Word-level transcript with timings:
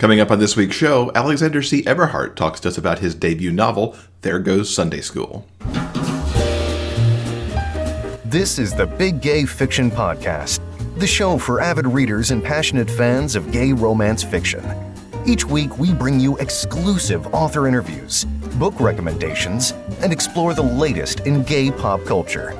Coming 0.00 0.20
up 0.20 0.30
on 0.30 0.38
this 0.38 0.56
week's 0.56 0.76
show, 0.76 1.12
Alexander 1.14 1.60
C. 1.60 1.86
Eberhardt 1.86 2.34
talks 2.34 2.58
to 2.60 2.68
us 2.68 2.78
about 2.78 3.00
his 3.00 3.14
debut 3.14 3.52
novel, 3.52 3.94
There 4.22 4.38
Goes 4.38 4.74
Sunday 4.74 5.02
School. 5.02 5.46
This 8.24 8.58
is 8.58 8.72
the 8.72 8.86
Big 8.96 9.20
Gay 9.20 9.44
Fiction 9.44 9.90
Podcast, 9.90 10.60
the 10.96 11.06
show 11.06 11.36
for 11.36 11.60
avid 11.60 11.86
readers 11.86 12.30
and 12.30 12.42
passionate 12.42 12.90
fans 12.90 13.36
of 13.36 13.52
gay 13.52 13.74
romance 13.74 14.22
fiction. 14.22 14.64
Each 15.26 15.44
week, 15.44 15.76
we 15.76 15.92
bring 15.92 16.18
you 16.18 16.38
exclusive 16.38 17.26
author 17.34 17.66
interviews, 17.66 18.24
book 18.54 18.80
recommendations, 18.80 19.72
and 20.00 20.14
explore 20.14 20.54
the 20.54 20.62
latest 20.62 21.20
in 21.26 21.42
gay 21.42 21.70
pop 21.70 22.02
culture. 22.06 22.56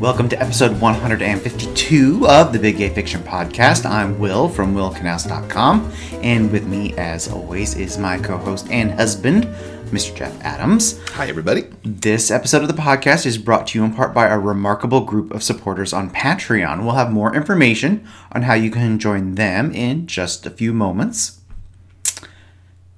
Welcome 0.00 0.30
to 0.30 0.40
episode 0.40 0.80
152 0.80 2.26
of 2.26 2.54
the 2.54 2.58
Big 2.58 2.78
Gay 2.78 2.88
Fiction 2.88 3.20
Podcast. 3.20 3.84
I'm 3.84 4.18
Will 4.18 4.48
from 4.48 4.74
willknaus.com, 4.74 5.92
and 6.22 6.50
with 6.50 6.66
me, 6.66 6.94
as 6.94 7.28
always, 7.28 7.74
is 7.74 7.98
my 7.98 8.16
co 8.16 8.38
host 8.38 8.66
and 8.70 8.92
husband, 8.92 9.44
Mr. 9.90 10.16
Jeff 10.16 10.42
Adams. 10.42 10.98
Hi, 11.10 11.28
everybody. 11.28 11.64
This 11.82 12.30
episode 12.30 12.62
of 12.62 12.68
the 12.68 12.82
podcast 12.82 13.26
is 13.26 13.36
brought 13.36 13.66
to 13.66 13.78
you 13.78 13.84
in 13.84 13.92
part 13.92 14.14
by 14.14 14.28
a 14.28 14.38
remarkable 14.38 15.02
group 15.02 15.32
of 15.32 15.42
supporters 15.42 15.92
on 15.92 16.08
Patreon. 16.08 16.82
We'll 16.82 16.94
have 16.94 17.12
more 17.12 17.36
information 17.36 18.08
on 18.32 18.44
how 18.44 18.54
you 18.54 18.70
can 18.70 18.98
join 18.98 19.34
them 19.34 19.70
in 19.70 20.06
just 20.06 20.46
a 20.46 20.50
few 20.50 20.72
moments. 20.72 21.40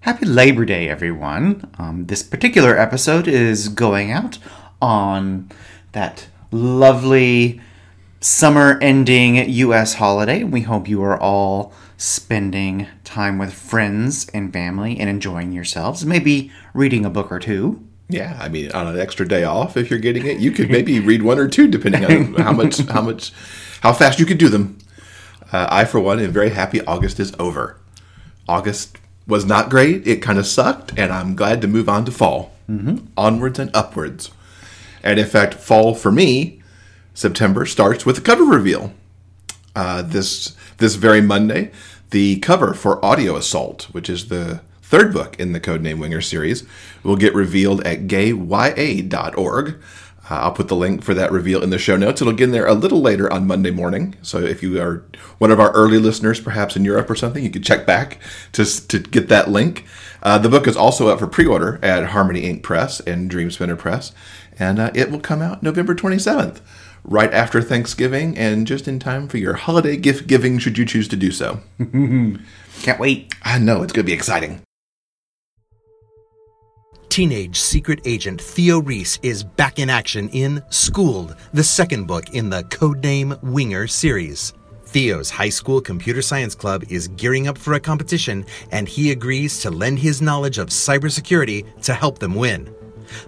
Happy 0.03 0.25
Labor 0.25 0.65
Day, 0.65 0.89
everyone. 0.89 1.69
Um, 1.79 2.07
this 2.07 2.23
particular 2.23 2.79
episode 2.79 3.27
is 3.27 3.69
going 3.69 4.13
out 4.13 4.39
on 4.81 5.51
that 5.91 6.29
lovely 6.53 7.61
summer 8.21 8.79
ending 8.81 9.51
U.S. 9.51 9.95
holiday. 9.95 10.45
We 10.45 10.61
hope 10.61 10.89
you 10.89 11.03
are 11.03 11.21
all 11.21 11.73
spending 11.97 12.87
time 13.05 13.39
with 13.39 13.53
friends 13.53 14.29
and 14.33 14.53
family 14.53 14.99
and 14.99 15.09
enjoying 15.09 15.53
yourselves. 15.53 16.05
Maybe 16.05 16.53
reading 16.75 17.05
a 17.05 17.11
book 17.11 17.33
or 17.33 17.39
two. 17.39 17.85
Yeah, 18.09 18.39
I 18.41 18.49
mean, 18.49 18.71
on 18.73 18.87
an 18.87 18.99
extra 18.99 19.27
day 19.27 19.45
off, 19.45 19.77
if 19.77 19.89
you're 19.89 19.99
getting 19.99 20.27
it, 20.27 20.39
you 20.39 20.51
could 20.51 20.71
maybe 20.71 21.01
read 21.01 21.23
one 21.23 21.39
or 21.39 21.49
two, 21.49 21.67
depending 21.67 22.05
on 22.05 22.35
how 22.43 22.53
much, 22.53 22.79
how 22.79 23.01
much, 23.01 23.33
how 23.81 23.93
fast 23.93 24.19
you 24.19 24.27
could 24.27 24.39
do 24.39 24.51
them. 24.51 24.79
Uh, 25.51 25.67
I, 25.71 25.85
for 25.87 25.99
one, 26.01 26.21
am 26.21 26.31
very 26.31 26.51
happy 26.51 26.85
August 26.85 27.19
is 27.19 27.33
over. 27.39 27.79
August 28.47 28.99
was 29.27 29.47
not 29.47 29.71
great; 29.71 30.07
it 30.07 30.17
kind 30.17 30.39
of 30.39 30.47
sucked, 30.47 30.93
and 30.99 31.11
I'm 31.11 31.35
glad 31.35 31.63
to 31.63 31.69
move 31.69 31.89
on 31.89 32.05
to 32.05 32.11
fall, 32.11 32.53
mm-hmm. 32.69 33.07
onwards 33.17 33.59
and 33.59 33.71
upwards. 33.73 34.31
And 35.03 35.19
in 35.19 35.27
fact, 35.27 35.55
fall 35.55 35.95
for 35.95 36.13
me, 36.13 36.63
September 37.15 37.67
starts 37.67 38.07
with 38.07 38.19
a 38.19 38.23
cover 38.23 38.45
reveal. 38.45 38.93
Uh, 39.75 40.03
this 40.03 40.57
this 40.79 40.97
very 40.97 41.21
Monday, 41.21 41.71
the 42.11 42.39
cover 42.41 42.75
for 42.75 43.03
Audio 43.05 43.37
Assault, 43.37 43.85
which 43.93 44.11
is 44.11 44.29
the 44.29 44.61
third 44.83 45.13
book 45.13 45.39
in 45.39 45.53
the 45.53 45.61
Codename 45.61 45.99
Winger 45.99 46.21
series, 46.21 46.65
will 47.03 47.17
get 47.17 47.35
revealed 47.35 47.83
at 47.87 48.07
gayya.org. 48.07 49.81
Uh, 50.31 50.37
I'll 50.37 50.53
put 50.53 50.69
the 50.69 50.77
link 50.77 51.03
for 51.03 51.15
that 51.15 51.33
reveal 51.33 51.63
in 51.63 51.71
the 51.71 51.79
show 51.79 51.97
notes. 51.97 52.21
It'll 52.21 52.33
get 52.33 52.45
in 52.45 52.51
there 52.53 52.67
a 52.67 52.75
little 52.75 53.01
later 53.01 53.33
on 53.33 53.47
Monday 53.47 53.71
morning. 53.71 54.15
So 54.23 54.39
if 54.39 54.63
you 54.63 54.81
are 54.81 55.05
one 55.39 55.51
of 55.51 55.59
our 55.59 55.73
early 55.73 55.99
listeners, 55.99 56.41
perhaps 56.41 56.77
in 56.77 56.85
Europe 56.85 57.11
or 57.11 57.17
something, 57.17 57.43
you 57.43 57.51
could 57.51 57.65
check 57.65 57.87
back 57.87 58.19
to, 58.53 58.65
to 58.89 58.99
get 59.01 59.29
that 59.29 59.51
link. 59.51 59.85
Uh, 60.23 60.39
the 60.39 60.49
book 60.49 60.69
is 60.69 60.77
also 60.77 61.09
up 61.09 61.19
for 61.19 61.27
pre 61.27 61.47
order 61.47 61.81
at 61.83 62.07
Harmony 62.07 62.41
Ink 62.41 62.63
Press 62.63 63.01
and 63.01 63.29
Dream 63.29 63.51
Spinner 63.51 63.77
Press 63.77 64.13
and 64.59 64.79
uh, 64.79 64.91
it 64.95 65.11
will 65.11 65.21
come 65.21 65.43
out 65.43 65.63
November 65.63 65.95
27th, 65.95 66.61
right 67.05 67.33
after 67.33 67.61
Thanksgiving, 67.61 68.37
and 68.37 68.67
just 68.67 68.87
in 68.87 68.99
time 68.99 69.29
for 69.29 69.39
your 69.39 69.55
holiday 69.55 69.97
gift 69.97 70.27
giving, 70.27 70.59
should 70.59 70.79
you 70.79 70.85
choose 70.85 71.09
to 71.09 71.17
do 71.17 71.31
so. 71.31 71.61
Can't 72.83 73.01
wait. 73.01 73.35
I 73.43 73.59
know, 73.59 73.83
it's 73.83 73.93
going 73.93 74.05
to 74.05 74.11
be 74.11 74.13
exciting. 74.13 74.63
Teenage 77.13 77.61
secret 77.61 78.01
agent 78.07 78.41
Theo 78.41 78.79
Reese 78.79 79.19
is 79.23 79.45
back 79.45 79.79
in 79.79 79.91
action 79.91 80.31
in 80.31 80.63
Schooled, 80.71 81.37
the 81.53 81.63
second 81.63 82.07
book 82.07 82.31
in 82.31 82.49
the 82.49 82.63
Codename 82.63 83.39
Winger 83.43 83.87
series. 83.87 84.55
Theo's 84.87 85.29
high 85.29 85.51
school 85.51 85.83
computer 85.83 86.23
science 86.23 86.55
club 86.55 86.85
is 86.89 87.09
gearing 87.09 87.49
up 87.49 87.59
for 87.59 87.75
a 87.75 87.81
competition, 87.81 88.47
and 88.71 88.89
he 88.89 89.11
agrees 89.11 89.61
to 89.61 89.71
lend 89.71 89.99
his 89.99 90.23
knowledge 90.23 90.57
of 90.57 90.69
cybersecurity 90.69 91.83
to 91.83 91.93
help 91.93 92.19
them 92.19 92.35
win. 92.35 92.75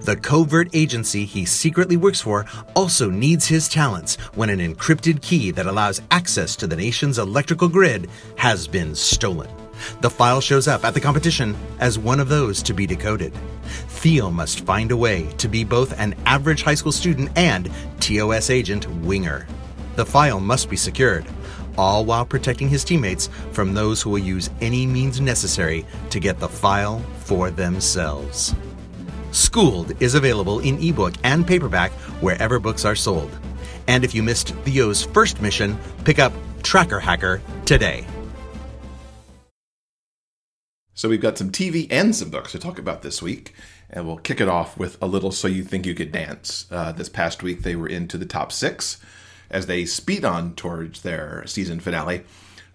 The 0.00 0.16
covert 0.16 0.70
agency 0.72 1.26
he 1.26 1.44
secretly 1.44 1.98
works 1.98 2.22
for 2.22 2.46
also 2.74 3.10
needs 3.10 3.46
his 3.46 3.68
talents 3.68 4.16
when 4.32 4.48
an 4.48 4.60
encrypted 4.60 5.20
key 5.20 5.50
that 5.50 5.66
allows 5.66 6.00
access 6.10 6.56
to 6.56 6.66
the 6.66 6.76
nation's 6.76 7.18
electrical 7.18 7.68
grid 7.68 8.08
has 8.38 8.66
been 8.66 8.94
stolen. 8.94 9.63
The 10.00 10.10
file 10.10 10.40
shows 10.40 10.68
up 10.68 10.84
at 10.84 10.94
the 10.94 11.00
competition 11.00 11.56
as 11.80 11.98
one 11.98 12.20
of 12.20 12.28
those 12.28 12.62
to 12.64 12.74
be 12.74 12.86
decoded. 12.86 13.32
Theo 13.88 14.30
must 14.30 14.66
find 14.66 14.90
a 14.90 14.96
way 14.96 15.26
to 15.38 15.48
be 15.48 15.64
both 15.64 15.98
an 15.98 16.14
average 16.26 16.62
high 16.62 16.74
school 16.74 16.92
student 16.92 17.30
and 17.36 17.70
TOS 18.00 18.50
agent 18.50 18.88
Winger. 19.02 19.46
The 19.96 20.06
file 20.06 20.40
must 20.40 20.68
be 20.68 20.76
secured, 20.76 21.26
all 21.78 22.04
while 22.04 22.24
protecting 22.24 22.68
his 22.68 22.84
teammates 22.84 23.28
from 23.52 23.74
those 23.74 24.02
who 24.02 24.10
will 24.10 24.18
use 24.18 24.50
any 24.60 24.86
means 24.86 25.20
necessary 25.20 25.86
to 26.10 26.20
get 26.20 26.38
the 26.38 26.48
file 26.48 27.00
for 27.20 27.50
themselves. 27.50 28.54
Schooled 29.30 30.00
is 30.00 30.14
available 30.14 30.60
in 30.60 30.80
ebook 30.82 31.14
and 31.24 31.46
paperback 31.46 31.92
wherever 32.20 32.60
books 32.60 32.84
are 32.84 32.94
sold. 32.94 33.30
And 33.88 34.04
if 34.04 34.14
you 34.14 34.22
missed 34.22 34.50
Theo's 34.64 35.02
first 35.02 35.42
mission, 35.42 35.78
pick 36.04 36.18
up 36.18 36.32
Tracker 36.62 37.00
Hacker 37.00 37.42
today. 37.64 38.06
So 40.96 41.08
we've 41.08 41.20
got 41.20 41.36
some 41.36 41.50
TV 41.50 41.88
and 41.90 42.14
some 42.14 42.30
books 42.30 42.52
to 42.52 42.58
talk 42.60 42.78
about 42.78 43.02
this 43.02 43.20
week, 43.20 43.52
and 43.90 44.06
we'll 44.06 44.16
kick 44.16 44.40
it 44.40 44.48
off 44.48 44.78
with 44.78 44.96
a 45.02 45.08
little 45.08 45.32
"So 45.32 45.48
You 45.48 45.64
Think 45.64 45.86
You 45.86 45.94
Could 45.94 46.12
Dance." 46.12 46.66
Uh, 46.70 46.92
this 46.92 47.08
past 47.08 47.42
week, 47.42 47.62
they 47.62 47.74
were 47.74 47.88
into 47.88 48.16
the 48.16 48.24
top 48.24 48.52
six 48.52 49.00
as 49.50 49.66
they 49.66 49.86
speed 49.86 50.24
on 50.24 50.54
towards 50.54 51.02
their 51.02 51.44
season 51.46 51.80
finale. 51.80 52.22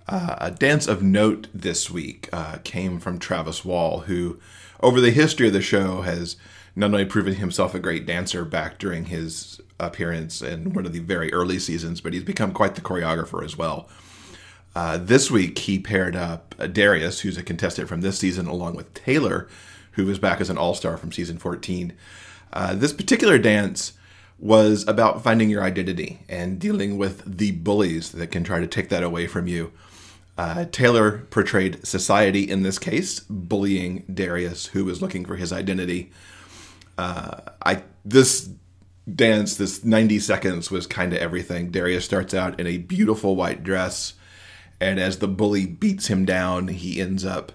Uh, 0.05 0.35
a 0.39 0.51
dance 0.51 0.85
of 0.85 1.01
note 1.01 1.47
this 1.53 1.89
week 1.89 2.27
uh, 2.33 2.57
came 2.65 2.99
from 2.99 3.19
Travis 3.19 3.63
Wall, 3.63 4.01
who 4.01 4.37
over 4.81 4.99
the 4.99 5.11
history 5.11 5.47
of 5.47 5.53
the 5.53 5.61
show 5.61 6.01
has 6.01 6.35
not 6.75 6.91
only 6.91 7.05
proven 7.05 7.35
himself 7.35 7.73
a 7.73 7.79
great 7.79 8.05
dancer 8.05 8.43
back 8.43 8.79
during 8.79 9.05
his 9.05 9.61
appearance 9.79 10.41
in 10.41 10.73
one 10.73 10.85
of 10.85 10.91
the 10.91 10.99
very 10.99 11.31
early 11.31 11.57
seasons, 11.57 12.01
but 12.01 12.13
he's 12.13 12.23
become 12.23 12.51
quite 12.51 12.75
the 12.75 12.81
choreographer 12.81 13.45
as 13.45 13.57
well. 13.57 13.87
Uh, 14.79 14.97
this 14.97 15.29
week, 15.29 15.59
he 15.59 15.77
paired 15.77 16.15
up 16.15 16.55
Darius, 16.71 17.19
who's 17.19 17.37
a 17.37 17.43
contestant 17.43 17.89
from 17.89 17.99
this 17.99 18.17
season, 18.17 18.47
along 18.47 18.77
with 18.77 18.93
Taylor, 18.93 19.49
who 19.91 20.05
was 20.05 20.19
back 20.19 20.39
as 20.39 20.49
an 20.49 20.57
all 20.57 20.73
star 20.73 20.95
from 20.95 21.11
season 21.11 21.37
14. 21.37 21.91
Uh, 22.53 22.75
this 22.75 22.93
particular 22.93 23.37
dance 23.37 23.91
was 24.37 24.87
about 24.87 25.21
finding 25.21 25.49
your 25.49 25.63
identity 25.63 26.21
and 26.29 26.59
dealing 26.61 26.97
with 26.97 27.39
the 27.39 27.51
bullies 27.51 28.13
that 28.13 28.31
can 28.31 28.41
try 28.41 28.61
to 28.61 28.67
take 28.67 28.87
that 28.87 29.03
away 29.03 29.27
from 29.27 29.47
you. 29.47 29.73
Uh, 30.37 30.63
Taylor 30.71 31.27
portrayed 31.29 31.85
society 31.85 32.49
in 32.49 32.63
this 32.63 32.79
case, 32.79 33.19
bullying 33.19 34.05
Darius, 34.11 34.67
who 34.67 34.85
was 34.85 35.01
looking 35.01 35.25
for 35.25 35.35
his 35.35 35.51
identity. 35.51 36.09
Uh, 36.97 37.41
I 37.65 37.83
this 38.05 38.49
dance, 39.13 39.57
this 39.57 39.83
90 39.83 40.19
seconds, 40.19 40.71
was 40.71 40.87
kind 40.87 41.11
of 41.11 41.19
everything. 41.19 41.69
Darius 41.69 42.05
starts 42.05 42.33
out 42.33 42.57
in 42.57 42.65
a 42.65 42.77
beautiful 42.77 43.35
white 43.35 43.61
dress, 43.61 44.13
and 44.79 44.99
as 44.99 45.19
the 45.19 45.27
bully 45.27 45.65
beats 45.65 46.07
him 46.07 46.25
down, 46.25 46.69
he 46.69 47.01
ends 47.01 47.25
up 47.25 47.51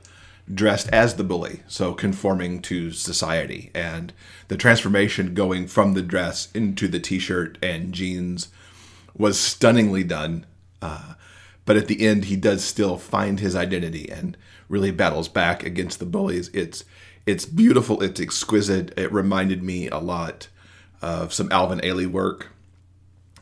dressed 0.52 0.88
as 0.90 1.14
the 1.14 1.24
bully, 1.24 1.62
so 1.66 1.94
conforming 1.94 2.60
to 2.60 2.90
society. 2.90 3.70
And 3.74 4.12
the 4.48 4.56
transformation 4.56 5.32
going 5.32 5.66
from 5.66 5.94
the 5.94 6.02
dress 6.02 6.50
into 6.52 6.86
the 6.86 7.00
t-shirt 7.00 7.56
and 7.62 7.94
jeans 7.94 8.48
was 9.16 9.40
stunningly 9.40 10.04
done. 10.04 10.44
Uh, 10.82 11.14
but 11.64 11.76
at 11.76 11.86
the 11.86 12.06
end 12.06 12.26
he 12.26 12.36
does 12.36 12.64
still 12.64 12.98
find 12.98 13.40
his 13.40 13.56
identity 13.56 14.10
and 14.10 14.36
really 14.68 14.90
battles 14.90 15.28
back 15.28 15.62
against 15.62 15.98
the 15.98 16.06
bullies 16.06 16.48
it's 16.52 16.84
it's 17.26 17.44
beautiful 17.44 18.02
it's 18.02 18.20
exquisite 18.20 18.96
it 18.98 19.12
reminded 19.12 19.62
me 19.62 19.88
a 19.88 19.98
lot 19.98 20.48
of 21.02 21.32
some 21.32 21.50
alvin 21.52 21.80
ailey 21.80 22.06
work 22.06 22.48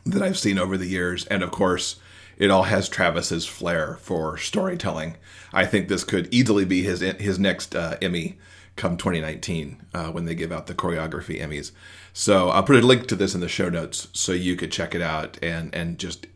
that 0.05 0.21
i've 0.21 0.37
seen 0.37 0.57
over 0.57 0.77
the 0.77 0.87
years 0.87 1.25
and 1.27 1.43
of 1.43 1.51
course 1.51 1.99
it 2.43 2.51
all 2.51 2.63
has 2.63 2.89
travis's 2.89 3.45
flair 3.45 3.95
for 4.01 4.37
storytelling 4.37 5.15
i 5.53 5.65
think 5.65 5.87
this 5.87 6.03
could 6.03 6.27
easily 6.33 6.65
be 6.65 6.83
his 6.83 6.99
his 6.99 7.39
next 7.39 7.75
uh, 7.75 7.97
emmy 8.01 8.37
come 8.75 8.97
2019 8.97 9.81
uh, 9.93 10.11
when 10.11 10.25
they 10.25 10.35
give 10.35 10.51
out 10.51 10.67
the 10.67 10.75
choreography 10.75 11.39
emmys 11.41 11.71
so 12.11 12.49
i'll 12.49 12.63
put 12.63 12.83
a 12.83 12.85
link 12.85 13.07
to 13.07 13.15
this 13.15 13.33
in 13.33 13.41
the 13.41 13.47
show 13.47 13.69
notes 13.69 14.07
so 14.13 14.31
you 14.31 14.55
could 14.55 14.71
check 14.71 14.93
it 14.93 15.01
out 15.01 15.37
and 15.41 15.73
and 15.73 15.97
just 15.97 16.27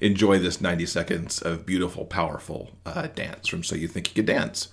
enjoy 0.00 0.38
this 0.38 0.60
90 0.60 0.86
seconds 0.86 1.42
of 1.42 1.66
beautiful, 1.66 2.04
powerful 2.04 2.70
uh, 2.86 3.08
dance 3.08 3.48
from 3.48 3.62
So 3.62 3.74
You 3.74 3.88
Think 3.88 4.08
You 4.08 4.14
Could 4.14 4.26
Dance. 4.26 4.68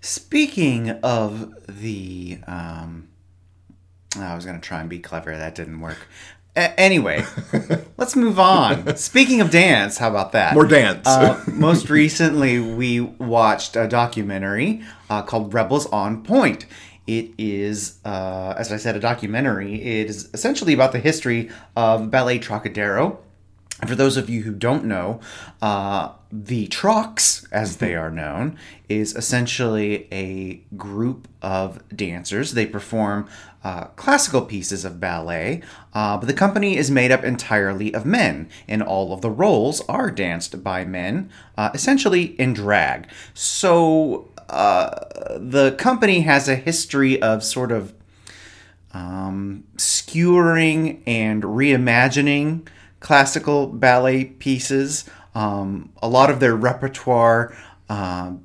Speaking 0.00 0.90
of 0.90 1.54
the. 1.66 2.38
Um, 2.46 3.08
I 4.16 4.36
was 4.36 4.44
going 4.44 4.60
to 4.60 4.66
try 4.66 4.80
and 4.80 4.88
be 4.88 5.00
clever. 5.00 5.36
That 5.36 5.56
didn't 5.56 5.80
work. 5.80 6.06
A- 6.56 6.78
anyway, 6.78 7.24
let's 7.96 8.14
move 8.14 8.38
on. 8.38 8.96
Speaking 8.96 9.40
of 9.40 9.50
dance, 9.50 9.98
how 9.98 10.08
about 10.08 10.32
that? 10.32 10.54
More 10.54 10.66
dance. 10.66 11.06
Uh, 11.06 11.42
most 11.52 11.90
recently, 11.90 12.60
we 12.60 13.00
watched 13.00 13.74
a 13.76 13.88
documentary 13.88 14.82
uh, 15.10 15.22
called 15.22 15.52
Rebels 15.52 15.86
on 15.86 16.22
Point. 16.22 16.66
It 17.06 17.32
is, 17.36 17.98
uh, 18.04 18.54
as 18.56 18.72
I 18.72 18.76
said, 18.76 18.96
a 18.96 19.00
documentary. 19.00 19.74
It 19.74 20.08
is 20.08 20.30
essentially 20.32 20.72
about 20.72 20.92
the 20.92 21.00
history 21.00 21.50
of 21.76 22.10
Ballet 22.10 22.38
Trockadero. 22.38 23.18
And 23.80 23.90
for 23.90 23.96
those 23.96 24.16
of 24.16 24.30
you 24.30 24.42
who 24.42 24.52
don't 24.54 24.84
know, 24.84 25.20
uh, 25.60 26.12
the 26.36 26.66
Trocs, 26.66 27.46
as 27.52 27.76
they 27.76 27.94
are 27.94 28.10
known, 28.10 28.58
is 28.88 29.14
essentially 29.14 30.08
a 30.10 30.56
group 30.76 31.28
of 31.40 31.80
dancers. 31.94 32.54
They 32.54 32.66
perform 32.66 33.28
uh, 33.62 33.84
classical 33.94 34.42
pieces 34.42 34.84
of 34.84 34.98
ballet, 34.98 35.62
uh, 35.92 36.16
but 36.16 36.26
the 36.26 36.34
company 36.34 36.76
is 36.76 36.90
made 36.90 37.12
up 37.12 37.22
entirely 37.22 37.94
of 37.94 38.04
men, 38.04 38.48
and 38.66 38.82
all 38.82 39.12
of 39.12 39.20
the 39.20 39.30
roles 39.30 39.80
are 39.82 40.10
danced 40.10 40.64
by 40.64 40.84
men, 40.84 41.30
uh, 41.56 41.70
essentially 41.72 42.38
in 42.40 42.52
drag. 42.52 43.06
So 43.32 44.28
uh, 44.48 44.90
the 45.36 45.76
company 45.78 46.22
has 46.22 46.48
a 46.48 46.56
history 46.56 47.22
of 47.22 47.44
sort 47.44 47.70
of 47.70 47.94
um, 48.92 49.62
skewering 49.76 51.00
and 51.06 51.44
reimagining 51.44 52.66
classical 52.98 53.68
ballet 53.68 54.24
pieces. 54.24 55.08
Um, 55.34 55.90
a 56.02 56.08
lot 56.08 56.30
of 56.30 56.40
their 56.40 56.54
repertoire 56.54 57.56
um, 57.88 58.44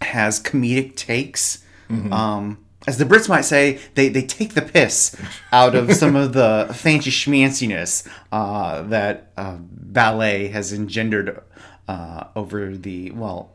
has 0.00 0.40
comedic 0.42 0.96
takes. 0.96 1.64
Um, 1.88 2.58
as 2.88 2.98
the 2.98 3.04
Brits 3.04 3.28
might 3.28 3.44
say, 3.44 3.78
they, 3.94 4.08
they 4.08 4.22
take 4.22 4.54
the 4.54 4.62
piss 4.62 5.16
out 5.52 5.74
of 5.74 5.92
some 5.94 6.16
of 6.16 6.32
the 6.32 6.68
fancy 6.74 7.10
schmanciness 7.10 8.06
uh, 8.32 8.82
that 8.82 9.30
uh, 9.36 9.56
ballet 9.60 10.48
has 10.48 10.72
engendered 10.72 11.40
uh, 11.88 12.24
over 12.34 12.76
the, 12.76 13.10
well, 13.12 13.52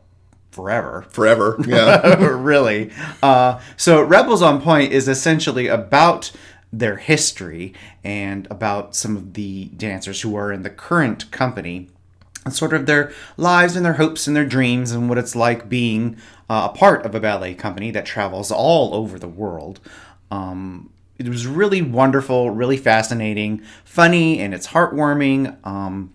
forever 0.50 1.06
Forever. 1.10 1.58
Yeah. 1.66 2.16
really. 2.18 2.90
Uh, 3.22 3.60
so 3.76 4.02
Rebels 4.02 4.42
on 4.42 4.60
Point 4.60 4.92
is 4.92 5.08
essentially 5.08 5.66
about 5.66 6.32
their 6.72 6.96
history 6.96 7.74
and 8.02 8.46
about 8.50 8.94
some 8.96 9.16
of 9.16 9.34
the 9.34 9.66
dancers 9.76 10.22
who 10.22 10.34
are 10.36 10.50
in 10.52 10.62
the 10.62 10.70
current 10.70 11.30
company 11.30 11.88
sort 12.50 12.72
of 12.72 12.86
their 12.86 13.12
lives 13.36 13.76
and 13.76 13.84
their 13.84 13.94
hopes 13.94 14.26
and 14.26 14.36
their 14.36 14.46
dreams 14.46 14.90
and 14.90 15.08
what 15.08 15.18
it's 15.18 15.36
like 15.36 15.68
being 15.68 16.16
uh, 16.50 16.68
a 16.72 16.76
part 16.76 17.06
of 17.06 17.14
a 17.14 17.20
ballet 17.20 17.54
company 17.54 17.90
that 17.92 18.04
travels 18.04 18.50
all 18.50 18.94
over 18.94 19.18
the 19.18 19.28
world. 19.28 19.80
Um, 20.30 20.90
it 21.18 21.28
was 21.28 21.46
really 21.46 21.82
wonderful, 21.82 22.50
really 22.50 22.76
fascinating, 22.76 23.62
funny, 23.84 24.40
and 24.40 24.52
it's 24.54 24.68
heartwarming. 24.68 25.56
Um, 25.64 26.14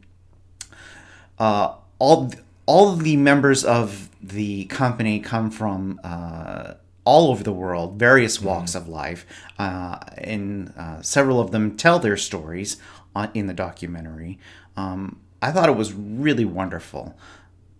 uh, 1.39 1.75
all 1.99 2.31
all 2.65 2.91
of 2.91 3.03
the 3.03 3.15
members 3.15 3.63
of 3.63 4.09
the 4.21 4.65
company 4.65 5.19
come 5.21 5.49
from 5.49 5.99
uh, 6.03 6.73
all 7.05 7.31
over 7.31 7.41
the 7.43 7.53
world, 7.53 7.97
various 7.97 8.41
walks 8.41 8.75
of 8.75 8.89
life, 8.89 9.25
uh, 9.57 9.97
and 10.17 10.73
uh, 10.77 11.01
several 11.01 11.39
of 11.39 11.51
them 11.51 11.77
tell 11.77 11.99
their 11.99 12.17
stories 12.17 12.75
on, 13.15 13.29
in 13.33 13.47
the 13.47 13.53
documentary. 13.53 14.37
Um, 14.75 15.21
I 15.41 15.51
thought 15.51 15.69
it 15.69 15.75
was 15.75 15.93
really 15.93 16.45
wonderful. 16.45 17.15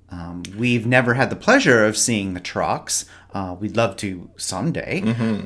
Um, 0.09 0.44
we've 0.57 0.86
never 0.86 1.15
had 1.15 1.30
the 1.30 1.36
pleasure 1.36 1.83
of 1.83 1.98
seeing 1.98 2.33
the 2.33 2.39
Trocs. 2.39 3.06
Uh, 3.33 3.56
we'd 3.59 3.75
love 3.75 3.98
to 3.98 4.30
someday. 4.38 5.01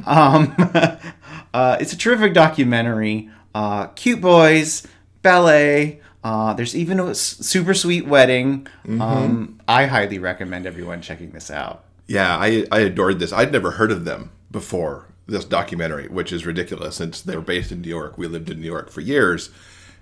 Um, 0.05 0.55
uh, 1.53 1.77
it's 1.79 1.93
a 1.93 1.97
terrific 1.97 2.33
documentary. 2.33 3.29
Uh, 3.55 3.87
cute 3.87 4.21
boys, 4.21 4.87
ballet. 5.21 5.99
Uh, 6.23 6.53
there's 6.53 6.75
even 6.75 6.99
a 6.99 7.15
super 7.15 7.73
sweet 7.73 8.05
wedding. 8.05 8.67
Um, 9.01 9.59
I 9.67 9.87
highly 9.87 10.19
recommend 10.19 10.67
everyone 10.67 11.01
checking 11.01 11.31
this 11.31 11.49
out. 11.49 11.83
Yeah, 12.05 12.37
I, 12.37 12.65
I 12.71 12.81
adored 12.81 13.19
this. 13.19 13.33
I'd 13.33 13.51
never 13.51 13.71
heard 13.71 13.91
of 13.91 14.05
them 14.05 14.31
before 14.51 15.07
this 15.27 15.45
documentary, 15.45 16.07
which 16.09 16.31
is 16.31 16.45
ridiculous 16.45 16.97
since 16.97 17.21
they're 17.21 17.41
based 17.41 17.71
in 17.71 17.81
New 17.81 17.89
York. 17.89 18.17
We 18.17 18.27
lived 18.27 18.49
in 18.49 18.59
New 18.59 18.67
York 18.67 18.91
for 18.91 19.01
years 19.01 19.49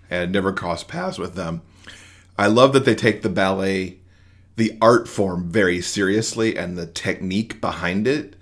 and 0.09 0.31
never 0.31 0.51
crossed 0.51 0.87
paths 0.87 1.17
with 1.17 1.35
them. 1.35 1.61
I 2.39 2.47
love 2.47 2.71
that 2.71 2.85
they 2.85 2.95
take 2.95 3.21
the 3.21 3.27
ballet, 3.27 3.97
the 4.55 4.77
art 4.81 5.09
form, 5.09 5.49
very 5.49 5.81
seriously 5.81 6.55
and 6.55 6.77
the 6.77 6.87
technique 6.87 7.59
behind 7.59 8.07
it. 8.07 8.37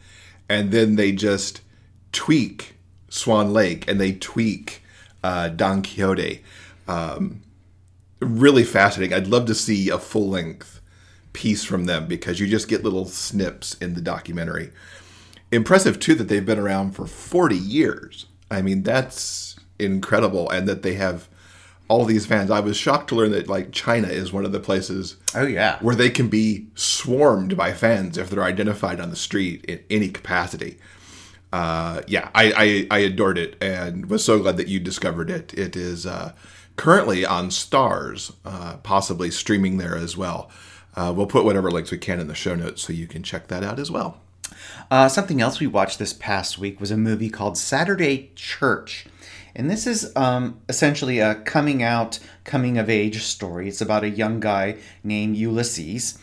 And 0.48 0.72
then 0.72 0.98
they 0.98 1.12
just 1.12 1.62
tweak 2.12 2.76
Swan 3.10 3.52
Lake 3.54 3.90
and 3.90 4.00
they 4.00 4.12
tweak 4.14 4.84
uh, 5.24 5.50
Don 5.50 5.82
Quixote. 5.82 6.44
Um, 6.88 7.42
really 8.20 8.64
fascinating. 8.64 9.16
I'd 9.18 9.26
love 9.26 9.48
to 9.48 9.56
see 9.56 9.90
a 9.90 9.98
full 9.98 10.30
length 10.30 10.80
piece 11.34 11.64
from 11.64 11.86
them 11.86 12.06
because 12.06 12.40
you 12.40 12.46
just 12.46 12.68
get 12.68 12.84
little 12.84 13.06
snips 13.06 13.74
in 13.74 13.96
the 13.96 14.02
documentary. 14.02 14.72
Impressive 15.52 16.00
too 16.00 16.14
that 16.14 16.26
they've 16.28 16.46
been 16.46 16.60
around 16.60 16.92
for 16.92 17.08
40 17.08 17.58
years. 17.58 18.28
I 18.52 18.62
mean, 18.62 18.84
that's 18.84 19.56
incredible 19.80 20.52
and 20.52 20.68
that 20.68 20.84
they 20.84 20.94
have 20.94 21.28
all 21.88 22.06
these 22.06 22.26
fans. 22.26 22.52
I 22.52 22.60
was 22.60 22.78
shocked 22.78 23.10
to 23.10 23.16
learn 23.16 23.32
that 23.32 23.48
like 23.48 23.72
China 23.72 24.08
is 24.08 24.34
one 24.34 24.46
of 24.46 24.52
the 24.52 24.60
places 24.60 25.18
Oh 25.34 25.46
yeah, 25.46 25.80
where 25.82 25.96
they 25.96 26.10
can 26.10 26.28
be 26.28 26.68
swarmed 26.76 27.56
by 27.56 27.74
fans 27.74 28.18
if 28.18 28.30
they're 28.30 28.44
identified 28.44 29.00
on 29.00 29.10
the 29.10 29.16
street 29.16 29.64
in 29.66 29.84
any 29.90 30.10
capacity. 30.10 30.78
Uh, 31.54 32.02
yeah, 32.08 32.30
I, 32.36 32.88
I 32.92 32.98
I 32.98 33.00
adored 33.00 33.38
it 33.38 33.56
and 33.62 34.10
was 34.10 34.24
so 34.24 34.40
glad 34.40 34.58
that 34.58 34.68
you 34.68 34.80
discovered 34.80 35.30
it. 35.30 35.54
It 35.54 35.76
is 35.76 36.06
uh, 36.06 36.34
currently 36.76 37.26
on 37.26 37.50
Starz, 37.50 38.34
uh, 38.46 38.78
possibly 38.78 39.32
streaming 39.32 39.78
there 39.78 39.96
as 39.96 40.18
well. 40.18 40.50
Uh, 40.96 41.14
we'll 41.16 41.28
put 41.28 41.46
whatever 41.46 41.70
links 41.70 41.92
we 41.92 41.98
can 41.98 42.20
in 42.20 42.28
the 42.28 42.36
show 42.36 42.56
notes 42.56 42.82
so 42.82 42.92
you 42.92 43.08
can 43.08 43.24
check 43.24 43.48
that 43.48 43.64
out 43.64 43.80
as 43.80 43.92
well. 43.92 44.20
Uh, 44.90 45.08
something 45.08 45.42
else 45.42 45.60
we 45.60 45.68
watched 45.68 46.00
this 46.00 46.14
past 46.14 46.58
week 46.58 46.80
was 46.80 46.92
a 46.92 46.98
movie 46.98 47.30
called 47.30 47.58
Saturday 47.58 48.32
Church. 48.36 49.06
And 49.58 49.72
this 49.72 49.88
is 49.88 50.16
um, 50.16 50.62
essentially 50.70 51.18
a 51.18 51.34
coming 51.34 51.82
out, 51.82 52.20
coming 52.44 52.78
of 52.78 52.92
age 52.92 53.24
story. 53.24 53.68
It's 53.68 53.82
about 53.82 54.04
a 54.04 54.10
young 54.10 54.40
guy 54.40 54.78
named 55.04 55.36
Ulysses. 55.36 56.20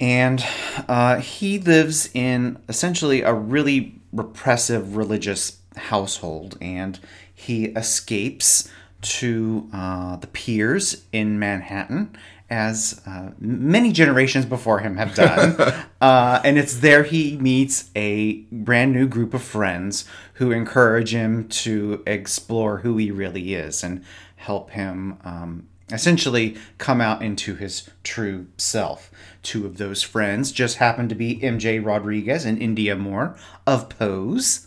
And 0.00 0.44
uh, 0.88 1.18
he 1.18 1.60
lives 1.60 2.10
in 2.12 2.58
essentially 2.68 3.22
a 3.22 3.32
really 3.32 4.00
repressive 4.12 4.96
religious 4.96 5.58
household. 5.76 6.58
And 6.60 6.98
he 7.32 7.66
escapes 7.66 8.68
to 9.02 9.70
uh, 9.72 10.16
the 10.16 10.26
piers 10.26 11.04
in 11.12 11.38
Manhattan, 11.38 12.16
as 12.52 13.00
uh, 13.06 13.30
many 13.38 13.92
generations 13.92 14.44
before 14.44 14.80
him 14.80 14.98
have 14.98 15.14
done. 15.14 15.58
uh, 16.02 16.40
and 16.44 16.58
it's 16.58 16.80
there 16.80 17.02
he 17.02 17.38
meets 17.38 17.90
a 17.96 18.42
brand 18.52 18.92
new 18.92 19.08
group 19.08 19.32
of 19.32 19.42
friends 19.42 20.04
who 20.34 20.52
encourage 20.52 21.14
him 21.14 21.48
to 21.48 22.02
explore 22.06 22.78
who 22.78 22.98
he 22.98 23.10
really 23.10 23.54
is 23.54 23.82
and 23.82 24.04
help 24.36 24.70
him 24.70 25.18
um, 25.24 25.66
essentially 25.90 26.56
come 26.76 27.00
out 27.00 27.22
into 27.22 27.54
his 27.54 27.88
true 28.04 28.46
self. 28.58 29.10
Two 29.42 29.64
of 29.64 29.78
those 29.78 30.02
friends 30.02 30.52
just 30.52 30.76
happen 30.76 31.08
to 31.08 31.14
be 31.14 31.40
MJ 31.40 31.82
Rodriguez 31.82 32.44
and 32.44 32.60
Indya 32.60 32.98
Moore 32.98 33.34
of 33.66 33.88
Pose. 33.88 34.66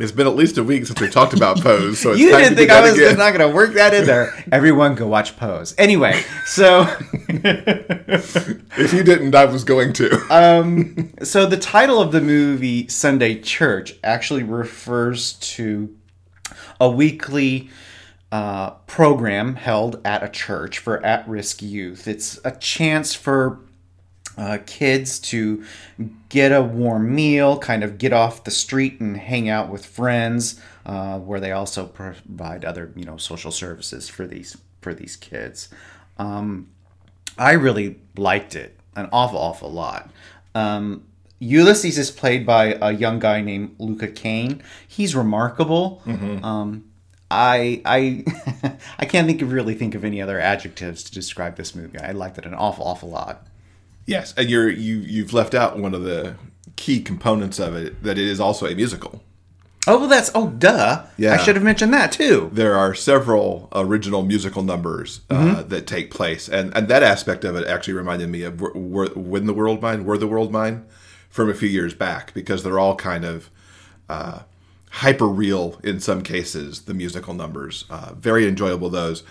It's 0.00 0.12
been 0.12 0.26
at 0.26 0.34
least 0.34 0.56
a 0.56 0.64
week 0.64 0.86
since 0.86 0.98
we 1.00 1.08
talked 1.10 1.34
about 1.34 1.60
Pose, 1.62 1.98
so 1.98 2.12
it's 2.12 2.20
you 2.20 2.30
didn't 2.30 2.56
think 2.56 2.70
I 2.70 2.80
was 2.80 2.94
again. 2.94 3.18
not 3.18 3.36
going 3.36 3.48
to 3.48 3.54
work 3.54 3.74
that 3.74 3.92
in 3.92 4.06
there. 4.06 4.32
Everyone 4.52 4.94
go 4.94 5.06
watch 5.06 5.36
Pose. 5.36 5.74
Anyway, 5.76 6.22
so 6.46 6.86
If 7.28 8.92
you 8.92 9.02
didn't, 9.02 9.34
I 9.34 9.44
was 9.44 9.64
going 9.64 9.92
to. 9.94 10.18
um, 10.34 11.12
so 11.22 11.46
the 11.46 11.56
title 11.58 12.00
of 12.00 12.12
the 12.12 12.20
movie 12.20 12.88
Sunday 12.88 13.40
Church 13.40 13.94
actually 14.02 14.42
refers 14.42 15.34
to 15.34 15.94
a 16.80 16.88
weekly 16.90 17.68
uh, 18.32 18.70
program 18.86 19.56
held 19.56 20.00
at 20.04 20.22
a 20.22 20.28
church 20.28 20.78
for 20.78 21.04
at-risk 21.04 21.60
youth. 21.62 22.08
It's 22.08 22.40
a 22.44 22.52
chance 22.52 23.12
for 23.14 23.60
uh, 24.40 24.58
kids 24.64 25.18
to 25.18 25.62
get 26.30 26.50
a 26.50 26.62
warm 26.62 27.14
meal, 27.14 27.58
kind 27.58 27.84
of 27.84 27.98
get 27.98 28.12
off 28.14 28.44
the 28.44 28.50
street 28.50 28.98
and 28.98 29.16
hang 29.18 29.50
out 29.50 29.68
with 29.68 29.84
friends, 29.84 30.58
uh, 30.86 31.18
where 31.18 31.40
they 31.40 31.52
also 31.52 31.86
provide 31.86 32.64
other 32.64 32.90
you 32.96 33.04
know 33.04 33.18
social 33.18 33.52
services 33.52 34.08
for 34.08 34.26
these 34.26 34.56
for 34.80 34.94
these 34.94 35.14
kids. 35.14 35.68
Um, 36.18 36.68
I 37.36 37.52
really 37.52 37.98
liked 38.16 38.56
it 38.56 38.78
an 38.96 39.10
awful 39.12 39.38
awful 39.38 39.70
lot. 39.70 40.10
Um, 40.54 41.04
Ulysses 41.38 41.98
is 41.98 42.10
played 42.10 42.46
by 42.46 42.78
a 42.80 42.92
young 42.92 43.18
guy 43.18 43.42
named 43.42 43.76
Luka 43.78 44.08
Kain. 44.08 44.62
He's 44.88 45.14
remarkable. 45.14 46.02
Um, 46.44 46.84
I 47.30 47.82
I 47.84 48.24
I 48.98 49.04
can't 49.04 49.26
think 49.26 49.42
of 49.42 49.52
really 49.52 49.74
think 49.74 49.94
of 49.94 50.02
any 50.02 50.22
other 50.22 50.40
adjectives 50.40 51.04
to 51.04 51.12
describe 51.12 51.56
this 51.56 51.74
movie. 51.74 51.98
I 51.98 52.12
liked 52.12 52.38
it 52.38 52.46
an 52.46 52.54
awful 52.54 52.86
awful 52.86 53.10
lot. 53.10 53.46
Yes, 54.10 54.34
and 54.36 54.50
you're 54.50 54.68
you 54.68 54.96
you've 54.96 55.32
left 55.32 55.54
out 55.54 55.78
one 55.78 55.94
of 55.94 56.02
the 56.02 56.34
key 56.74 57.00
components 57.00 57.60
of 57.60 57.76
it 57.76 58.02
that 58.02 58.18
it 58.18 58.26
is 58.26 58.40
also 58.40 58.66
a 58.66 58.74
musical. 58.74 59.22
Oh, 59.86 60.00
well, 60.00 60.08
that's 60.08 60.30
oh, 60.34 60.48
duh. 60.50 61.04
Yeah. 61.16 61.34
I 61.34 61.36
should 61.38 61.54
have 61.54 61.64
mentioned 61.64 61.94
that 61.94 62.10
too. 62.12 62.50
there 62.52 62.76
are 62.76 62.92
several 62.92 63.68
original 63.72 64.22
musical 64.22 64.62
numbers 64.62 65.20
uh, 65.30 65.62
that 65.62 65.86
take 65.86 66.10
place, 66.10 66.48
and 66.48 66.76
and 66.76 66.88
that 66.88 67.02
aspect 67.04 67.44
of 67.44 67.54
it 67.54 67.66
actually 67.68 67.94
reminded 67.94 68.28
me 68.28 68.42
of 68.42 68.60
Were- 68.60 68.72
Were- 68.74 69.14
"When 69.14 69.46
the 69.46 69.54
World 69.54 69.80
Mine," 69.80 70.04
"Were 70.04 70.18
the 70.18 70.26
World 70.26 70.50
Mine," 70.50 70.84
from 71.30 71.48
a 71.48 71.54
few 71.54 71.68
years 71.68 71.94
back, 71.94 72.34
because 72.34 72.62
they're 72.64 72.80
all 72.80 72.96
kind 72.96 73.24
of 73.24 73.48
uh, 74.08 74.40
hyper 74.90 75.28
real 75.28 75.78
in 75.84 76.00
some 76.00 76.22
cases. 76.22 76.82
The 76.82 76.94
musical 76.94 77.32
numbers, 77.32 77.84
uh, 77.88 78.12
very 78.14 78.46
enjoyable. 78.48 78.90
Those 78.90 79.22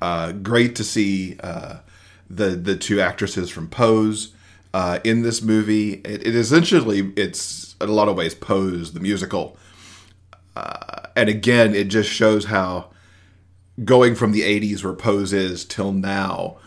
uh, 0.00 0.32
great 0.32 0.74
to 0.76 0.84
see 0.84 1.36
uh, 1.42 1.76
the 2.34 2.50
the 2.50 2.76
two 2.76 3.00
actresses 3.00 3.50
from 3.50 3.68
Pose. 3.68 4.34
Uh, 4.74 5.00
in 5.04 5.20
this 5.20 5.42
movie, 5.42 5.94
it, 5.96 6.26
it 6.26 6.34
essentially 6.34 7.12
it's 7.14 7.76
in 7.78 7.90
a 7.90 7.92
lot 7.92 8.08
of 8.08 8.16
ways 8.16 8.34
Pose 8.34 8.94
the 8.94 9.00
musical, 9.00 9.58
and 11.14 11.28
again, 11.28 11.74
it 11.74 11.88
just 11.88 12.08
shows 12.08 12.46
how 12.46 12.90
going 13.84 14.14
from 14.14 14.32
the 14.32 14.42
80s 14.42 14.84
where 14.84 14.92
Pose 14.92 15.32
is 15.32 15.64
till 15.64 15.92
now, 15.92 16.58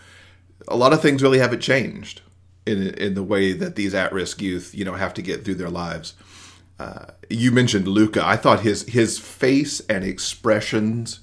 a 0.67 0.75
lot 0.75 0.93
of 0.93 1.01
things 1.01 1.21
really 1.21 1.39
haven't 1.39 1.61
changed 1.61 2.21
in 2.65 2.89
in 2.95 3.13
the 3.13 3.23
way 3.23 3.53
that 3.53 3.75
these 3.75 3.93
at-risk 3.93 4.41
youth, 4.41 4.73
you 4.73 4.85
know, 4.85 4.93
have 4.93 5.13
to 5.15 5.21
get 5.21 5.43
through 5.43 5.55
their 5.55 5.69
lives. 5.69 6.13
Uh, 6.79 7.05
you 7.29 7.51
mentioned 7.51 7.87
Luka. 7.87 8.25
I 8.25 8.37
thought 8.37 8.61
his 8.61 8.83
his 8.83 9.17
face 9.17 9.79
and 9.81 10.03
expressions 10.03 11.19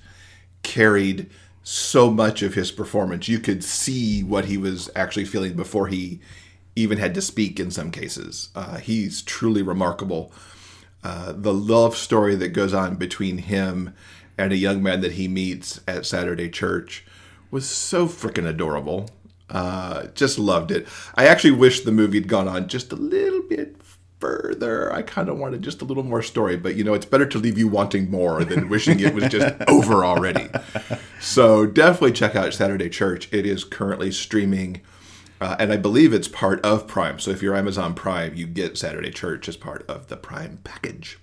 carried 0.62 1.30
so 1.62 2.10
much 2.10 2.42
of 2.42 2.54
his 2.54 2.72
performance. 2.72 3.28
You 3.28 3.38
could 3.38 3.62
see 3.62 4.22
what 4.22 4.46
he 4.46 4.56
was 4.56 4.90
actually 4.96 5.24
feeling 5.24 5.54
before 5.54 5.88
he 5.88 6.20
even 6.74 6.98
had 6.98 7.14
to 7.14 7.22
speak 7.22 7.60
in 7.60 7.70
some 7.70 7.90
cases. 7.90 8.48
Uh, 8.54 8.78
he's 8.78 9.22
truly 9.22 9.62
remarkable. 9.62 10.32
Uh, 11.04 11.32
the 11.32 11.54
love 11.54 11.96
story 11.96 12.34
that 12.36 12.48
goes 12.48 12.72
on 12.72 12.96
between 12.96 13.38
him 13.38 13.94
and 14.38 14.52
a 14.52 14.56
young 14.56 14.82
man 14.82 15.00
that 15.00 15.12
he 15.12 15.28
meets 15.28 15.80
at 15.86 16.06
Saturday 16.06 16.48
church 16.48 17.04
was 17.50 17.68
so 17.68 18.06
freaking 18.06 18.46
adorable. 18.46 19.10
Uh, 19.50 20.06
just 20.14 20.38
loved 20.38 20.70
it. 20.70 20.88
I 21.14 21.26
actually 21.26 21.50
wish 21.50 21.80
the 21.80 21.92
movie 21.92 22.18
had 22.18 22.28
gone 22.28 22.48
on 22.48 22.68
just 22.68 22.90
a 22.92 22.96
little 22.96 23.42
bit 23.42 23.81
further. 24.22 24.92
I 24.92 25.02
kind 25.02 25.28
of 25.28 25.36
wanted 25.36 25.62
just 25.62 25.82
a 25.82 25.84
little 25.84 26.04
more 26.04 26.22
story, 26.22 26.56
but 26.56 26.76
you 26.76 26.84
know, 26.84 26.94
it's 26.94 27.04
better 27.04 27.26
to 27.26 27.38
leave 27.38 27.58
you 27.58 27.66
wanting 27.66 28.08
more 28.08 28.44
than 28.44 28.68
wishing 28.68 29.00
it 29.00 29.12
was 29.14 29.24
just 29.24 29.56
over 29.68 30.04
already. 30.04 30.48
So 31.20 31.66
definitely 31.66 32.12
check 32.12 32.36
out 32.36 32.54
Saturday 32.54 32.88
Church. 32.88 33.28
It 33.32 33.44
is 33.46 33.64
currently 33.64 34.12
streaming. 34.12 34.80
Uh, 35.40 35.56
and 35.58 35.72
I 35.72 35.76
believe 35.76 36.14
it's 36.14 36.28
part 36.28 36.64
of 36.64 36.86
Prime. 36.86 37.18
So 37.18 37.32
if 37.32 37.42
you're 37.42 37.56
Amazon 37.56 37.94
Prime, 37.94 38.36
you 38.36 38.46
get 38.46 38.78
Saturday 38.78 39.10
Church 39.10 39.48
as 39.48 39.56
part 39.56 39.84
of 39.88 40.06
the 40.06 40.16
Prime 40.16 40.60
package. 40.62 41.18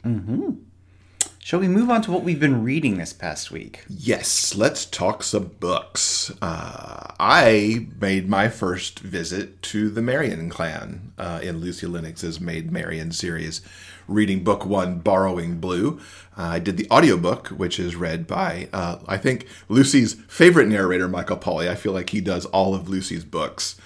Shall 1.42 1.62
we 1.62 1.70
move 1.70 1.90
on 1.90 2.02
to 2.04 2.12
what 2.12 2.24
we've 2.24 2.40
been 2.40 2.64
reading 2.64 2.98
this 2.98 3.14
past 3.14 3.50
week? 3.50 3.86
Yes, 3.88 4.56
let's 4.56 4.86
talk 4.86 5.24
some 5.24 5.46
books. 5.60 6.32
Uh, 6.42 7.14
I 7.20 7.88
made 8.00 8.30
my 8.30 8.50
first 8.50 9.00
visit 9.00 9.62
to 9.64 9.90
the 9.90 10.02
Marian 10.02 10.50
clan 10.50 11.14
uh, 11.18 11.40
in 11.42 11.60
Lucy 11.60 11.88
Lennox's 11.88 12.42
Made 12.42 12.72
Marian 12.72 13.12
series, 13.12 13.62
reading 14.08 14.44
book 14.44 14.66
one, 14.66 15.00
Borrowing 15.00 15.60
Blue. 15.60 16.00
Uh, 16.38 16.44
I 16.44 16.60
did 16.60 16.76
the 16.78 16.90
audiobook, 16.92 17.48
which 17.48 17.80
is 17.80 17.96
read 17.96 18.28
by, 18.28 18.68
uh, 18.74 19.00
I 19.08 19.18
think, 19.18 19.48
Lucy's 19.70 20.16
favorite 20.28 20.68
narrator, 20.68 21.08
Michael 21.08 21.38
Pauley. 21.38 21.70
I 21.70 21.76
feel 21.76 21.94
like 21.94 22.10
he 22.10 22.22
does 22.22 22.46
all 22.48 22.76
of 22.76 22.90
Lucy's 22.90 23.24
books. 23.24 23.80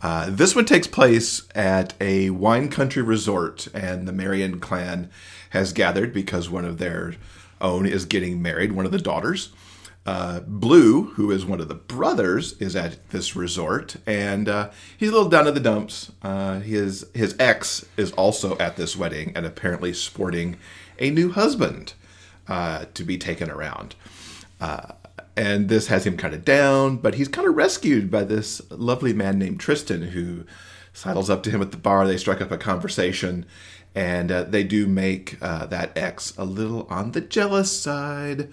Uh, 0.00 0.26
this 0.30 0.56
one 0.56 0.64
takes 0.64 0.86
place 0.88 1.42
at 1.54 1.94
a 2.00 2.30
wine 2.30 2.68
country 2.68 3.02
resort, 3.02 3.68
and 3.74 4.08
the 4.08 4.12
Marian 4.12 4.58
clan 4.58 5.10
has 5.52 5.72
gathered 5.72 6.12
because 6.12 6.50
one 6.50 6.64
of 6.64 6.78
their 6.78 7.14
own 7.60 7.86
is 7.86 8.04
getting 8.04 8.42
married, 8.42 8.72
one 8.72 8.84
of 8.84 8.92
the 8.92 8.98
daughters. 8.98 9.50
Uh, 10.04 10.40
Blue, 10.40 11.04
who 11.14 11.30
is 11.30 11.46
one 11.46 11.60
of 11.60 11.68
the 11.68 11.74
brothers, 11.74 12.54
is 12.54 12.74
at 12.74 13.08
this 13.10 13.36
resort, 13.36 13.96
and 14.04 14.48
uh, 14.48 14.70
he's 14.96 15.10
a 15.10 15.12
little 15.12 15.28
down 15.28 15.46
in 15.46 15.54
the 15.54 15.60
dumps. 15.60 16.10
Uh, 16.22 16.58
his 16.58 17.06
his 17.14 17.36
ex 17.38 17.86
is 17.96 18.10
also 18.12 18.58
at 18.58 18.76
this 18.76 18.96
wedding, 18.96 19.32
and 19.36 19.46
apparently 19.46 19.92
sporting 19.92 20.56
a 20.98 21.10
new 21.10 21.30
husband 21.30 21.94
uh, 22.48 22.86
to 22.94 23.04
be 23.04 23.16
taken 23.16 23.48
around 23.48 23.94
and 25.36 25.68
this 25.68 25.86
has 25.86 26.06
him 26.06 26.16
kind 26.16 26.34
of 26.34 26.44
down, 26.44 26.96
but 26.96 27.14
he's 27.14 27.28
kind 27.28 27.48
of 27.48 27.56
rescued 27.56 28.10
by 28.10 28.24
this 28.24 28.60
lovely 28.70 29.12
man 29.12 29.38
named 29.38 29.60
Tristan 29.60 30.02
who 30.02 30.44
sidles 30.92 31.30
up 31.30 31.42
to 31.44 31.50
him 31.50 31.62
at 31.62 31.70
the 31.70 31.76
bar. 31.78 32.06
They 32.06 32.18
strike 32.18 32.40
up 32.40 32.50
a 32.50 32.58
conversation, 32.58 33.46
and 33.94 34.32
uh, 34.32 34.44
they 34.44 34.64
do 34.64 34.86
make 34.86 35.36
uh, 35.42 35.66
that 35.66 35.96
ex 35.96 36.36
a 36.36 36.44
little 36.44 36.86
on 36.88 37.12
the 37.12 37.20
jealous 37.20 37.76
side. 37.76 38.50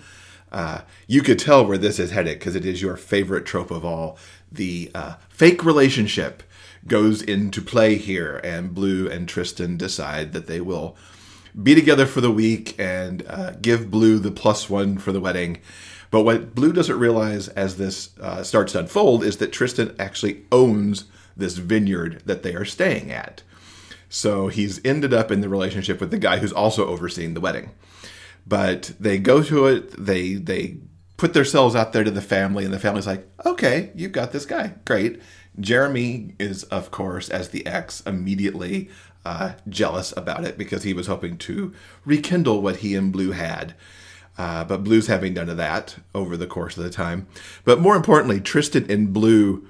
Uh, 0.51 0.81
you 1.07 1.21
could 1.21 1.39
tell 1.39 1.65
where 1.65 1.77
this 1.77 1.99
is 1.99 2.11
headed 2.11 2.39
because 2.39 2.55
it 2.55 2.65
is 2.65 2.81
your 2.81 2.97
favorite 2.97 3.45
trope 3.45 3.71
of 3.71 3.85
all. 3.85 4.17
The 4.51 4.91
uh, 4.95 5.15
fake 5.29 5.63
relationship 5.63 6.43
goes 6.87 7.21
into 7.21 7.61
play 7.61 7.95
here, 7.95 8.41
and 8.43 8.73
Blue 8.73 9.07
and 9.07 9.27
Tristan 9.27 9.77
decide 9.77 10.33
that 10.33 10.47
they 10.47 10.61
will 10.61 10.95
be 11.61 11.75
together 11.75 12.05
for 12.05 12.21
the 12.21 12.31
week 12.31 12.75
and 12.79 13.23
uh, 13.27 13.51
give 13.61 13.91
Blue 13.91 14.17
the 14.19 14.31
plus 14.31 14.69
one 14.69 14.97
for 14.97 15.11
the 15.11 15.19
wedding. 15.19 15.59
But 16.11 16.23
what 16.23 16.55
Blue 16.55 16.73
doesn't 16.73 16.97
realize 16.97 17.49
as 17.49 17.77
this 17.77 18.17
uh, 18.19 18.43
starts 18.43 18.71
to 18.73 18.79
unfold 18.79 19.23
is 19.23 19.37
that 19.37 19.51
Tristan 19.51 19.95
actually 19.99 20.43
owns 20.51 21.05
this 21.37 21.57
vineyard 21.57 22.23
that 22.25 22.43
they 22.43 22.55
are 22.55 22.65
staying 22.65 23.11
at. 23.11 23.43
So 24.09 24.47
he's 24.47 24.83
ended 24.83 25.13
up 25.13 25.31
in 25.31 25.41
the 25.41 25.49
relationship 25.49 25.99
with 25.99 26.11
the 26.11 26.17
guy 26.17 26.37
who's 26.37 26.51
also 26.51 26.87
overseeing 26.87 27.35
the 27.35 27.41
wedding. 27.41 27.71
But 28.45 28.93
they 28.99 29.19
go 29.19 29.43
to 29.43 29.67
it, 29.67 29.93
they 30.03 30.33
they 30.33 30.77
put 31.17 31.33
themselves 31.33 31.75
out 31.75 31.93
there 31.93 32.03
to 32.03 32.11
the 32.11 32.21
family, 32.21 32.65
and 32.65 32.73
the 32.73 32.79
family's 32.79 33.05
like, 33.05 33.27
okay, 33.45 33.91
you've 33.93 34.11
got 34.11 34.31
this 34.31 34.45
guy. 34.45 34.73
Great. 34.85 35.21
Jeremy 35.59 36.35
is, 36.39 36.63
of 36.65 36.89
course, 36.89 37.29
as 37.29 37.49
the 37.49 37.65
ex, 37.67 38.01
immediately 38.01 38.89
uh, 39.25 39.53
jealous 39.67 40.13
about 40.15 40.45
it 40.45 40.57
because 40.57 40.83
he 40.83 40.93
was 40.93 41.07
hoping 41.07 41.37
to 41.37 41.73
rekindle 42.05 42.61
what 42.61 42.77
he 42.77 42.95
and 42.95 43.11
Blue 43.11 43.31
had. 43.31 43.75
Uh, 44.37 44.63
but 44.63 44.85
Blue's 44.85 45.07
having 45.07 45.33
none 45.33 45.49
of 45.49 45.57
that 45.57 45.97
over 46.15 46.37
the 46.37 46.47
course 46.47 46.77
of 46.77 46.83
the 46.83 46.89
time. 46.89 47.27
But 47.65 47.81
more 47.81 47.97
importantly, 47.97 48.39
Tristan 48.39 48.89
and 48.89 49.11
Blue 49.11 49.67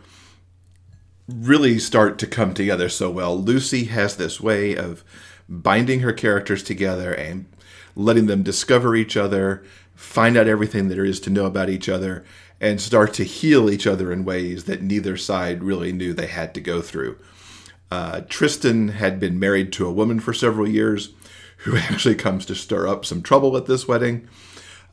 really 1.29 1.79
start 1.79 2.17
to 2.19 2.27
come 2.27 2.53
together 2.53 2.89
so 2.89 3.09
well. 3.09 3.37
Lucy 3.37 3.85
has 3.85 4.15
this 4.15 4.41
way 4.41 4.75
of 4.75 5.03
binding 5.47 6.01
her 6.01 6.13
characters 6.13 6.63
together 6.63 7.13
and 7.13 7.45
letting 7.95 8.27
them 8.27 8.43
discover 8.43 8.95
each 8.95 9.17
other, 9.17 9.63
find 9.95 10.37
out 10.37 10.47
everything 10.47 10.87
there 10.87 11.05
is 11.05 11.19
to 11.19 11.29
know 11.29 11.45
about 11.45 11.69
each 11.69 11.89
other, 11.89 12.23
and 12.61 12.79
start 12.79 13.13
to 13.13 13.23
heal 13.23 13.69
each 13.69 13.87
other 13.87 14.11
in 14.11 14.25
ways 14.25 14.65
that 14.65 14.81
neither 14.81 15.17
side 15.17 15.63
really 15.63 15.91
knew 15.91 16.13
they 16.13 16.27
had 16.27 16.53
to 16.53 16.61
go 16.61 16.81
through. 16.81 17.17
Uh, 17.91 18.21
Tristan 18.29 18.89
had 18.89 19.19
been 19.19 19.39
married 19.39 19.73
to 19.73 19.87
a 19.87 19.91
woman 19.91 20.19
for 20.19 20.33
several 20.33 20.67
years 20.67 21.13
who 21.57 21.77
actually 21.77 22.15
comes 22.15 22.45
to 22.45 22.55
stir 22.55 22.87
up 22.87 23.05
some 23.05 23.21
trouble 23.21 23.57
at 23.57 23.65
this 23.65 23.87
wedding. 23.87 24.27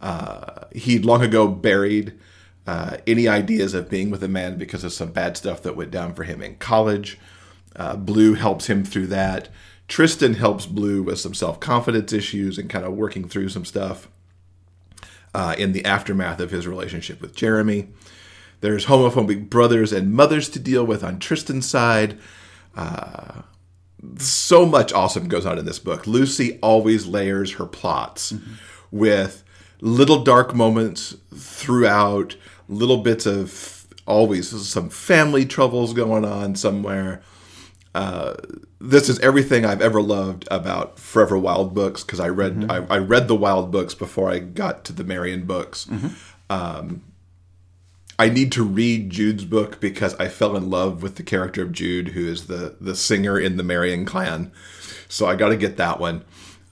Uh, 0.00 0.64
he'd 0.72 1.04
long 1.04 1.22
ago 1.22 1.48
buried 1.48 2.18
uh, 2.66 2.96
any 3.06 3.28
ideas 3.28 3.74
of 3.74 3.88
being 3.88 4.10
with 4.10 4.22
a 4.22 4.28
man 4.28 4.58
because 4.58 4.84
of 4.84 4.92
some 4.92 5.12
bad 5.12 5.36
stuff 5.36 5.62
that 5.62 5.76
went 5.76 5.90
down 5.90 6.14
for 6.14 6.24
him 6.24 6.42
in 6.42 6.56
college. 6.56 7.18
Uh, 7.74 7.96
Blue 7.96 8.34
helps 8.34 8.66
him 8.66 8.84
through 8.84 9.06
that. 9.08 9.48
Tristan 9.88 10.34
helps 10.34 10.66
Blue 10.66 11.02
with 11.02 11.20
some 11.20 11.34
self 11.34 11.60
confidence 11.60 12.12
issues 12.12 12.58
and 12.58 12.68
kind 12.68 12.84
of 12.84 12.94
working 12.94 13.28
through 13.28 13.50
some 13.50 13.64
stuff 13.64 14.08
uh, 15.34 15.54
in 15.58 15.72
the 15.72 15.84
aftermath 15.84 16.40
of 16.40 16.50
his 16.50 16.66
relationship 16.66 17.20
with 17.20 17.36
Jeremy. 17.36 17.88
There's 18.62 18.86
homophobic 18.86 19.48
brothers 19.50 19.92
and 19.92 20.12
mothers 20.12 20.48
to 20.50 20.58
deal 20.58 20.84
with 20.84 21.04
on 21.04 21.18
Tristan's 21.18 21.68
side. 21.68 22.18
Uh, 22.74 23.42
so 24.18 24.66
much 24.66 24.92
awesome 24.92 25.28
goes 25.28 25.46
on 25.46 25.58
in 25.58 25.66
this 25.66 25.78
book. 25.78 26.06
Lucy 26.06 26.58
always 26.62 27.06
layers 27.06 27.54
her 27.54 27.66
plots 27.66 28.34
with 28.90 29.44
little 29.80 30.22
dark 30.24 30.54
moments 30.54 31.16
throughout, 31.34 32.36
little 32.68 32.98
bits 32.98 33.26
of 33.26 33.86
always 34.06 34.48
some 34.68 34.88
family 34.88 35.44
troubles 35.44 35.92
going 35.92 36.24
on 36.24 36.54
somewhere. 36.54 37.22
Uh, 37.94 38.34
this 38.78 39.08
is 39.08 39.18
everything 39.20 39.64
I've 39.64 39.80
ever 39.80 40.02
loved 40.02 40.46
about 40.50 40.98
Forever 40.98 41.38
Wild 41.38 41.74
books 41.74 42.04
because 42.04 42.20
I 42.20 42.28
read 42.28 42.66
I, 42.68 42.76
I 42.86 42.98
read 42.98 43.26
the 43.26 43.34
Wild 43.34 43.70
books 43.70 43.94
before 43.94 44.30
I 44.30 44.38
got 44.38 44.84
to 44.84 44.92
the 44.92 45.04
Marian 45.04 45.46
books. 45.46 45.88
Um, 46.50 47.02
I 48.18 48.28
need 48.28 48.52
to 48.52 48.62
read 48.64 49.10
Jude's 49.10 49.44
book 49.44 49.80
because 49.80 50.14
I 50.14 50.28
fell 50.28 50.56
in 50.56 50.70
love 50.70 51.02
with 51.02 51.16
the 51.16 51.22
character 51.22 51.62
of 51.62 51.72
Jude, 51.72 52.08
who 52.08 52.26
is 52.26 52.46
the 52.46 52.76
the 52.80 52.94
singer 52.94 53.38
in 53.38 53.56
the 53.56 53.62
Marian 53.62 54.04
clan. 54.04 54.52
So 55.08 55.26
I 55.26 55.36
got 55.36 55.48
to 55.50 55.56
get 55.56 55.76
that 55.78 55.98
one. 56.00 56.24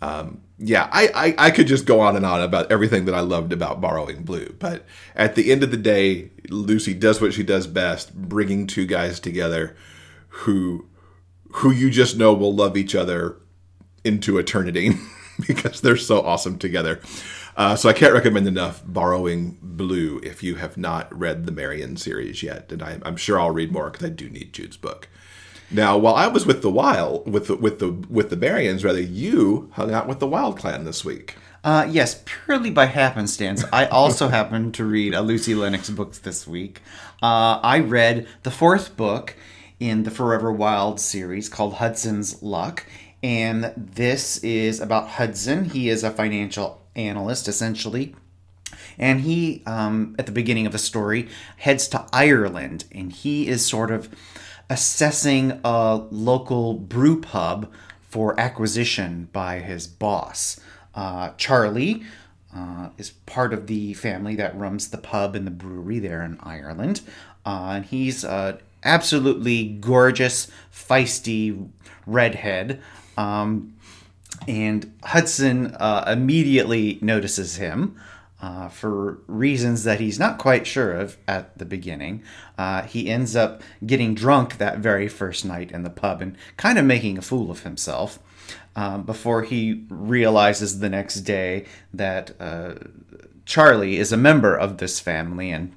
Um, 0.05 0.43
yeah, 0.59 0.89
I, 0.93 1.09
I 1.15 1.47
I 1.47 1.51
could 1.51 1.67
just 1.67 1.87
go 1.87 2.01
on 2.01 2.15
and 2.15 2.27
on 2.27 2.43
about 2.43 2.71
everything 2.71 3.07
that 3.07 3.15
I 3.15 3.21
loved 3.21 3.53
about 3.53 3.81
Borrowing 3.81 4.23
Blue, 4.23 4.55
but 4.59 4.85
at 5.17 5.35
the 5.35 5.51
end 5.51 5.63
of 5.63 5.71
the 5.71 5.77
day, 5.77 6.31
Lucy 6.49 6.95
does 6.95 7.21
what 7.21 7.33
she 7.33 7.43
does 7.43 7.67
best, 7.67 8.15
bringing 8.15 8.67
two 8.67 8.87
guys 8.87 9.19
together 9.19 9.77
who 10.29 10.87
who 11.55 11.71
you 11.71 11.91
just 11.91 12.17
know 12.17 12.35
will 12.35 12.55
love 12.55 12.77
each 12.77 12.95
other 12.95 13.37
into 14.05 14.39
eternity. 14.39 14.93
because 15.47 15.81
they're 15.81 15.97
so 15.97 16.21
awesome 16.21 16.59
together. 16.59 17.01
Uh, 17.57 17.77
so 17.77 17.89
I 17.89 17.93
can't 17.93 18.15
recommend 18.15 18.49
enough 18.49 18.83
borrowing 18.85 19.59
Blue 19.63 20.21
if 20.23 20.43
you 20.43 20.57
have 20.57 20.77
not 20.77 21.17
read 21.17 21.47
the 21.47 21.53
Marian 21.53 21.97
series 21.97 22.43
yet, 22.43 22.71
and 22.73 22.83
I, 22.83 23.01
am 23.05 23.17
sure 23.17 23.41
I'll 23.41 23.51
read 23.51 23.73
more 23.73 23.91
because 23.91 24.07
I 24.07 24.11
do 24.11 24.29
need 24.29 24.53
Jude's 24.53 24.77
book. 24.77 25.09
Now, 25.71 25.97
while 25.99 26.15
I 26.15 26.27
was 26.27 26.47
with 26.47 26.63
the 26.63 26.71
Wild 26.71 27.31
with 27.31 27.49
the, 27.49 27.57
with 27.57 27.79
the 27.79 27.91
with 27.91 28.31
the 28.31 28.37
Marians, 28.37 28.85
rather 28.85 29.01
you 29.01 29.71
hung 29.73 29.93
out 29.93 30.07
with 30.07 30.21
the 30.21 30.27
Wild 30.27 30.59
Clan 30.59 30.85
this 30.85 31.05
week. 31.05 31.37
Uh, 31.65 31.89
yes, 31.91 32.23
purely 32.27 32.71
by 32.71 32.85
happenstance. 32.85 33.65
I 33.73 33.87
also 33.87 34.29
happened 34.39 34.75
to 34.75 34.85
read 34.85 35.15
a 35.15 35.23
Lucy 35.23 35.55
Lennox 35.55 35.89
book 35.89 36.13
this 36.17 36.47
week. 36.47 36.83
Uh, 37.23 37.59
I 37.63 37.81
read 37.81 38.29
the 38.43 38.51
fourth 38.51 38.97
book 38.99 39.35
in 39.81 40.03
the 40.03 40.11
Forever 40.11 40.53
Wild 40.53 41.01
series 41.01 41.49
called 41.49 41.75
Hudson's 41.75 42.43
Luck. 42.43 42.85
And 43.23 43.73
this 43.77 44.37
is 44.45 44.81
about 44.81 45.09
Hudson. 45.09 45.71
He 45.71 45.89
is 45.89 46.05
a 46.05 46.11
financial 46.11 46.83
analyst, 46.95 47.49
essentially. 47.49 48.15
And 48.99 49.23
he, 49.23 49.63
um, 49.67 50.15
at 50.19 50.27
the 50.27 50.33
beginning 50.33 50.67
of 50.67 50.73
the 50.73 50.79
story, 50.79 51.29
heads 51.57 51.89
to 51.89 52.07
Ireland 52.13 52.85
and 52.93 53.11
he 53.11 53.49
is 53.49 53.65
sort 53.65 53.91
of 53.91 54.11
assessing 54.69 55.61
a 55.65 56.03
local 56.11 56.75
brew 56.75 57.21
pub 57.21 57.71
for 58.03 58.39
acquisition 58.39 59.29
by 59.33 59.59
his 59.59 59.87
boss. 59.87 60.61
Uh, 60.95 61.31
Charlie 61.37 62.03
uh, 62.55 62.91
is 62.97 63.11
part 63.11 63.53
of 63.53 63.67
the 63.67 63.95
family 63.95 64.37
that 64.37 64.57
runs 64.57 64.89
the 64.89 64.99
pub 64.99 65.35
and 65.35 65.47
the 65.47 65.51
brewery 65.51 65.99
there 65.99 66.23
in 66.23 66.39
Ireland. 66.41 67.01
Uh, 67.45 67.73
and 67.77 67.85
he's 67.85 68.25
an 68.25 68.59
absolutely 68.85 69.65
gorgeous, 69.65 70.49
feisty 70.73 71.69
redhead. 72.07 72.81
Um, 73.17 73.75
and 74.47 74.93
Hudson 75.03 75.75
uh, 75.75 76.05
immediately 76.07 76.99
notices 77.01 77.57
him. 77.57 78.01
Uh, 78.43 78.69
for 78.69 79.21
reasons 79.27 79.85
that 79.85 80.01
he's 80.01 80.19
not 80.19 80.37
quite 80.37 80.67
sure 80.67 80.93
of 80.93 81.17
at 81.27 81.57
the 81.57 81.65
beginning. 81.65 82.23
Uh, 82.59 82.83
he 82.83 83.09
ends 83.09 83.35
up 83.35 83.63
getting 83.87 84.15
drunk 84.15 84.59
that 84.59 84.79
very 84.79 85.09
first 85.09 85.47
night 85.47 85.71
in 85.73 85.83
the 85.83 85.89
pub 85.89 86.21
and 86.21 86.37
kind 86.59 86.79
of 86.79 86.85
making 86.85 87.17
a 87.17 87.23
fool 87.23 87.51
of 87.51 87.63
himself 87.63 88.19
um, 88.77 89.05
before 89.05 89.43
he 89.43 89.85
realizes 89.89 90.81
the 90.81 90.91
next 90.91 91.21
day 91.21 91.65
that 91.93 92.33
uh, 92.41 92.75
Charlie 93.47 93.99
is 93.99 94.13
a 94.13 94.17
member 94.17 94.55
of 94.57 94.79
this 94.79 95.01
family 95.01 95.51
and 95.51 95.75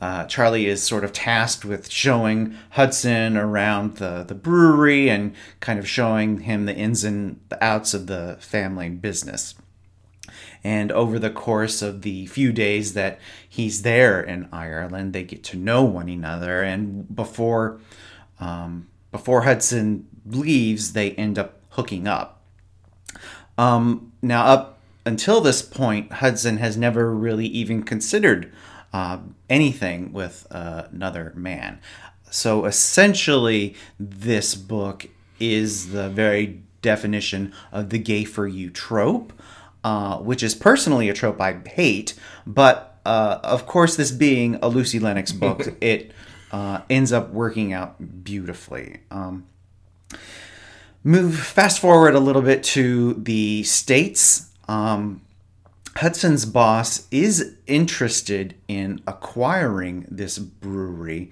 uh, 0.00 0.24
Charlie 0.26 0.66
is 0.66 0.82
sort 0.82 1.04
of 1.04 1.12
tasked 1.12 1.64
with 1.64 1.90
showing 1.90 2.56
Hudson 2.70 3.36
around 3.36 3.96
the, 3.96 4.24
the 4.26 4.34
brewery 4.34 5.10
and 5.10 5.34
kind 5.60 5.78
of 5.78 5.88
showing 5.88 6.40
him 6.40 6.66
the 6.66 6.74
ins 6.74 7.02
and 7.04 7.40
the 7.48 7.62
outs 7.62 7.94
of 7.94 8.06
the 8.06 8.36
family 8.40 8.88
business. 8.88 9.54
And 10.64 10.90
over 10.92 11.18
the 11.18 11.30
course 11.30 11.82
of 11.82 12.02
the 12.02 12.26
few 12.26 12.52
days 12.52 12.94
that 12.94 13.18
he's 13.48 13.82
there 13.82 14.20
in 14.20 14.48
Ireland, 14.52 15.12
they 15.12 15.22
get 15.22 15.44
to 15.44 15.56
know 15.56 15.84
one 15.84 16.08
another. 16.08 16.62
And 16.62 17.14
before 17.14 17.80
um, 18.40 18.88
before 19.10 19.42
Hudson 19.42 20.06
leaves, 20.26 20.92
they 20.92 21.12
end 21.12 21.38
up 21.38 21.60
hooking 21.70 22.06
up. 22.06 22.42
Um, 23.56 24.12
now, 24.22 24.44
up 24.44 24.78
until 25.04 25.40
this 25.40 25.62
point, 25.62 26.12
Hudson 26.12 26.58
has 26.58 26.76
never 26.76 27.14
really 27.14 27.46
even 27.46 27.82
considered 27.82 28.52
uh, 28.92 29.18
anything 29.48 30.12
with 30.12 30.46
uh, 30.50 30.84
another 30.92 31.32
man. 31.34 31.80
So 32.30 32.66
essentially, 32.66 33.74
this 33.98 34.54
book 34.54 35.08
is 35.40 35.92
the 35.92 36.08
very 36.10 36.62
definition 36.82 37.52
of 37.72 37.90
the 37.90 37.98
gay 37.98 38.24
for 38.24 38.46
you 38.46 38.70
trope, 38.70 39.32
uh, 39.88 40.18
which 40.18 40.42
is 40.42 40.54
personally 40.54 41.08
a 41.08 41.14
trope 41.14 41.40
I 41.40 41.56
hate. 41.66 42.12
But 42.46 43.00
uh, 43.06 43.38
of 43.42 43.64
course, 43.66 43.96
this 43.96 44.10
being 44.10 44.56
a 44.60 44.68
Lucy 44.68 44.98
Lennox 44.98 45.32
book, 45.32 45.62
it 45.80 46.12
uh, 46.52 46.82
ends 46.90 47.10
up 47.10 47.30
working 47.30 47.72
out 47.72 48.22
beautifully. 48.22 49.00
Um, 49.10 49.46
move 51.02 51.38
fast 51.38 51.80
forward 51.80 52.14
a 52.14 52.20
little 52.20 52.42
bit 52.42 52.62
to 52.64 53.14
the 53.14 53.62
states. 53.62 54.50
Um, 54.68 55.22
Hudson's 55.96 56.44
boss 56.44 57.08
is 57.10 57.56
interested 57.66 58.56
in 58.68 59.00
acquiring 59.06 60.06
this 60.10 60.38
brewery, 60.38 61.30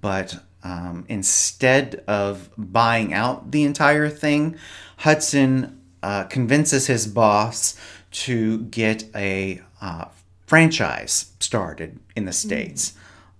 but 0.00 0.34
um, 0.64 1.04
instead 1.10 2.04
of 2.08 2.48
buying 2.56 3.12
out 3.12 3.50
the 3.50 3.64
entire 3.64 4.08
thing, 4.08 4.56
Hudson 4.96 5.78
uh, 6.02 6.24
convinces 6.24 6.86
his 6.86 7.06
boss 7.06 7.76
to 8.10 8.58
get 8.64 9.04
a 9.14 9.60
uh, 9.80 10.06
franchise 10.46 11.32
started 11.40 11.98
in 12.16 12.24
the 12.24 12.32
States. 12.32 12.94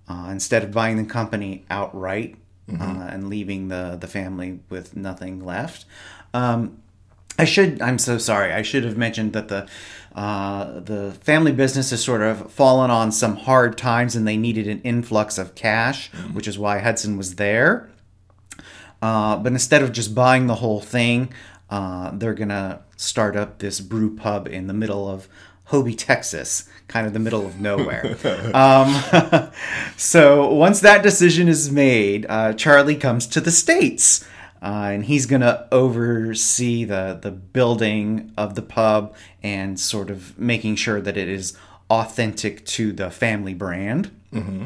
Uh, 0.07 0.29
instead 0.31 0.63
of 0.63 0.71
buying 0.71 0.97
the 0.97 1.03
company 1.03 1.63
outright, 1.69 2.35
mm-hmm. 2.71 3.01
uh, 3.01 3.07
and 3.07 3.29
leaving 3.29 3.67
the 3.67 3.97
the 3.99 4.07
family 4.07 4.59
with 4.69 4.95
nothing 4.95 5.43
left. 5.43 5.85
Um, 6.33 6.81
I 7.37 7.45
should. 7.45 7.81
I'm 7.81 7.97
so 7.97 8.17
sorry. 8.17 8.51
I 8.51 8.61
should 8.61 8.83
have 8.83 8.97
mentioned 8.97 9.33
that 9.33 9.47
the 9.47 9.67
uh, 10.13 10.79
the 10.79 11.11
family 11.21 11.51
business 11.51 11.91
has 11.91 12.03
sort 12.03 12.21
of 12.21 12.51
fallen 12.51 12.91
on 12.91 13.11
some 13.11 13.37
hard 13.37 13.77
times, 13.77 14.15
and 14.15 14.27
they 14.27 14.37
needed 14.37 14.67
an 14.67 14.81
influx 14.81 15.37
of 15.37 15.55
cash, 15.55 16.11
mm-hmm. 16.11 16.33
which 16.33 16.47
is 16.47 16.59
why 16.59 16.79
Hudson 16.79 17.17
was 17.17 17.35
there. 17.35 17.89
Uh, 19.01 19.37
but 19.37 19.53
instead 19.53 19.81
of 19.81 19.93
just 19.93 20.13
buying 20.13 20.47
the 20.47 20.55
whole 20.55 20.81
thing, 20.81 21.33
uh, 21.69 22.11
they're 22.13 22.33
gonna 22.33 22.81
start 22.99 23.37
up 23.37 23.59
this 23.59 23.79
brew 23.79 24.13
pub 24.13 24.45
in 24.45 24.67
the 24.67 24.73
middle 24.73 25.09
of 25.09 25.29
Hobie, 25.69 25.97
Texas, 25.97 26.67
kind 26.87 27.07
of 27.07 27.13
the 27.13 27.19
middle 27.19 27.45
of 27.45 27.59
nowhere. 27.59 28.17
um, 28.53 29.51
so 29.97 30.51
once 30.53 30.81
that 30.81 31.01
decision 31.01 31.47
is 31.47 31.71
made, 31.71 32.25
uh, 32.27 32.53
Charlie 32.53 32.97
comes 32.97 33.25
to 33.27 33.41
the 33.41 33.51
States. 33.51 34.25
Uh, 34.61 34.89
and 34.91 35.05
he's 35.05 35.25
going 35.25 35.41
to 35.41 35.65
oversee 35.71 36.83
the, 36.83 37.17
the 37.21 37.31
building 37.31 38.33
of 38.35 38.55
the 38.55 38.61
pub 38.61 39.15
and 39.41 39.79
sort 39.79 40.09
of 40.09 40.37
making 40.37 40.75
sure 40.75 40.99
that 40.99 41.15
it 41.15 41.29
is 41.29 41.57
authentic 41.89 42.65
to 42.65 42.91
the 42.91 43.09
family 43.09 43.53
brand. 43.53 44.11
Mm-hmm. 44.33 44.65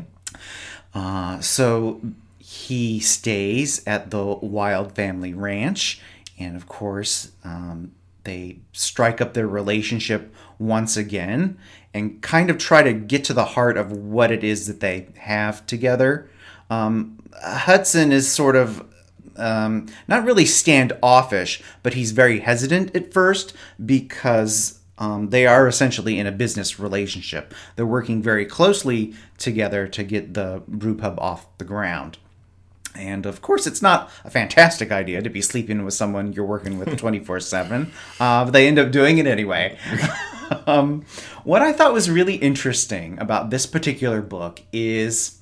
Uh, 0.95 1.39
so 1.41 2.01
he 2.39 2.99
stays 2.99 3.85
at 3.85 4.09
the 4.09 4.25
Wild 4.25 4.95
Family 4.95 5.35
Ranch. 5.35 6.01
And 6.39 6.55
of 6.55 6.67
course, 6.67 7.31
um, 7.43 7.91
they 8.23 8.59
strike 8.71 9.21
up 9.21 9.33
their 9.33 9.47
relationship 9.47 10.33
once 10.59 10.95
again 10.95 11.57
and 11.93 12.21
kind 12.21 12.49
of 12.49 12.57
try 12.57 12.81
to 12.81 12.93
get 12.93 13.23
to 13.25 13.33
the 13.33 13.45
heart 13.45 13.77
of 13.77 13.91
what 13.91 14.31
it 14.31 14.43
is 14.43 14.67
that 14.67 14.79
they 14.79 15.07
have 15.17 15.65
together. 15.65 16.29
Um, 16.69 17.19
Hudson 17.41 18.11
is 18.11 18.31
sort 18.31 18.55
of 18.55 18.87
um, 19.35 19.87
not 20.07 20.23
really 20.23 20.45
standoffish, 20.45 21.61
but 21.81 21.93
he's 21.93 22.11
very 22.11 22.39
hesitant 22.39 22.95
at 22.95 23.13
first 23.13 23.53
because 23.83 24.79
um, 24.97 25.29
they 25.29 25.45
are 25.45 25.67
essentially 25.67 26.19
in 26.19 26.27
a 26.27 26.31
business 26.31 26.79
relationship. 26.79 27.53
They're 27.75 27.85
working 27.85 28.21
very 28.21 28.45
closely 28.45 29.13
together 29.37 29.87
to 29.87 30.03
get 30.03 30.33
the 30.33 30.63
brew 30.67 30.95
pub 30.95 31.19
off 31.19 31.45
the 31.57 31.65
ground. 31.65 32.17
And 32.95 33.25
of 33.25 33.41
course, 33.41 33.65
it's 33.65 33.81
not 33.81 34.11
a 34.23 34.29
fantastic 34.29 34.91
idea 34.91 35.21
to 35.21 35.29
be 35.29 35.41
sleeping 35.41 35.83
with 35.83 35.93
someone 35.93 36.33
you're 36.33 36.45
working 36.45 36.77
with 36.77 36.97
24 36.99 37.37
uh, 37.37 37.39
7, 37.39 37.91
but 38.19 38.51
they 38.51 38.67
end 38.67 38.79
up 38.79 38.91
doing 38.91 39.17
it 39.17 39.27
anyway. 39.27 39.77
um, 40.67 41.05
what 41.43 41.61
I 41.61 41.73
thought 41.73 41.93
was 41.93 42.09
really 42.09 42.35
interesting 42.35 43.17
about 43.19 43.49
this 43.49 43.65
particular 43.65 44.21
book 44.21 44.61
is 44.71 45.39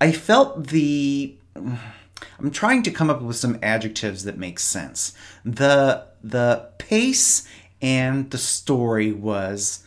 I 0.00 0.12
felt 0.12 0.68
the. 0.68 1.36
I'm 1.54 2.50
trying 2.50 2.82
to 2.84 2.90
come 2.90 3.08
up 3.10 3.22
with 3.22 3.36
some 3.36 3.58
adjectives 3.62 4.24
that 4.24 4.36
make 4.36 4.58
sense. 4.58 5.14
The 5.44 6.06
the 6.22 6.70
pace 6.78 7.46
and 7.80 8.30
the 8.30 8.38
story 8.38 9.12
was 9.12 9.84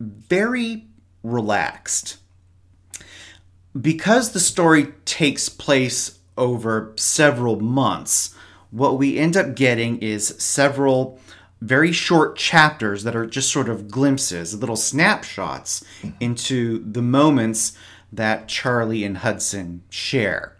very 0.00 0.86
relaxed 1.22 2.18
because 3.80 4.32
the 4.32 4.40
story 4.40 4.92
takes 5.04 5.48
place 5.48 6.18
over 6.36 6.92
several 6.96 7.60
months, 7.60 8.34
what 8.70 8.98
we 8.98 9.18
end 9.18 9.36
up 9.36 9.54
getting 9.54 9.98
is 9.98 10.28
several 10.38 11.18
very 11.60 11.92
short 11.92 12.36
chapters 12.36 13.02
that 13.04 13.16
are 13.16 13.26
just 13.26 13.50
sort 13.50 13.68
of 13.68 13.90
glimpses, 13.90 14.54
little 14.54 14.76
snapshots 14.76 15.84
into 16.20 16.84
the 16.90 17.02
moments 17.02 17.76
that 18.12 18.48
Charlie 18.48 19.04
and 19.04 19.18
Hudson 19.18 19.82
share. 19.88 20.56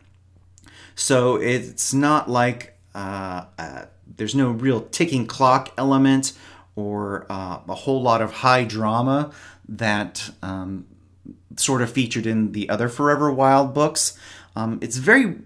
So 0.95 1.37
it's 1.37 1.93
not 1.93 2.31
like 2.31 2.79
uh, 2.95 3.45
uh, 3.59 3.85
there's 4.17 4.35
no 4.35 4.51
real 4.51 4.81
ticking 4.81 5.27
clock 5.27 5.73
element 5.77 6.33
or 6.75 7.27
uh, 7.31 7.61
a 7.69 7.75
whole 7.75 8.03
lot 8.03 8.23
of 8.23 8.33
high 8.33 8.65
drama 8.65 9.33
that 9.69 10.31
um, 10.43 10.87
sort 11.57 11.83
of 11.83 11.91
featured 11.91 12.27
in 12.27 12.53
the 12.53 12.69
other 12.69 12.89
Forever 12.89 13.33
Wild 13.33 13.75
books. 13.75 14.19
Um, 14.55 14.79
it's 14.81 14.97
very 14.97 15.37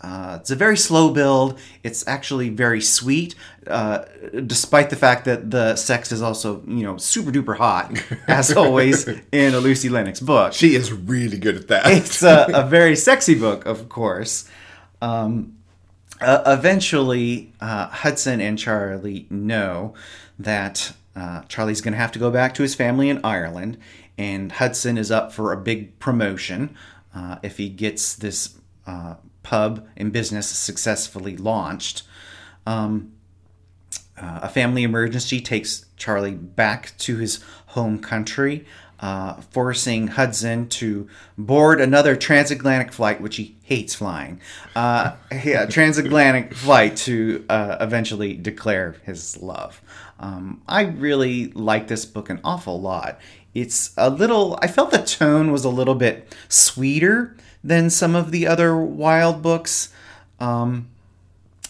uh, 0.00 0.38
it's 0.40 0.50
a 0.50 0.56
very 0.56 0.76
slow 0.76 1.10
build. 1.10 1.58
It's 1.82 2.06
actually 2.06 2.50
very 2.50 2.80
sweet, 2.80 3.34
uh, 3.66 4.04
despite 4.46 4.90
the 4.90 4.96
fact 4.96 5.24
that 5.24 5.50
the 5.50 5.74
sex 5.76 6.12
is 6.12 6.22
also, 6.22 6.62
you 6.66 6.84
know, 6.84 6.96
super 6.98 7.32
duper 7.32 7.56
hot, 7.56 8.00
as 8.28 8.56
always 8.56 9.08
in 9.32 9.54
a 9.54 9.58
Lucy 9.58 9.88
Lennox 9.88 10.20
book. 10.20 10.52
She 10.52 10.74
is 10.74 10.92
really 10.92 11.38
good 11.38 11.56
at 11.56 11.68
that. 11.68 11.86
It's 11.86 12.22
a, 12.22 12.46
a 12.54 12.66
very 12.66 12.94
sexy 12.94 13.34
book, 13.34 13.66
of 13.66 13.88
course. 13.88 14.48
Um, 15.02 15.56
uh, 16.20 16.42
eventually, 16.46 17.52
uh, 17.60 17.88
Hudson 17.88 18.40
and 18.40 18.58
Charlie 18.58 19.26
know 19.30 19.94
that 20.38 20.92
uh, 21.18 21.42
Charlie's 21.48 21.80
going 21.80 21.92
to 21.92 21.98
have 21.98 22.12
to 22.12 22.18
go 22.18 22.30
back 22.30 22.54
to 22.54 22.62
his 22.62 22.74
family 22.74 23.08
in 23.08 23.20
Ireland, 23.24 23.76
and 24.16 24.52
Hudson 24.52 24.96
is 24.96 25.10
up 25.10 25.32
for 25.32 25.52
a 25.52 25.56
big 25.56 25.98
promotion 25.98 26.76
uh, 27.14 27.36
if 27.42 27.56
he 27.56 27.68
gets 27.68 28.14
this 28.14 28.58
uh, 28.86 29.14
pub 29.42 29.86
and 29.96 30.12
business 30.12 30.48
successfully 30.48 31.36
launched. 31.36 32.04
Um, 32.66 33.12
uh, 34.16 34.40
a 34.42 34.48
family 34.48 34.82
emergency 34.82 35.40
takes 35.40 35.86
Charlie 35.96 36.34
back 36.34 36.92
to 36.98 37.16
his 37.16 37.42
home 37.68 37.98
country, 37.98 38.64
uh, 39.00 39.34
forcing 39.50 40.08
Hudson 40.08 40.68
to 40.68 41.08
board 41.36 41.80
another 41.80 42.16
transatlantic 42.16 42.92
flight, 42.92 43.20
which 43.20 43.36
he 43.36 43.56
hates 43.62 43.94
flying. 43.94 44.40
Uh, 44.74 45.12
yeah, 45.44 45.66
transatlantic 45.66 46.54
flight 46.54 46.96
to 46.98 47.44
uh, 47.48 47.76
eventually 47.80 48.34
declare 48.34 48.96
his 49.04 49.40
love. 49.40 49.80
Um, 50.20 50.62
I 50.66 50.82
really 50.82 51.52
like 51.52 51.88
this 51.88 52.04
book 52.04 52.28
an 52.28 52.40
awful 52.42 52.80
lot. 52.80 53.20
It's 53.54 53.92
a 53.96 54.10
little, 54.10 54.58
I 54.60 54.66
felt 54.66 54.90
the 54.90 54.98
tone 54.98 55.52
was 55.52 55.64
a 55.64 55.70
little 55.70 55.94
bit 55.94 56.34
sweeter 56.48 57.36
than 57.62 57.90
some 57.90 58.14
of 58.14 58.30
the 58.30 58.46
other 58.46 58.76
wild 58.76 59.42
books. 59.42 59.92
Um, 60.40 60.88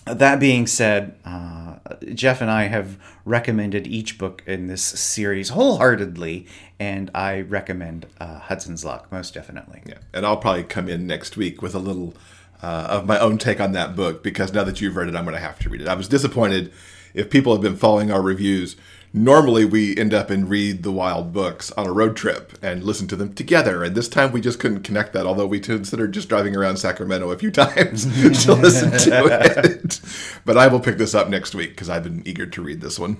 that 0.06 0.40
being 0.40 0.66
said, 0.66 1.14
uh, 1.24 1.67
Jeff 2.14 2.40
and 2.40 2.50
I 2.50 2.64
have 2.64 2.98
recommended 3.24 3.86
each 3.86 4.18
book 4.18 4.42
in 4.46 4.66
this 4.66 4.82
series 4.82 5.50
wholeheartedly, 5.50 6.46
and 6.78 7.10
I 7.14 7.40
recommend 7.40 8.06
uh, 8.20 8.40
Hudson's 8.40 8.84
Luck 8.84 9.10
most 9.10 9.34
definitely. 9.34 9.82
Yeah, 9.86 9.98
and 10.12 10.26
I'll 10.26 10.36
probably 10.36 10.64
come 10.64 10.88
in 10.88 11.06
next 11.06 11.36
week 11.36 11.62
with 11.62 11.74
a 11.74 11.78
little 11.78 12.14
uh, 12.62 12.86
of 12.90 13.06
my 13.06 13.18
own 13.18 13.38
take 13.38 13.60
on 13.60 13.72
that 13.72 13.94
book 13.94 14.22
because 14.22 14.52
now 14.52 14.64
that 14.64 14.80
you've 14.80 14.96
read 14.96 15.08
it, 15.08 15.16
I'm 15.16 15.24
going 15.24 15.36
to 15.36 15.40
have 15.40 15.58
to 15.60 15.68
read 15.68 15.80
it. 15.80 15.88
I 15.88 15.94
was 15.94 16.08
disappointed 16.08 16.72
if 17.14 17.30
people 17.30 17.52
have 17.52 17.62
been 17.62 17.76
following 17.76 18.10
our 18.10 18.22
reviews 18.22 18.76
normally 19.12 19.64
we 19.64 19.96
end 19.96 20.12
up 20.12 20.30
and 20.30 20.48
read 20.48 20.82
the 20.82 20.92
wild 20.92 21.32
books 21.32 21.70
on 21.72 21.86
a 21.86 21.92
road 21.92 22.16
trip 22.16 22.52
and 22.62 22.84
listen 22.84 23.06
to 23.08 23.16
them 23.16 23.32
together. 23.34 23.82
And 23.82 23.94
this 23.94 24.08
time 24.08 24.32
we 24.32 24.40
just 24.40 24.60
couldn't 24.60 24.82
connect 24.82 25.12
that, 25.12 25.26
although 25.26 25.46
we 25.46 25.60
considered 25.60 26.12
just 26.12 26.28
driving 26.28 26.56
around 26.56 26.76
Sacramento 26.76 27.30
a 27.30 27.38
few 27.38 27.50
times 27.52 28.04
to 28.44 28.54
listen 28.54 28.90
to 28.90 29.26
it. 29.26 30.00
But 30.44 30.58
I 30.58 30.68
will 30.68 30.80
pick 30.80 30.98
this 30.98 31.14
up 31.14 31.28
next 31.28 31.54
week 31.54 31.70
because 31.70 31.88
I've 31.88 32.04
been 32.04 32.22
eager 32.26 32.46
to 32.46 32.62
read 32.62 32.80
this 32.80 32.98
one. 32.98 33.16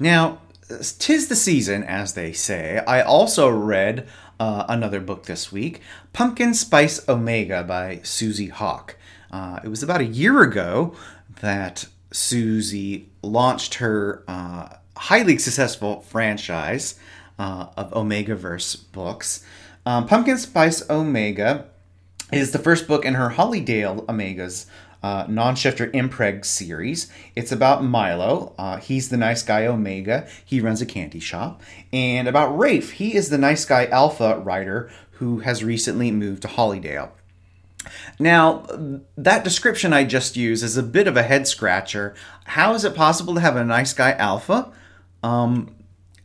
Now, 0.00 0.38
tis 0.68 1.28
the 1.28 1.36
season, 1.36 1.84
as 1.84 2.14
they 2.14 2.32
say. 2.32 2.78
I 2.86 3.02
also 3.02 3.48
read 3.48 4.08
uh, 4.40 4.64
another 4.68 5.00
book 5.00 5.26
this 5.26 5.52
week 5.52 5.80
Pumpkin 6.12 6.54
Spice 6.54 7.08
Omega 7.08 7.62
by 7.62 8.00
Susi 8.02 8.48
Hawke. 8.48 8.96
Uh, 9.30 9.60
it 9.64 9.68
was 9.68 9.82
about 9.82 10.00
a 10.00 10.06
year 10.06 10.42
ago 10.42 10.94
that 11.40 11.86
Susi 12.10 13.08
launched 13.22 13.74
her 13.74 14.22
uh, 14.28 14.68
highly 14.96 15.38
successful 15.38 16.00
franchise 16.02 16.98
uh, 17.38 17.66
of 17.76 17.90
Omegaverse 17.92 18.90
books. 18.92 19.44
Um, 19.84 20.06
Pumpkin 20.06 20.38
Spice 20.38 20.88
Omega 20.88 21.66
is 22.32 22.52
the 22.52 22.58
first 22.58 22.86
book 22.86 23.04
in 23.04 23.14
her 23.14 23.30
Hollydale 23.30 24.04
Omegas 24.06 24.66
uh, 25.02 25.26
non-shifter 25.28 25.88
impreg 25.88 26.44
series. 26.44 27.10
It's 27.34 27.52
about 27.52 27.82
Milo. 27.82 28.54
Uh, 28.56 28.76
he's 28.76 29.08
the 29.08 29.16
nice 29.16 29.42
guy 29.42 29.66
Omega. 29.66 30.28
He 30.44 30.60
runs 30.60 30.80
a 30.80 30.86
candy 30.86 31.18
shop. 31.18 31.60
And 31.92 32.28
about 32.28 32.56
Rafe. 32.56 32.92
He 32.92 33.14
is 33.14 33.28
the 33.28 33.38
nice 33.38 33.64
guy 33.64 33.86
Alpha 33.86 34.38
writer 34.38 34.90
who 35.12 35.40
has 35.40 35.64
recently 35.64 36.10
moved 36.10 36.42
to 36.42 36.48
Hollydale. 36.48 37.10
Now, 38.20 38.64
that 39.16 39.42
description 39.42 39.92
I 39.92 40.04
just 40.04 40.36
used 40.36 40.62
is 40.62 40.76
a 40.76 40.82
bit 40.84 41.08
of 41.08 41.16
a 41.16 41.24
head 41.24 41.48
scratcher. 41.48 42.14
How 42.44 42.74
is 42.74 42.84
it 42.84 42.94
possible 42.94 43.34
to 43.34 43.40
have 43.40 43.56
a 43.56 43.64
nice 43.64 43.92
guy 43.92 44.12
Alpha? 44.12 44.72
Um, 45.22 45.74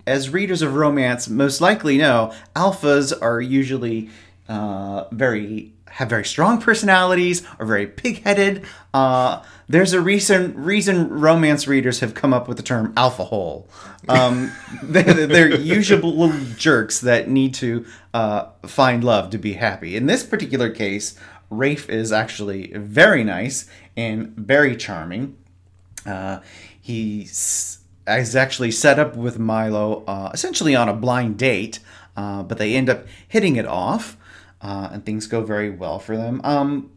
as 0.05 0.29
readers 0.29 0.61
of 0.61 0.75
romance 0.75 1.27
most 1.27 1.61
likely 1.61 1.97
know, 1.97 2.33
alphas 2.55 3.13
are 3.21 3.41
usually 3.41 4.09
uh, 4.47 5.05
very 5.11 5.73
have 5.97 6.09
very 6.09 6.25
strong 6.25 6.61
personalities, 6.61 7.43
are 7.59 7.65
very 7.65 7.87
pig-headed. 7.87 8.63
Uh, 8.93 9.41
there's 9.67 9.93
a 9.93 10.01
recent 10.01 10.55
reason 10.55 11.09
romance 11.09 11.67
readers 11.67 12.01
have 12.01 12.13
come 12.13 12.33
up 12.33 12.47
with 12.47 12.57
the 12.57 12.63
term 12.63 12.93
alpha 12.95 13.23
hole. 13.23 13.67
Um, 14.07 14.51
they're, 14.83 15.25
they're 15.25 15.55
usual 15.55 16.15
little 16.15 16.55
jerks 16.55 16.99
that 17.01 17.29
need 17.29 17.55
to 17.55 17.85
uh, 18.13 18.49
find 18.67 19.03
love 19.03 19.31
to 19.31 19.39
be 19.39 19.53
happy. 19.53 19.95
In 19.95 20.05
this 20.05 20.23
particular 20.23 20.69
case, 20.69 21.17
Rafe 21.49 21.89
is 21.89 22.11
actually 22.11 22.71
very 22.75 23.23
nice 23.23 23.67
and 23.95 24.35
very 24.35 24.75
charming. 24.75 25.35
Uh, 26.05 26.41
he's 26.79 27.76
is 28.07 28.35
actually 28.35 28.71
set 28.71 28.99
up 28.99 29.15
with 29.15 29.37
Milo 29.37 30.03
uh, 30.05 30.31
essentially 30.33 30.75
on 30.75 30.87
a 30.89 30.93
blind 30.93 31.37
date, 31.37 31.79
uh, 32.15 32.43
but 32.43 32.57
they 32.57 32.75
end 32.75 32.89
up 32.89 33.05
hitting 33.27 33.55
it 33.57 33.65
off, 33.65 34.17
uh, 34.61 34.89
and 34.91 35.05
things 35.05 35.27
go 35.27 35.43
very 35.43 35.69
well 35.69 35.99
for 35.99 36.15
them. 36.15 36.41
Um, 36.43 36.91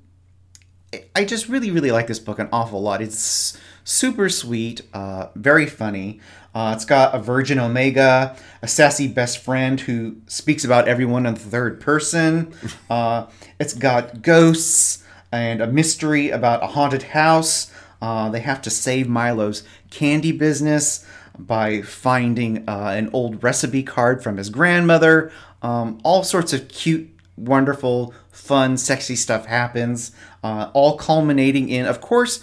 I 1.15 1.25
just 1.25 1.49
really, 1.49 1.71
really 1.71 1.93
like 1.93 2.07
this 2.07 2.19
book 2.19 2.39
an 2.39 2.49
awful 2.53 2.83
lot. 2.83 3.01
It's 3.01 3.57
super 3.85 4.29
sweet, 4.29 4.83
uh, 4.93 5.29
very 5.35 5.67
funny. 5.67 6.21
Uh, 6.53 6.73
it's 6.75 6.85
got 6.85 7.15
a 7.15 7.19
Virgin 7.21 7.61
Omega, 7.61 8.37
a 8.61 8.67
sassy 8.67 9.07
best 9.07 9.39
friend 9.39 9.81
who 9.81 10.17
speaks 10.27 10.65
about 10.65 10.89
everyone 10.89 11.27
in 11.27 11.35
the 11.35 11.41
third 11.41 11.81
person. 11.81 12.53
Uh, 12.89 13.27
it's 13.61 13.73
got 13.73 14.23
ghosts 14.23 15.05
and 15.31 15.61
a 15.61 15.67
mystery 15.69 16.31
about 16.31 16.63
a 16.65 16.67
haunted 16.67 17.05
house. 17.05 17.73
Uh, 18.01 18.29
they 18.31 18.41
have 18.41 18.63
to 18.63 18.71
save 18.71 19.09
Milo's 19.09 19.63
candy 19.91 20.33
business 20.33 21.05
by 21.39 21.83
finding 21.83 22.69
uh, 22.69 22.95
an 22.97 23.11
old 23.13 23.43
recipe 23.43 23.83
card 23.83 24.23
from 24.23 24.37
his 24.37 24.51
grandmother. 24.51 25.33
Um, 25.63 26.01
all 26.03 26.23
sorts 26.23 26.53
of 26.53 26.69
cute, 26.69 27.11
wonderful, 27.37 28.15
fun, 28.31 28.77
sexy 28.77 29.17
stuff 29.17 29.47
happens, 29.47 30.13
uh, 30.43 30.71
all 30.73 30.97
culminating 30.97 31.69
in, 31.69 31.87
of 31.87 32.01
course, 32.01 32.43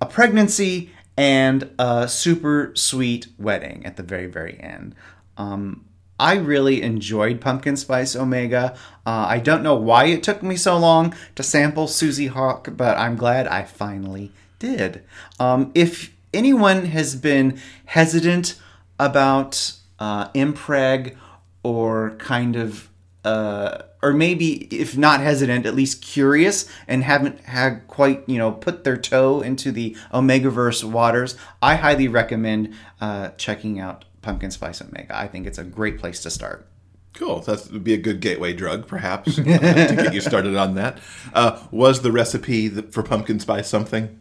a 0.00 0.06
pregnancy 0.06 0.90
and 1.16 1.70
a 1.78 2.08
super 2.08 2.72
sweet 2.74 3.28
wedding 3.38 3.84
at 3.84 3.96
the 3.96 4.02
very, 4.02 4.26
very 4.26 4.58
end. 4.60 4.94
Um, 5.36 5.84
I 6.18 6.34
really 6.34 6.82
enjoyed 6.82 7.40
Pumpkin 7.40 7.76
Spice 7.76 8.14
Omega. 8.14 8.76
Uh, 9.04 9.26
I 9.28 9.38
don't 9.38 9.62
know 9.62 9.74
why 9.74 10.04
it 10.04 10.22
took 10.22 10.42
me 10.42 10.56
so 10.56 10.78
long 10.78 11.14
to 11.34 11.42
sample 11.42 11.88
Susi 11.88 12.28
Hawke, 12.28 12.76
but 12.76 12.96
I'm 12.96 13.16
glad 13.16 13.48
I 13.48 13.64
finally 13.64 14.30
did. 14.62 15.04
Um, 15.40 15.72
if 15.74 16.14
anyone 16.32 16.86
has 16.86 17.16
been 17.16 17.60
hesitant 17.86 18.54
about 18.98 19.76
uh, 19.98 20.28
impreg 20.30 21.16
or 21.64 22.12
kind 22.18 22.54
of 22.56 22.88
uh, 23.24 23.82
or 24.02 24.12
maybe 24.12 24.64
if 24.74 24.96
not 24.96 25.20
hesitant 25.20 25.66
at 25.66 25.74
least 25.74 26.02
curious 26.02 26.68
and 26.88 27.04
haven't 27.04 27.40
had 27.40 27.86
quite 27.86 28.28
you 28.28 28.38
know 28.38 28.50
put 28.50 28.84
their 28.84 28.96
toe 28.96 29.40
into 29.40 29.70
the 29.70 29.96
omegaverse 30.12 30.82
waters 30.82 31.36
i 31.62 31.76
highly 31.76 32.08
recommend 32.08 32.74
uh, 33.00 33.28
checking 33.36 33.78
out 33.78 34.04
pumpkin 34.20 34.50
spice 34.50 34.82
omega 34.82 35.16
i 35.16 35.28
think 35.28 35.46
it's 35.46 35.58
a 35.58 35.62
great 35.62 35.98
place 35.98 36.20
to 36.20 36.30
start 36.30 36.66
Cool. 37.14 37.40
That 37.40 37.70
would 37.70 37.84
be 37.84 37.92
a 37.92 37.98
good 37.98 38.20
gateway 38.20 38.54
drug, 38.54 38.86
perhaps, 38.86 39.34
to 39.36 39.42
get 39.42 40.14
you 40.14 40.22
started 40.22 40.56
on 40.56 40.76
that. 40.76 40.98
Uh, 41.34 41.60
was 41.70 42.00
the 42.00 42.10
recipe 42.10 42.70
for 42.70 43.02
pumpkin 43.02 43.38
spice 43.38 43.68
something 43.68 44.18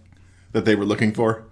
that 0.51 0.65
they 0.65 0.75
were 0.75 0.85
looking 0.85 1.13
for? 1.13 1.45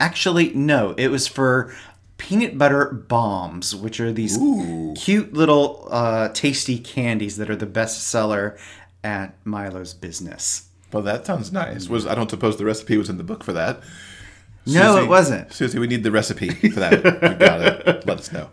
Actually, 0.00 0.52
no. 0.54 0.94
It 0.96 1.08
was 1.08 1.26
for 1.28 1.74
peanut 2.18 2.56
butter 2.56 2.86
bombs, 2.86 3.74
which 3.74 4.00
are 4.00 4.12
these 4.12 4.38
Ooh. 4.38 4.94
cute 4.96 5.32
little 5.32 5.86
uh, 5.90 6.28
tasty 6.30 6.78
candies 6.78 7.36
that 7.36 7.50
are 7.50 7.56
the 7.56 7.66
best 7.66 8.06
seller 8.06 8.56
at 9.02 9.34
Milo's 9.44 9.94
business. 9.94 10.68
Well, 10.92 11.02
that 11.02 11.26
sounds 11.26 11.52
nice. 11.52 11.88
Was 11.88 12.06
I 12.06 12.14
don't 12.14 12.30
suppose 12.30 12.56
the 12.56 12.64
recipe 12.64 12.96
was 12.96 13.10
in 13.10 13.18
the 13.18 13.24
book 13.24 13.42
for 13.42 13.52
that? 13.52 13.80
No, 14.66 14.94
Susi, 14.94 15.04
it 15.04 15.08
wasn't. 15.08 15.52
Susi, 15.52 15.78
we 15.78 15.86
need 15.86 16.04
the 16.04 16.10
recipe 16.10 16.48
for 16.70 16.80
that. 16.80 17.04
you 17.04 17.34
got 17.34 17.60
it. 17.60 18.06
Let 18.06 18.18
us 18.18 18.32
know. 18.32 18.50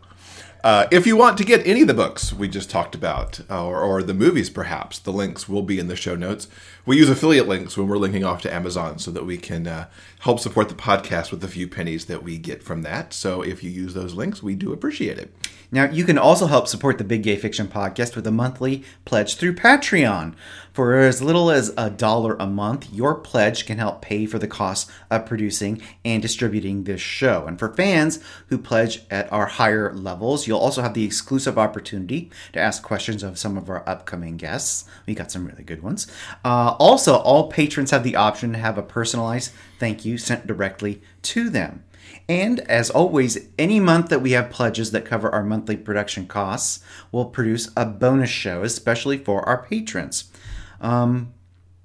Uh, 0.64 0.88
if 0.92 1.08
you 1.08 1.18
want 1.18 1.38
to 1.38 1.44
get 1.44 1.66
any 1.66 1.82
of 1.82 1.88
the 1.88 1.94
books 1.94 2.32
we 2.32 2.48
just 2.48 2.70
talked 2.70 2.94
about, 2.94 3.40
or, 3.50 3.82
or 3.82 4.04
the 4.04 4.14
movies 4.14 4.50
perhaps, 4.50 5.00
the 5.00 5.12
links 5.12 5.50
will 5.50 5.64
be 5.64 5.80
in 5.80 5.88
the 5.88 5.96
show 5.96 6.16
notes. 6.16 6.48
We 6.86 6.98
use 6.98 7.10
affiliate 7.10 7.48
links 7.48 7.78
when 7.78 7.88
we're 7.88 7.98
linking 7.98 8.24
off 8.24 8.42
to 8.42 8.54
Amazon 8.54 8.98
so 8.98 9.12
that 9.12 9.26
we 9.26 9.38
can 9.38 9.68
uh, 9.68 9.88
help 10.20 10.40
support 10.40 10.68
the 10.70 10.76
podcast 10.76 11.30
with 11.30 11.42
the 11.42 11.48
few 11.48 11.68
pennies 11.68 12.06
that 12.06 12.24
we 12.24 12.38
get 12.38 12.64
from 12.64 12.82
that. 12.82 13.14
So 13.14 13.42
if 13.42 13.64
you 13.64 13.70
use 13.70 13.94
those 13.94 14.16
links, 14.16 14.42
we 14.42 14.56
do 14.56 14.74
appreciate 14.74 15.20
it. 15.20 15.32
Now, 15.74 15.86
you 15.86 16.04
can 16.04 16.18
also 16.18 16.48
help 16.48 16.68
support 16.68 16.98
the 16.98 17.06
Big 17.06 17.24
Gay 17.24 17.38
Fiction 17.38 17.68
podcast 17.68 18.18
with 18.18 18.28
a 18.28 18.32
monthly 18.32 18.84
pledge 19.06 19.36
through 19.36 19.56
Patreon. 19.56 20.36
For 20.74 21.00
as 21.00 21.22
little 21.22 21.50
as 21.50 21.74
a 21.78 21.90
dollar 21.90 22.36
a 22.40 22.46
month, 22.46 22.92
your 22.92 23.16
pledge 23.16 23.66
can 23.66 23.78
help 23.78 24.02
pay 24.02 24.26
for 24.26 24.38
the 24.38 24.48
costs 24.48 24.92
of 25.10 25.26
producing 25.26 25.82
and 26.04 26.22
distributing 26.22 26.84
this 26.84 27.00
show. 27.00 27.46
And 27.46 27.58
for 27.58 27.74
fans 27.74 28.20
who 28.48 28.58
pledge 28.58 29.04
at 29.10 29.32
our 29.32 29.46
higher 29.46 29.94
levels, 29.94 30.46
you'll 30.46 30.60
also 30.60 30.82
have 30.82 30.94
the 30.94 31.06
exclusive 31.06 31.58
opportunity 31.58 32.32
to 32.52 32.60
ask 32.60 32.84
questions 32.84 33.24
of 33.24 33.38
some 33.38 33.58
of 33.58 33.70
our 33.70 33.88
upcoming 33.88 34.36
guests. 34.36 34.86
We 35.06 35.16
got 35.16 35.32
some 35.32 35.46
really 35.46 35.64
good 35.64 35.84
ones. 35.84 36.08
Uh, 36.44 36.71
also, 36.80 37.16
all 37.18 37.50
patrons 37.50 37.92
have 37.92 38.04
the 38.04 38.16
option 38.16 38.54
to 38.54 38.60
have 38.60 38.78
a 38.78 38.84
personalized 38.84 39.52
thank 39.80 40.06
you 40.06 40.18
sent 40.18 40.48
directly 40.48 41.02
to 41.24 41.50
them. 41.50 41.84
And 42.28 42.60
as 42.62 42.90
always, 42.90 43.48
any 43.58 43.80
month 43.80 44.10
that 44.10 44.22
we 44.22 44.32
have 44.32 44.50
pledges 44.50 44.92
that 44.92 45.06
cover 45.06 45.30
our 45.30 45.44
monthly 45.44 45.78
production 45.78 46.28
costs, 46.28 46.84
we'll 47.12 47.26
produce 47.26 47.70
a 47.76 47.86
bonus 47.86 48.30
show, 48.30 48.64
especially 48.64 49.18
for 49.18 49.48
our 49.48 49.64
patrons. 49.64 50.32
Um, 50.80 51.34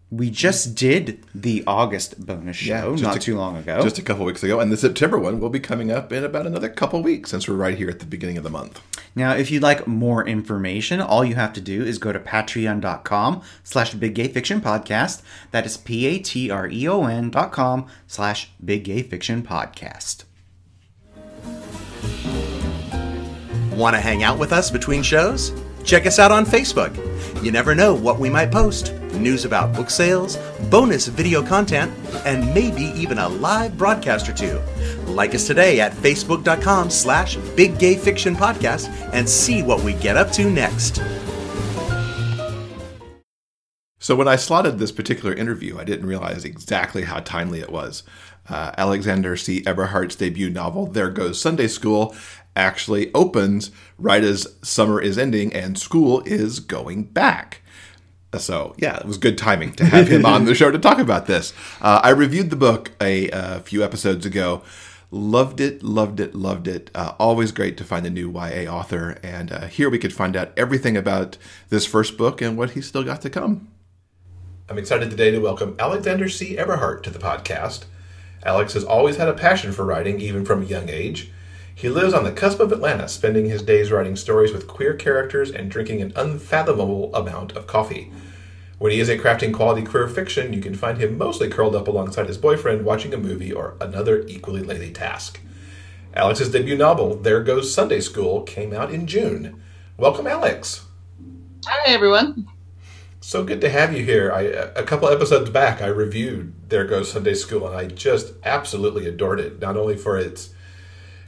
we 0.08 0.30
just 0.30 0.76
did 0.76 1.24
the 1.34 1.64
August 1.66 2.24
bonus 2.24 2.56
show 2.56 2.92
just 2.92 3.02
not 3.02 3.16
a- 3.16 3.18
too 3.18 3.36
long 3.36 3.56
ago. 3.56 3.82
Just 3.82 3.98
a 3.98 4.02
couple 4.02 4.24
weeks 4.24 4.42
ago. 4.44 4.60
And 4.60 4.70
the 4.70 4.76
September 4.76 5.18
one 5.18 5.40
will 5.40 5.48
be 5.50 5.58
coming 5.58 5.90
up 5.90 6.12
in 6.12 6.22
about 6.22 6.46
another 6.46 6.68
couple 6.68 7.02
weeks 7.02 7.30
since 7.30 7.48
we're 7.48 7.56
right 7.56 7.76
here 7.76 7.90
at 7.90 7.98
the 7.98 8.06
beginning 8.06 8.38
of 8.38 8.44
the 8.44 8.50
month. 8.50 8.80
Now, 9.16 9.32
if 9.32 9.50
you'd 9.50 9.64
like 9.64 9.86
more 9.88 10.24
information, 10.24 11.00
all 11.00 11.24
you 11.24 11.34
have 11.34 11.52
to 11.54 11.60
do 11.60 11.82
is 11.82 11.98
go 11.98 12.12
to 12.12 12.20
patreon.com 12.20 13.42
slash 13.64 13.94
big 13.94 14.14
gay 14.14 14.28
fiction 14.28 14.60
podcast. 14.60 15.22
That 15.50 15.66
is 15.66 15.76
P-A-T-R-E-O-N 15.76 17.30
dot 17.30 17.50
com 17.50 17.86
slash 18.06 18.50
big 18.64 18.84
gay 18.84 19.02
fiction 19.02 19.42
podcast. 19.42 20.24
Want 23.72 23.94
to 23.96 24.00
hang 24.00 24.22
out 24.22 24.38
with 24.38 24.52
us 24.52 24.70
between 24.70 25.02
shows? 25.02 25.52
Check 25.84 26.06
us 26.06 26.18
out 26.18 26.30
on 26.32 26.46
Facebook. 26.46 26.94
You 27.42 27.50
never 27.50 27.74
know 27.74 27.94
what 27.94 28.18
we 28.18 28.30
might 28.30 28.50
post 28.52 28.92
news 29.18 29.44
about 29.44 29.74
book 29.74 29.90
sales, 29.90 30.36
bonus 30.70 31.06
video 31.06 31.42
content, 31.42 31.92
and 32.24 32.54
maybe 32.54 32.84
even 32.94 33.18
a 33.18 33.28
live 33.28 33.76
broadcast 33.76 34.28
or 34.28 34.32
two. 34.32 34.60
Like 35.06 35.34
us 35.34 35.46
today 35.46 35.80
at 35.80 35.92
facebook.com 35.92 36.90
slash 36.90 37.36
big 37.56 37.78
gay 37.78 37.96
fiction 37.96 38.36
podcast 38.36 38.88
and 39.12 39.28
see 39.28 39.62
what 39.62 39.82
we 39.82 39.94
get 39.94 40.16
up 40.16 40.30
to 40.32 40.50
next. 40.50 41.00
So 43.98 44.14
when 44.14 44.28
I 44.28 44.36
slotted 44.36 44.78
this 44.78 44.92
particular 44.92 45.34
interview, 45.34 45.78
I 45.78 45.84
didn't 45.84 46.06
realize 46.06 46.44
exactly 46.44 47.02
how 47.02 47.18
timely 47.18 47.60
it 47.60 47.70
was. 47.70 48.04
Uh, 48.48 48.70
Alexander 48.78 49.36
C. 49.36 49.62
Eberhardt's 49.62 50.14
debut 50.14 50.48
novel, 50.48 50.86
There 50.86 51.10
Goes 51.10 51.40
Sunday 51.40 51.66
School, 51.66 52.14
actually 52.54 53.12
opens 53.14 53.70
right 53.98 54.22
as 54.22 54.46
summer 54.62 55.00
is 55.00 55.18
ending 55.18 55.52
and 55.52 55.78
school 55.78 56.22
is 56.24 56.60
going 56.60 57.04
back. 57.04 57.62
So, 58.38 58.74
yeah, 58.78 58.96
it 58.96 59.06
was 59.06 59.18
good 59.18 59.38
timing 59.38 59.72
to 59.74 59.84
have 59.84 60.08
him 60.08 60.24
on 60.26 60.44
the 60.44 60.54
show 60.54 60.70
to 60.70 60.78
talk 60.78 60.98
about 60.98 61.26
this. 61.26 61.52
Uh, 61.80 62.00
I 62.02 62.10
reviewed 62.10 62.50
the 62.50 62.56
book 62.56 62.92
a, 63.00 63.30
uh 63.30 63.60
few 63.60 63.82
episodes 63.82 64.26
ago. 64.26 64.62
Loved 65.10 65.60
it, 65.60 65.82
loved 65.82 66.18
it, 66.18 66.34
loved 66.34 66.66
it. 66.66 66.90
Uh, 66.94 67.14
always 67.18 67.52
great 67.52 67.76
to 67.76 67.84
find 67.84 68.04
a 68.06 68.10
new 68.10 68.30
YA 68.30 68.70
author. 68.70 69.18
And 69.22 69.52
uh, 69.52 69.66
here 69.66 69.88
we 69.88 69.98
could 69.98 70.12
find 70.12 70.34
out 70.36 70.52
everything 70.56 70.96
about 70.96 71.38
this 71.68 71.86
first 71.86 72.16
book 72.18 72.42
and 72.42 72.58
what 72.58 72.70
he's 72.70 72.86
still 72.86 73.04
got 73.04 73.22
to 73.22 73.30
come. 73.30 73.68
I'm 74.68 74.78
excited 74.78 75.10
today 75.10 75.30
to 75.30 75.38
welcome 75.38 75.76
Alexander 75.78 76.28
C. 76.28 76.58
Eberhardt 76.58 77.04
to 77.04 77.10
the 77.10 77.20
podcast. 77.20 77.84
Alex 78.44 78.72
has 78.74 78.82
always 78.82 79.16
had 79.16 79.28
a 79.28 79.32
passion 79.32 79.70
for 79.70 79.84
writing, 79.84 80.20
even 80.20 80.44
from 80.44 80.62
a 80.62 80.66
young 80.66 80.88
age. 80.88 81.30
He 81.72 81.88
lives 81.88 82.14
on 82.14 82.24
the 82.24 82.32
cusp 82.32 82.58
of 82.58 82.72
Atlanta, 82.72 83.06
spending 83.06 83.46
his 83.46 83.62
days 83.62 83.92
writing 83.92 84.16
stories 84.16 84.52
with 84.52 84.66
queer 84.66 84.94
characters 84.94 85.50
and 85.50 85.70
drinking 85.70 86.02
an 86.02 86.12
unfathomable 86.16 87.14
amount 87.14 87.52
of 87.52 87.66
coffee. 87.66 88.10
When 88.78 88.92
he 88.92 89.00
isn't 89.00 89.20
crafting 89.20 89.54
quality 89.54 89.82
queer 89.86 90.06
fiction, 90.06 90.52
you 90.52 90.60
can 90.60 90.74
find 90.74 90.98
him 90.98 91.16
mostly 91.16 91.48
curled 91.48 91.74
up 91.74 91.88
alongside 91.88 92.26
his 92.26 92.36
boyfriend 92.36 92.84
watching 92.84 93.14
a 93.14 93.16
movie 93.16 93.50
or 93.50 93.74
another 93.80 94.22
equally 94.26 94.62
lazy 94.62 94.92
task. 94.92 95.40
Alex's 96.12 96.50
debut 96.50 96.76
novel, 96.76 97.16
There 97.16 97.42
Goes 97.42 97.72
Sunday 97.72 98.00
School, 98.00 98.42
came 98.42 98.74
out 98.74 98.90
in 98.90 99.06
June. 99.06 99.62
Welcome, 99.96 100.26
Alex. 100.26 100.84
Hi, 101.64 101.90
everyone. 101.90 102.48
So 103.20 103.44
good 103.44 103.62
to 103.62 103.70
have 103.70 103.96
you 103.96 104.04
here. 104.04 104.30
I, 104.30 104.42
a 104.42 104.82
couple 104.82 105.08
episodes 105.08 105.48
back, 105.48 105.80
I 105.80 105.86
reviewed 105.86 106.68
There 106.68 106.84
Goes 106.84 107.10
Sunday 107.10 107.34
School, 107.34 107.66
and 107.66 107.74
I 107.74 107.86
just 107.86 108.34
absolutely 108.44 109.06
adored 109.06 109.40
it. 109.40 109.58
Not 109.58 109.78
only 109.78 109.96
for 109.96 110.18
its 110.18 110.54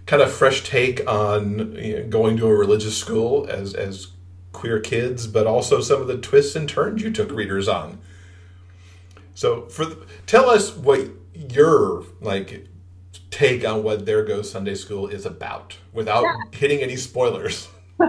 kind 0.05 0.21
of 0.21 0.31
fresh 0.31 0.65
take 0.65 1.01
on 1.11 1.73
you 1.77 1.97
know, 1.97 2.09
going 2.09 2.37
to 2.37 2.47
a 2.47 2.55
religious 2.55 2.97
school 2.97 3.47
as 3.49 3.75
as 3.75 4.09
queer 4.59 4.81
kids, 4.81 5.29
but 5.29 5.47
also 5.47 5.81
some 5.81 6.03
of 6.03 6.09
the 6.09 6.19
twists 6.19 6.57
and 6.57 6.69
turns 6.69 7.01
you 7.01 7.13
took 7.13 7.31
readers 7.31 7.69
on. 7.69 8.01
So, 9.35 9.67
for 9.67 9.85
the, 9.85 10.05
tell 10.27 10.51
us 10.51 10.77
what 10.77 11.09
your 11.33 12.03
like 12.21 12.67
take 13.31 13.65
on 13.65 13.85
what 13.85 14.05
There 14.05 14.25
Goes 14.25 14.51
Sunday 14.51 14.75
School 14.75 15.07
is 15.07 15.25
about, 15.25 15.79
without 15.93 16.27
hitting 16.53 16.81
any 16.81 16.97
spoilers. 16.97 17.69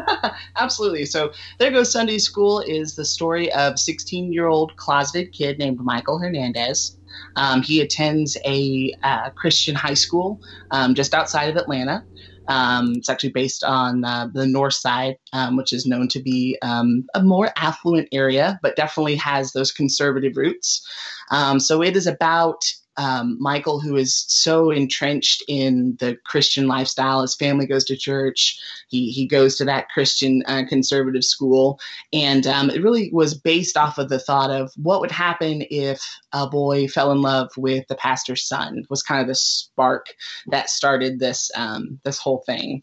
Absolutely. 0.57 1.05
So, 1.05 1.31
There 1.59 1.69
Goes 1.69 1.91
Sunday 1.91 2.17
School 2.17 2.61
is 2.61 2.95
the 2.95 3.05
story 3.05 3.51
of 3.53 3.77
16 3.77 4.33
year 4.33 4.47
old 4.47 4.75
closeted 4.75 5.31
kid 5.31 5.59
named 5.59 5.79
Michael 5.79 6.17
Hernandez. 6.17 6.97
Um, 7.35 7.61
he 7.61 7.81
attends 7.81 8.37
a 8.43 8.93
uh, 9.03 9.29
Christian 9.31 9.75
high 9.75 9.93
school 9.93 10.41
um, 10.71 10.95
just 10.95 11.13
outside 11.13 11.49
of 11.49 11.57
Atlanta. 11.57 12.03
Um, 12.49 12.95
it's 12.97 13.09
actually 13.09 13.31
based 13.31 13.63
on 13.63 14.03
uh, 14.03 14.27
the 14.33 14.47
north 14.47 14.73
side, 14.73 15.15
um, 15.33 15.55
which 15.55 15.71
is 15.71 15.85
known 15.85 16.07
to 16.09 16.19
be 16.21 16.57
um, 16.61 17.05
a 17.13 17.23
more 17.23 17.51
affluent 17.55 18.09
area, 18.11 18.59
but 18.61 18.75
definitely 18.75 19.15
has 19.15 19.53
those 19.53 19.71
conservative 19.71 20.35
roots. 20.35 20.85
Um, 21.31 21.59
so 21.59 21.81
it 21.81 21.95
is 21.95 22.07
about 22.07 22.61
um, 22.99 23.37
Michael, 23.39 23.79
who 23.79 23.95
is 23.95 24.25
so 24.27 24.71
entrenched 24.71 25.41
in 25.47 25.95
the 26.01 26.17
Christian 26.25 26.67
lifestyle. 26.67 27.21
His 27.21 27.33
family 27.33 27.65
goes 27.65 27.85
to 27.85 27.95
church. 27.95 28.59
He 28.89 29.09
he 29.09 29.25
goes 29.25 29.55
to 29.55 29.65
that 29.65 29.87
Christian 29.87 30.43
uh, 30.47 30.63
conservative 30.67 31.23
school, 31.23 31.79
and 32.11 32.45
um, 32.45 32.69
it 32.69 32.83
really 32.83 33.09
was 33.13 33.33
based 33.33 33.77
off 33.77 33.97
of 33.97 34.09
the 34.09 34.19
thought 34.19 34.51
of 34.51 34.73
what 34.75 34.99
would 34.99 35.11
happen 35.11 35.63
if 35.71 36.03
a 36.33 36.45
boy 36.45 36.89
fell 36.89 37.13
in 37.13 37.21
love 37.21 37.49
with 37.55 37.87
the 37.87 37.95
pastor's 37.95 38.45
son. 38.45 38.83
Was 38.89 39.01
kind 39.01 39.21
of 39.21 39.27
the 39.27 39.35
spark 39.35 40.07
that 40.47 40.69
started 40.69 41.19
this 41.19 41.49
um, 41.55 42.01
this 42.03 42.19
whole 42.19 42.43
thing. 42.45 42.81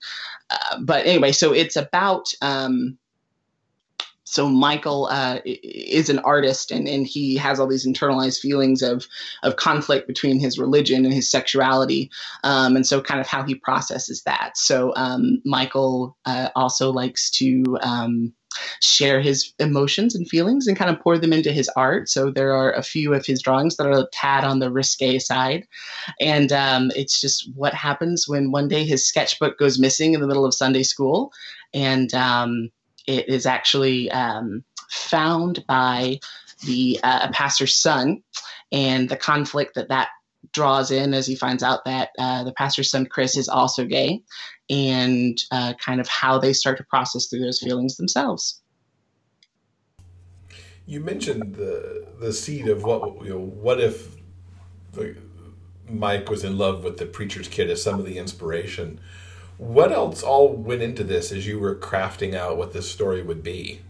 Uh, 0.48 0.78
but 0.80 1.04
anyway, 1.04 1.32
so 1.32 1.52
it's 1.52 1.76
about. 1.76 2.32
Um, 2.40 2.96
so 4.28 4.48
Michael 4.48 5.06
uh, 5.10 5.38
is 5.44 6.10
an 6.10 6.18
artist, 6.18 6.72
and, 6.72 6.88
and 6.88 7.06
he 7.06 7.36
has 7.36 7.60
all 7.60 7.68
these 7.68 7.86
internalized 7.86 8.40
feelings 8.40 8.82
of 8.82 9.06
of 9.44 9.54
conflict 9.54 10.08
between 10.08 10.40
his 10.40 10.58
religion 10.58 11.04
and 11.04 11.14
his 11.14 11.30
sexuality, 11.30 12.10
um, 12.42 12.74
and 12.74 12.84
so 12.84 13.00
kind 13.00 13.20
of 13.20 13.28
how 13.28 13.44
he 13.44 13.54
processes 13.54 14.24
that. 14.24 14.58
So 14.58 14.92
um, 14.96 15.40
Michael 15.44 16.16
uh, 16.24 16.48
also 16.56 16.92
likes 16.92 17.30
to 17.38 17.78
um, 17.80 18.32
share 18.82 19.20
his 19.20 19.52
emotions 19.60 20.16
and 20.16 20.28
feelings 20.28 20.66
and 20.66 20.76
kind 20.76 20.90
of 20.90 21.00
pour 21.00 21.18
them 21.18 21.32
into 21.32 21.52
his 21.52 21.68
art. 21.76 22.08
So 22.08 22.30
there 22.30 22.52
are 22.52 22.72
a 22.72 22.82
few 22.82 23.14
of 23.14 23.24
his 23.24 23.40
drawings 23.40 23.76
that 23.76 23.86
are 23.86 24.00
a 24.00 24.08
tad 24.12 24.42
on 24.42 24.58
the 24.58 24.72
risque 24.72 25.20
side, 25.20 25.68
and 26.20 26.50
um, 26.50 26.90
it's 26.96 27.20
just 27.20 27.48
what 27.54 27.74
happens 27.74 28.26
when 28.26 28.50
one 28.50 28.66
day 28.66 28.84
his 28.84 29.06
sketchbook 29.06 29.56
goes 29.56 29.78
missing 29.78 30.14
in 30.14 30.20
the 30.20 30.26
middle 30.26 30.44
of 30.44 30.52
Sunday 30.52 30.82
school, 30.82 31.32
and 31.72 32.12
um, 32.12 32.70
it 33.06 33.28
is 33.28 33.46
actually 33.46 34.10
um, 34.10 34.64
found 34.90 35.64
by 35.66 36.18
the 36.64 36.98
uh, 37.02 37.28
pastor's 37.32 37.74
son 37.76 38.22
and 38.72 39.08
the 39.08 39.16
conflict 39.16 39.74
that 39.74 39.88
that 39.88 40.08
draws 40.52 40.90
in 40.90 41.12
as 41.12 41.26
he 41.26 41.34
finds 41.34 41.62
out 41.62 41.84
that 41.84 42.10
uh, 42.18 42.44
the 42.44 42.52
pastor's 42.52 42.90
son 42.90 43.04
chris 43.04 43.36
is 43.36 43.48
also 43.48 43.84
gay 43.84 44.22
and 44.70 45.38
uh, 45.50 45.74
kind 45.74 46.00
of 46.00 46.08
how 46.08 46.38
they 46.38 46.52
start 46.52 46.78
to 46.78 46.84
process 46.84 47.26
through 47.26 47.40
those 47.40 47.60
feelings 47.60 47.96
themselves 47.96 48.62
You 50.86 51.00
mentioned 51.00 51.56
the 51.56 52.06
the 52.20 52.32
seed 52.32 52.68
of 52.68 52.84
what 52.84 53.24
you 53.24 53.30
know. 53.30 53.40
What 53.40 53.80
if 53.80 54.14
Mike 55.88 56.30
was 56.30 56.44
in 56.44 56.56
love 56.56 56.84
with 56.84 56.98
the 56.98 57.06
preacher's 57.06 57.48
kid 57.48 57.68
as 57.70 57.82
some 57.82 57.98
of 57.98 58.06
the 58.06 58.18
inspiration? 58.18 59.00
What 59.58 59.92
else 59.92 60.22
all 60.22 60.52
went 60.52 60.82
into 60.82 61.02
this 61.02 61.32
as 61.32 61.46
you 61.46 61.58
were 61.58 61.74
crafting 61.74 62.34
out 62.34 62.58
what 62.58 62.72
this 62.72 62.90
story 62.90 63.22
would 63.22 63.42
be? 63.42 63.80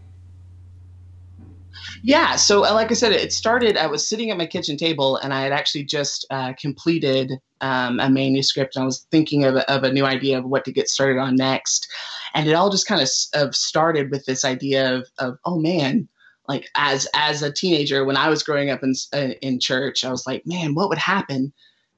Yeah. 2.03 2.35
So, 2.35 2.65
uh, 2.65 2.73
like 2.73 2.91
I 2.91 2.93
said, 2.93 3.11
it 3.11 3.33
started. 3.33 3.77
I 3.77 3.87
was 3.87 4.07
sitting 4.07 4.31
at 4.31 4.37
my 4.37 4.45
kitchen 4.45 4.77
table, 4.77 5.17
and 5.17 5.33
I 5.33 5.41
had 5.41 5.51
actually 5.51 5.83
just 5.83 6.25
uh, 6.29 6.53
completed 6.53 7.33
um, 7.61 7.99
a 7.99 8.09
manuscript, 8.09 8.75
and 8.75 8.83
I 8.83 8.85
was 8.85 9.05
thinking 9.11 9.43
of, 9.43 9.55
of 9.55 9.83
a 9.83 9.91
new 9.91 10.05
idea 10.05 10.37
of 10.37 10.45
what 10.45 10.63
to 10.65 10.71
get 10.71 10.89
started 10.89 11.19
on 11.19 11.35
next. 11.35 11.87
And 12.33 12.47
it 12.47 12.53
all 12.53 12.69
just 12.69 12.87
kind 12.87 13.01
of, 13.01 13.09
of 13.33 13.55
started 13.55 14.11
with 14.11 14.25
this 14.25 14.45
idea 14.45 14.95
of, 14.95 15.07
of, 15.17 15.37
oh 15.45 15.59
man, 15.59 16.07
like 16.47 16.69
as 16.75 17.07
as 17.13 17.41
a 17.41 17.51
teenager 17.51 18.05
when 18.05 18.17
I 18.17 18.29
was 18.29 18.43
growing 18.43 18.69
up 18.69 18.83
in 18.83 18.93
uh, 19.13 19.33
in 19.41 19.59
church, 19.59 20.05
I 20.05 20.11
was 20.11 20.25
like, 20.25 20.45
man, 20.45 20.75
what 20.75 20.89
would 20.89 20.97
happen 20.97 21.51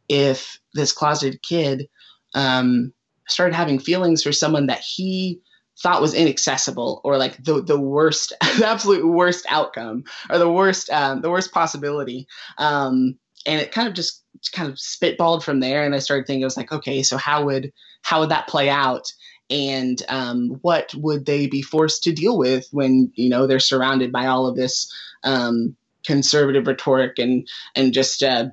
if 0.07 0.59
this 0.73 0.91
closeted 0.91 1.41
kid 1.43 1.87
um, 2.33 2.93
started 3.31 3.55
having 3.55 3.79
feelings 3.79 4.23
for 4.23 4.31
someone 4.31 4.67
that 4.67 4.81
he 4.81 5.41
thought 5.81 6.01
was 6.01 6.13
inaccessible 6.13 6.99
or 7.03 7.17
like 7.17 7.41
the 7.43 7.61
the 7.61 7.79
worst 7.79 8.33
the 8.57 8.67
absolute 8.67 9.05
worst 9.07 9.45
outcome 9.49 10.03
or 10.29 10.37
the 10.37 10.51
worst 10.51 10.89
um, 10.89 11.21
the 11.21 11.29
worst 11.29 11.51
possibility. 11.51 12.27
Um, 12.57 13.17
and 13.45 13.61
it 13.61 13.71
kind 13.71 13.87
of 13.87 13.93
just 13.93 14.23
kind 14.51 14.69
of 14.69 14.75
spitballed 14.75 15.43
from 15.43 15.59
there. 15.59 15.83
And 15.83 15.95
i 15.95 15.99
started 15.99 16.27
thinking 16.27 16.43
i 16.43 16.45
was 16.45 16.57
like 16.57 16.71
okay 16.71 17.03
so 17.03 17.17
how 17.17 17.45
would 17.45 17.71
how 18.01 18.21
would 18.21 18.29
that 18.29 18.47
play 18.47 18.69
out? 18.69 19.11
And 19.49 20.01
um, 20.09 20.59
what 20.61 20.93
would 20.95 21.25
they 21.25 21.47
be 21.47 21.61
forced 21.61 22.03
to 22.03 22.11
deal 22.11 22.37
with 22.37 22.67
when 22.71 23.11
you 23.15 23.29
know 23.29 23.47
they're 23.47 23.59
surrounded 23.59 24.11
by 24.11 24.27
all 24.27 24.45
of 24.45 24.55
this 24.55 24.91
um, 25.23 25.75
conservative 26.05 26.67
rhetoric 26.67 27.17
and 27.17 27.47
and 27.75 27.93
just 27.93 28.21
uh, 28.21 28.47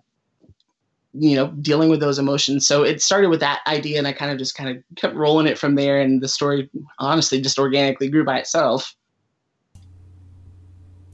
you 1.18 1.34
know 1.34 1.48
dealing 1.60 1.88
with 1.88 2.00
those 2.00 2.18
emotions. 2.18 2.66
So 2.66 2.82
it 2.82 3.02
started 3.02 3.28
with 3.28 3.40
that 3.40 3.60
idea 3.66 3.98
and 3.98 4.06
i 4.06 4.12
kind 4.12 4.30
of 4.30 4.38
just 4.38 4.54
kind 4.54 4.70
of 4.70 4.82
kept 4.96 5.14
rolling 5.14 5.46
it 5.46 5.58
from 5.58 5.74
there 5.74 6.00
and 6.00 6.22
the 6.22 6.28
story 6.28 6.70
honestly 6.98 7.40
just 7.40 7.58
organically 7.58 8.08
grew 8.08 8.24
by 8.24 8.38
itself. 8.38 8.94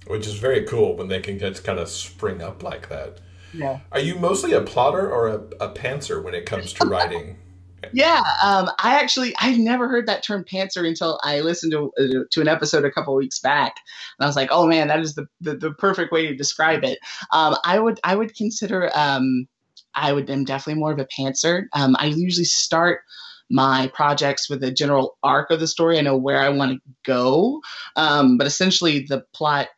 Which 0.07 0.27
is 0.27 0.35
very 0.35 0.65
cool 0.65 0.97
when 0.97 1.09
they 1.09 1.21
can 1.21 1.39
just 1.39 1.65
kind 1.65 1.79
of 1.79 1.89
spring 1.89 2.43
up 2.43 2.63
like 2.63 2.89
that. 2.89 3.21
Yeah. 3.55 3.81
Are 3.93 4.01
you 4.01 4.17
mostly 4.17 4.53
a 4.53 4.61
plotter 4.61 5.11
or 5.11 5.29
a, 5.29 5.39
a 5.61 5.73
pantser 5.73 6.23
when 6.23 6.35
it 6.35 6.47
comes 6.47 6.73
to 6.75 6.87
writing? 6.87 7.37
Yeah 7.93 8.23
um, 8.45 8.71
i 8.79 8.95
actually 8.95 9.35
i 9.39 9.57
never 9.57 9.89
heard 9.89 10.07
that 10.07 10.23
term 10.23 10.45
pantser 10.45 10.87
until 10.87 11.19
i 11.25 11.41
listened 11.41 11.73
to 11.73 11.93
uh, 11.99 12.25
to 12.31 12.41
an 12.41 12.47
episode 12.47 12.85
a 12.85 12.93
couple 12.93 13.13
weeks 13.17 13.41
back. 13.41 13.75
And 14.19 14.25
i 14.25 14.29
was 14.29 14.37
like 14.37 14.51
oh 14.53 14.69
man 14.69 14.87
that 14.87 15.01
is 15.01 15.17
the 15.17 15.27
the, 15.41 15.57
the 15.57 15.73
perfect 15.73 16.13
way 16.13 16.29
to 16.29 16.35
describe 16.37 16.85
it. 16.85 17.01
Um, 17.33 17.57
i 17.65 17.81
would 17.81 17.99
i 18.05 18.15
would 18.15 18.37
consider 18.37 18.89
um, 18.95 19.49
I 19.95 20.13
would 20.13 20.31
am 20.31 20.45
definitely 20.45 20.81
more 20.81 20.93
of 20.93 20.99
a 20.99 21.07
pantser. 21.07 21.67
Um, 21.73 21.97
I 21.99 22.07
usually 22.07 22.45
start 22.45 23.01
my 23.51 23.91
projects 23.95 24.49
with 24.49 24.65
a 24.65 24.71
general 24.71 25.19
arc 25.23 25.51
of 25.51 25.61
the 25.61 25.67
story. 25.67 25.99
I 25.99 26.03
know 26.03 26.17
where 26.17 26.39
I 26.39 26.49
want 26.49 26.73
to 26.73 26.81
go, 27.05 27.61
um, 27.97 28.39
but 28.39 28.47
essentially 28.47 29.01
the 29.01 29.25
plot 29.35 29.69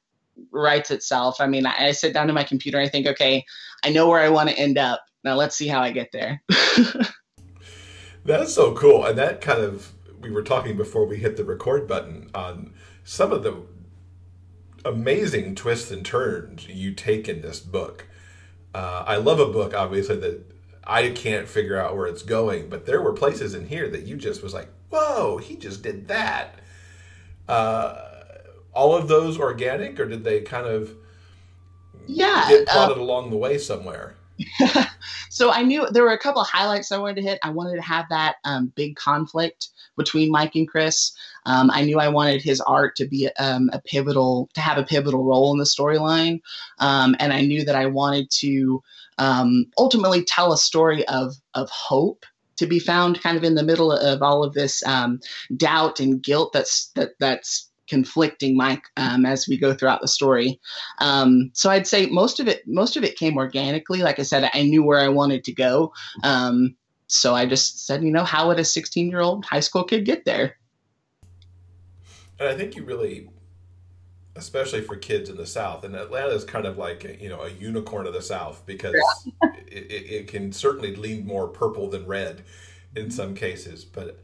writes 0.50 0.90
itself. 0.90 1.40
I 1.40 1.46
mean, 1.46 1.66
I, 1.66 1.88
I 1.88 1.92
sit 1.92 2.14
down 2.14 2.28
to 2.28 2.32
my 2.32 2.44
computer 2.44 2.80
I 2.80 2.88
think, 2.88 3.06
okay, 3.06 3.44
I 3.84 3.90
know 3.90 4.08
where 4.08 4.20
I 4.20 4.28
want 4.28 4.48
to 4.50 4.58
end 4.58 4.78
up. 4.78 5.04
Now 5.24 5.34
let's 5.34 5.56
see 5.56 5.68
how 5.68 5.80
I 5.80 5.90
get 5.90 6.10
there. 6.12 6.42
That's 8.24 8.54
so 8.54 8.72
cool, 8.74 9.04
and 9.04 9.18
that 9.18 9.40
kind 9.40 9.60
of 9.60 9.92
we 10.20 10.30
were 10.30 10.42
talking 10.42 10.76
before 10.76 11.04
we 11.04 11.18
hit 11.18 11.36
the 11.36 11.44
record 11.44 11.86
button 11.86 12.30
on 12.34 12.72
some 13.04 13.32
of 13.32 13.42
the 13.42 13.54
amazing 14.84 15.54
twists 15.54 15.90
and 15.90 16.04
turns 16.04 16.66
you 16.68 16.92
take 16.92 17.28
in 17.28 17.42
this 17.42 17.60
book. 17.60 18.06
Uh, 18.74 19.04
I 19.06 19.16
love 19.16 19.38
a 19.38 19.46
book, 19.46 19.72
obviously, 19.72 20.16
that 20.16 20.40
I 20.84 21.10
can't 21.10 21.48
figure 21.48 21.78
out 21.78 21.96
where 21.96 22.06
it's 22.06 22.22
going, 22.22 22.68
but 22.68 22.86
there 22.86 23.00
were 23.00 23.12
places 23.12 23.54
in 23.54 23.68
here 23.68 23.88
that 23.88 24.02
you 24.02 24.16
just 24.16 24.42
was 24.42 24.52
like, 24.52 24.68
whoa, 24.90 25.38
he 25.38 25.56
just 25.56 25.82
did 25.82 26.08
that. 26.08 26.58
Uh, 27.48 27.96
all 28.72 28.94
of 28.94 29.08
those 29.08 29.38
organic, 29.38 29.98
or 30.00 30.06
did 30.06 30.24
they 30.24 30.40
kind 30.40 30.66
of 30.66 30.90
yeah 32.06 32.46
get 32.48 32.66
plotted 32.66 32.98
uh, 32.98 33.00
along 33.00 33.30
the 33.30 33.36
way 33.36 33.56
somewhere? 33.56 34.16
so 35.34 35.50
I 35.50 35.62
knew 35.62 35.84
there 35.90 36.04
were 36.04 36.12
a 36.12 36.18
couple 36.18 36.40
of 36.40 36.48
highlights 36.48 36.92
I 36.92 36.98
wanted 36.98 37.16
to 37.16 37.22
hit. 37.22 37.40
I 37.42 37.50
wanted 37.50 37.74
to 37.74 37.82
have 37.82 38.08
that 38.10 38.36
um, 38.44 38.72
big 38.76 38.94
conflict 38.94 39.70
between 39.96 40.30
Mike 40.30 40.54
and 40.54 40.68
Chris. 40.68 41.10
Um, 41.44 41.72
I 41.72 41.82
knew 41.82 41.98
I 41.98 42.06
wanted 42.06 42.40
his 42.40 42.60
art 42.60 42.94
to 42.96 43.06
be 43.08 43.28
um, 43.40 43.68
a 43.72 43.80
pivotal, 43.80 44.48
to 44.54 44.60
have 44.60 44.78
a 44.78 44.84
pivotal 44.84 45.24
role 45.24 45.50
in 45.50 45.58
the 45.58 45.64
storyline, 45.64 46.40
um, 46.78 47.16
and 47.18 47.32
I 47.32 47.40
knew 47.40 47.64
that 47.64 47.74
I 47.74 47.86
wanted 47.86 48.30
to 48.38 48.80
um, 49.18 49.66
ultimately 49.76 50.22
tell 50.22 50.52
a 50.52 50.56
story 50.56 51.04
of 51.08 51.34
of 51.54 51.68
hope 51.68 52.24
to 52.58 52.66
be 52.66 52.78
found 52.78 53.20
kind 53.20 53.36
of 53.36 53.42
in 53.42 53.56
the 53.56 53.64
middle 53.64 53.90
of 53.90 54.22
all 54.22 54.44
of 54.44 54.54
this 54.54 54.86
um, 54.86 55.18
doubt 55.56 55.98
and 55.98 56.22
guilt 56.22 56.52
that's 56.52 56.92
that 56.94 57.10
that's 57.18 57.68
conflicting 57.88 58.56
Mike 58.56 58.84
um, 58.96 59.26
as 59.26 59.46
we 59.48 59.56
go 59.56 59.74
throughout 59.74 60.00
the 60.00 60.08
story. 60.08 60.60
Um, 61.00 61.50
so 61.54 61.70
I'd 61.70 61.86
say 61.86 62.06
most 62.06 62.40
of 62.40 62.48
it 62.48 62.66
most 62.66 62.96
of 62.96 63.04
it 63.04 63.16
came 63.16 63.36
organically. 63.36 64.00
Like 64.00 64.18
I 64.18 64.22
said, 64.22 64.50
I 64.52 64.62
knew 64.62 64.82
where 64.82 65.00
I 65.00 65.08
wanted 65.08 65.44
to 65.44 65.52
go. 65.52 65.92
Um, 66.22 66.76
so 67.06 67.34
I 67.34 67.46
just 67.46 67.86
said, 67.86 68.02
you 68.02 68.10
know, 68.10 68.24
how 68.24 68.48
would 68.48 68.58
a 68.58 68.64
16 68.64 69.10
year 69.10 69.20
old 69.20 69.44
high 69.44 69.60
school 69.60 69.84
kid 69.84 70.04
get 70.04 70.24
there? 70.24 70.56
And 72.38 72.48
I 72.48 72.54
think 72.54 72.74
you 72.74 72.84
really, 72.84 73.28
especially 74.34 74.80
for 74.80 74.96
kids 74.96 75.30
in 75.30 75.36
the 75.36 75.46
South, 75.46 75.84
and 75.84 75.94
Atlanta 75.94 76.32
is 76.32 76.44
kind 76.44 76.66
of 76.66 76.76
like 76.78 77.20
you 77.20 77.28
know 77.28 77.42
a 77.42 77.50
unicorn 77.50 78.06
of 78.06 78.12
the 78.12 78.22
South 78.22 78.64
because 78.66 78.94
yeah. 78.94 79.50
it, 79.68 79.90
it, 79.90 80.10
it 80.10 80.28
can 80.28 80.52
certainly 80.52 80.96
lean 80.96 81.26
more 81.26 81.48
purple 81.48 81.88
than 81.88 82.06
red 82.06 82.42
in 82.96 83.10
some 83.10 83.34
cases, 83.34 83.84
but 83.84 84.20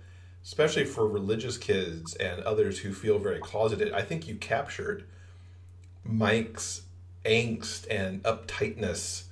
especially 0.50 0.84
for 0.84 1.06
religious 1.06 1.56
kids 1.56 2.14
and 2.14 2.42
others 2.42 2.80
who 2.80 2.92
feel 2.92 3.20
very 3.20 3.38
closeted, 3.38 3.92
I 3.92 4.02
think 4.02 4.26
you 4.26 4.34
captured 4.34 5.04
Mike's 6.02 6.82
angst 7.24 7.86
and 7.88 8.20
uptightness 8.24 9.26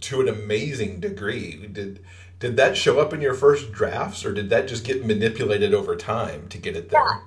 to 0.00 0.20
an 0.20 0.28
amazing 0.28 0.98
degree. 0.98 1.68
Did 1.68 2.00
did 2.40 2.56
that 2.56 2.76
show 2.76 2.98
up 2.98 3.12
in 3.12 3.20
your 3.20 3.34
first 3.34 3.70
drafts, 3.70 4.24
or 4.24 4.34
did 4.34 4.50
that 4.50 4.66
just 4.66 4.84
get 4.84 5.06
manipulated 5.06 5.72
over 5.72 5.94
time 5.94 6.48
to 6.48 6.58
get 6.58 6.74
it 6.74 6.90
there? 6.90 7.00
Yeah. 7.00 7.20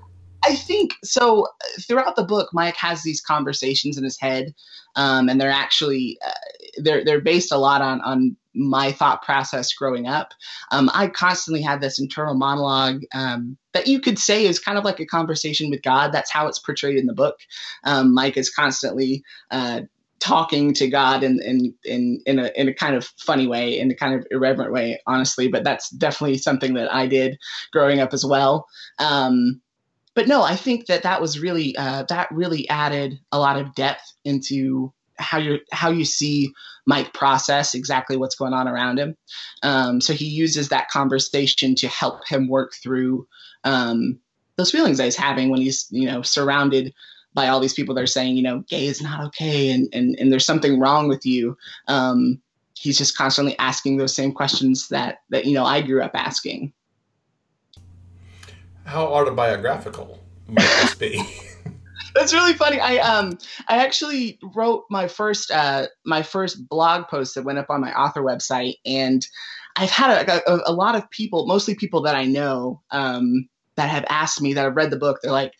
I 0.47 0.55
think 0.55 0.93
so. 1.03 1.47
Throughout 1.81 2.15
the 2.15 2.23
book, 2.23 2.49
Mike 2.53 2.77
has 2.77 3.03
these 3.03 3.19
conversations 3.19 3.97
in 3.97 4.03
his 4.05 4.17
head, 4.17 4.55
um, 4.95 5.27
and 5.27 5.41
they're 5.41 5.51
actually 5.51 6.17
uh, 6.25 6.31
they're 6.77 7.03
they're 7.03 7.21
based 7.21 7.51
a 7.51 7.57
lot 7.57 7.81
on 7.81 7.99
on 8.01 8.37
my 8.53 8.93
thought 8.93 9.21
process 9.23 9.73
growing 9.73 10.07
up. 10.07 10.31
Um, 10.71 10.89
I 10.93 11.07
constantly 11.09 11.61
had 11.61 11.81
this 11.81 11.99
internal 11.99 12.33
monologue 12.33 13.01
um, 13.13 13.57
that 13.73 13.87
you 13.87 13.99
could 13.99 14.17
say 14.17 14.45
is 14.45 14.57
kind 14.57 14.77
of 14.77 14.85
like 14.85 15.01
a 15.01 15.05
conversation 15.05 15.69
with 15.69 15.81
God. 15.81 16.13
That's 16.13 16.31
how 16.31 16.47
it's 16.47 16.59
portrayed 16.59 16.97
in 16.97 17.07
the 17.07 17.13
book. 17.13 17.39
Um, 17.83 18.13
Mike 18.13 18.37
is 18.37 18.49
constantly 18.49 19.23
uh, 19.51 19.81
talking 20.19 20.73
to 20.75 20.87
God 20.87 21.23
in, 21.23 21.41
in 21.41 21.73
in 21.83 22.21
in 22.25 22.39
a 22.39 22.51
in 22.55 22.69
a 22.69 22.73
kind 22.73 22.95
of 22.95 23.05
funny 23.19 23.47
way, 23.47 23.77
in 23.77 23.91
a 23.91 23.95
kind 23.95 24.15
of 24.15 24.25
irreverent 24.31 24.71
way, 24.71 25.01
honestly. 25.05 25.49
But 25.49 25.65
that's 25.65 25.89
definitely 25.89 26.37
something 26.37 26.73
that 26.75 26.93
I 26.93 27.05
did 27.05 27.37
growing 27.73 27.99
up 27.99 28.13
as 28.13 28.25
well. 28.25 28.65
Um, 28.97 29.61
but 30.17 30.27
no, 30.27 30.41
I 30.41 30.55
think 30.55 30.87
that 30.87 31.03
that 31.03 31.21
was 31.21 31.39
really 31.39 31.77
uh, 31.77 32.01
that 32.09 32.27
really 32.31 32.67
added 32.69 33.19
a 33.31 33.37
lot 33.37 33.59
of 33.59 33.75
depth 33.75 34.01
into 34.25 34.91
how 35.19 35.37
you 35.37 35.59
how 35.71 35.91
you 35.91 36.05
see 36.05 36.51
Mike 36.87 37.13
process 37.13 37.75
exactly 37.75 38.17
what's 38.17 38.33
going 38.33 38.51
on 38.51 38.67
around 38.67 38.97
him. 38.97 39.15
Um, 39.61 40.01
so 40.01 40.13
he 40.13 40.25
uses 40.25 40.69
that 40.69 40.89
conversation 40.89 41.75
to 41.75 41.87
help 41.87 42.27
him 42.27 42.47
work 42.47 42.73
through 42.81 43.27
um, 43.63 44.17
those 44.55 44.71
feelings 44.71 44.97
that 44.97 45.03
he's 45.03 45.15
having 45.15 45.51
when 45.51 45.61
he's 45.61 45.85
you 45.91 46.07
know 46.07 46.23
surrounded 46.23 46.95
by 47.35 47.49
all 47.49 47.59
these 47.59 47.75
people 47.75 47.93
that 47.93 48.01
are 48.01 48.07
saying 48.07 48.35
you 48.35 48.41
know 48.41 48.63
gay 48.67 48.87
is 48.87 49.03
not 49.03 49.23
okay 49.23 49.69
and 49.69 49.87
and, 49.93 50.15
and 50.17 50.31
there's 50.31 50.47
something 50.47 50.79
wrong 50.79 51.07
with 51.07 51.27
you. 51.27 51.55
Um, 51.87 52.41
he's 52.73 52.97
just 52.97 53.15
constantly 53.15 53.55
asking 53.59 53.97
those 53.97 54.15
same 54.15 54.31
questions 54.31 54.87
that 54.87 55.19
that 55.29 55.45
you 55.45 55.53
know 55.53 55.63
I 55.63 55.83
grew 55.83 56.01
up 56.01 56.15
asking 56.15 56.73
how 58.87 59.05
autobiographical 59.05 60.19
might 60.47 60.61
this 60.81 60.95
be? 60.95 61.21
That's 62.15 62.33
really 62.33 62.53
funny. 62.53 62.79
I 62.79 62.97
um 62.97 63.37
I 63.67 63.77
actually 63.85 64.39
wrote 64.55 64.85
my 64.89 65.07
first 65.07 65.51
uh 65.51 65.87
my 66.05 66.23
first 66.23 66.67
blog 66.67 67.07
post 67.07 67.35
that 67.35 67.43
went 67.43 67.59
up 67.59 67.69
on 67.69 67.81
my 67.81 67.93
author 67.93 68.21
website, 68.21 68.75
and 68.85 69.27
I've 69.75 69.91
had 69.91 70.27
a, 70.27 70.51
a, 70.51 70.71
a 70.71 70.73
lot 70.73 70.95
of 70.95 71.09
people, 71.11 71.45
mostly 71.45 71.75
people 71.75 72.01
that 72.03 72.15
I 72.15 72.25
know, 72.25 72.81
um, 72.89 73.47
that 73.75 73.89
have 73.89 74.05
asked 74.09 74.41
me 74.41 74.53
that 74.53 74.63
have 74.63 74.75
read 74.75 74.89
the 74.89 74.97
book. 74.97 75.19
They're 75.21 75.31
like, 75.31 75.53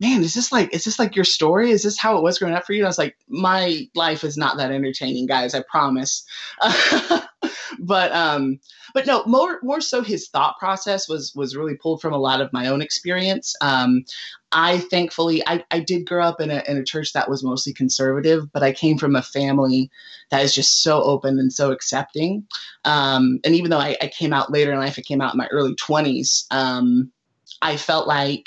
man, 0.00 0.22
is 0.22 0.34
this 0.34 0.50
like 0.50 0.74
is 0.74 0.84
this 0.84 0.98
like 0.98 1.14
your 1.14 1.24
story? 1.24 1.70
Is 1.70 1.84
this 1.84 1.98
how 1.98 2.16
it 2.16 2.22
was 2.22 2.38
growing 2.38 2.54
up 2.54 2.64
for 2.64 2.72
you? 2.72 2.80
And 2.80 2.86
I 2.86 2.88
was 2.88 2.98
like, 2.98 3.16
my 3.28 3.86
life 3.94 4.24
is 4.24 4.36
not 4.36 4.56
that 4.56 4.72
entertaining, 4.72 5.26
guys. 5.26 5.54
I 5.54 5.62
promise. 5.70 6.24
but 7.78 8.12
um, 8.12 8.58
but 8.94 9.06
no, 9.06 9.24
more 9.26 9.58
more 9.62 9.80
so 9.80 10.02
his 10.02 10.28
thought 10.28 10.58
process 10.58 11.08
was 11.08 11.34
was 11.34 11.56
really 11.56 11.74
pulled 11.74 12.00
from 12.00 12.12
a 12.12 12.18
lot 12.18 12.40
of 12.40 12.52
my 12.52 12.66
own 12.66 12.82
experience. 12.82 13.54
Um, 13.60 14.04
I 14.52 14.78
thankfully 14.78 15.42
I, 15.46 15.64
I 15.70 15.80
did 15.80 16.06
grow 16.06 16.24
up 16.24 16.40
in 16.40 16.50
a 16.50 16.62
in 16.68 16.76
a 16.76 16.84
church 16.84 17.12
that 17.12 17.30
was 17.30 17.44
mostly 17.44 17.72
conservative, 17.72 18.52
but 18.52 18.62
I 18.62 18.72
came 18.72 18.98
from 18.98 19.16
a 19.16 19.22
family 19.22 19.90
that 20.30 20.42
is 20.42 20.54
just 20.54 20.82
so 20.82 21.02
open 21.02 21.38
and 21.38 21.52
so 21.52 21.72
accepting. 21.72 22.46
Um, 22.84 23.40
and 23.44 23.54
even 23.54 23.70
though 23.70 23.78
I, 23.78 23.96
I, 24.00 24.08
came 24.08 24.32
out 24.32 24.50
later 24.50 24.72
in 24.72 24.78
life, 24.78 24.96
I 24.98 25.02
came 25.02 25.20
out 25.20 25.34
in 25.34 25.38
my 25.38 25.46
early 25.48 25.74
twenties. 25.74 26.46
Um, 26.50 27.12
I 27.60 27.76
felt 27.76 28.06
like 28.06 28.46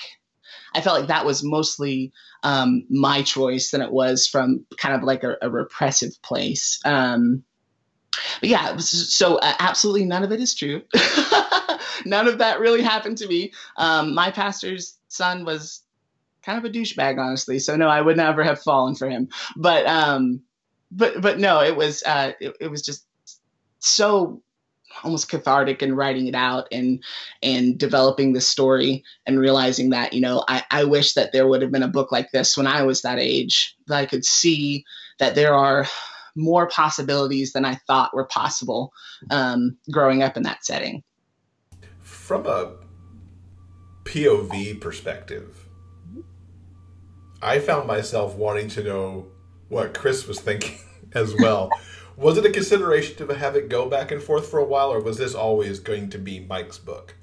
I 0.74 0.82
felt 0.82 1.00
like 1.00 1.08
that 1.08 1.26
was 1.26 1.44
mostly 1.44 2.12
um, 2.44 2.86
my 2.90 3.24
choice 3.24 3.72
than 3.72 3.82
it 3.82 3.92
was 3.92 4.28
from 4.28 4.66
kind 4.78 4.94
of 4.94 5.04
like 5.04 5.24
a, 5.24 5.38
a 5.42 5.50
repressive 5.50 6.22
place. 6.22 6.80
Um, 6.86 7.44
but 8.40 8.50
yeah, 8.50 8.78
so 8.78 9.38
uh, 9.38 9.54
absolutely 9.60 10.06
none 10.06 10.24
of 10.24 10.32
it 10.32 10.40
is 10.40 10.54
true. 10.54 10.82
none 12.06 12.28
of 12.28 12.40
that 12.40 12.60
really 12.60 12.82
happened 12.82 13.18
to 13.20 13.28
me. 13.28 13.54
Um, 13.78 14.14
my 14.14 14.32
pastor's 14.32 14.98
son 15.08 15.46
was 15.46 15.82
kind 16.44 16.58
of 16.58 16.66
a 16.66 16.70
douchebag, 16.70 17.20
honestly. 17.20 17.60
So 17.60 17.76
no, 17.76 17.88
I 17.88 18.02
would 18.02 18.18
never 18.18 18.44
have 18.44 18.62
fallen 18.62 18.96
for 18.96 19.10
him. 19.10 19.30
But 19.56 19.86
um, 19.88 20.42
but 20.92 21.22
but 21.22 21.40
no, 21.40 21.62
it 21.62 21.76
was 21.76 22.04
uh, 22.04 22.34
it, 22.40 22.56
it 22.62 22.68
was 22.70 22.82
just 22.82 23.06
so 23.80 24.42
almost 25.04 25.30
cathartic 25.30 25.84
in 25.84 25.96
writing 25.96 26.28
it 26.28 26.36
out 26.36 26.68
and 26.72 27.04
and 27.44 27.78
developing 27.78 28.34
the 28.34 28.42
story 28.42 29.04
and 29.26 29.40
realizing 29.40 29.90
that 29.90 30.14
you 30.14 30.22
know 30.22 30.44
I, 30.48 30.64
I 30.72 30.84
wish 30.86 31.14
that 31.14 31.34
there 31.34 31.48
would 31.48 31.62
have 31.62 31.72
been 31.72 31.84
a 31.84 31.88
book 31.88 32.12
like 32.12 32.32
this 32.32 32.56
when 32.56 32.68
I 32.68 32.84
was 32.84 33.02
that 33.02 33.20
age 33.20 33.76
that 33.88 33.96
I 33.96 34.06
could 34.06 34.24
see 34.24 34.86
that 35.20 35.36
there 35.36 35.54
are 35.54 35.86
more 36.36 36.68
possibilities 36.68 37.54
than 37.54 37.66
I 37.66 37.76
thought 37.88 38.14
were 38.14 38.26
possible 38.26 38.92
um, 39.32 39.78
growing 39.92 40.22
up 40.22 40.38
in 40.38 40.44
that 40.44 40.66
setting. 40.66 41.04
From 42.02 42.46
a 42.46 42.74
POV 44.04 44.80
perspective, 44.80 45.66
I 47.42 47.60
found 47.60 47.88
myself 47.88 48.36
wanting 48.36 48.70
to 48.70 48.84
know 48.84 49.28
what 49.70 49.94
Chris 49.94 50.28
was 50.28 50.40
thinking 50.40 50.80
as 51.14 51.36
well. 51.36 51.70
was 52.18 52.38
it 52.38 52.46
a 52.46 52.52
consideration 52.52 53.16
to 53.18 53.34
have 53.36 53.56
it 53.56 53.70
go 53.70 53.90
back 53.90 54.12
and 54.12 54.22
forth 54.22 54.50
for 54.50 54.60
a 54.60 54.66
while, 54.66 54.92
or 54.92 55.02
was 55.02 55.18
this 55.18 55.36
always 55.36 55.80
going 55.80 56.10
to 56.12 56.18
be 56.18 56.40
Mike's 56.40 56.78
book? 56.78 57.16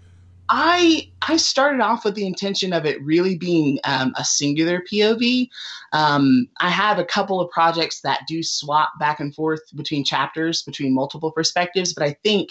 I 0.49 1.11
I 1.27 1.37
started 1.37 1.81
off 1.81 2.05
with 2.05 2.15
the 2.15 2.27
intention 2.27 2.73
of 2.73 2.85
it 2.85 3.03
really 3.03 3.37
being 3.37 3.79
um, 3.85 4.13
a 4.17 4.25
singular 4.25 4.83
POV. 4.83 5.49
Um, 5.93 6.49
I 6.61 6.69
have 6.69 6.99
a 6.99 7.05
couple 7.05 7.41
of 7.41 7.51
projects 7.51 8.01
that 8.03 8.27
do 8.27 8.43
swap 8.43 8.91
back 8.99 9.21
and 9.21 9.35
forth 9.35 9.63
between 9.75 10.05
chapters, 10.05 10.63
between 10.63 10.95
multiple 10.95 11.31
perspectives, 11.31 11.95
but 11.95 12.05
I 12.05 12.17
think 12.23 12.51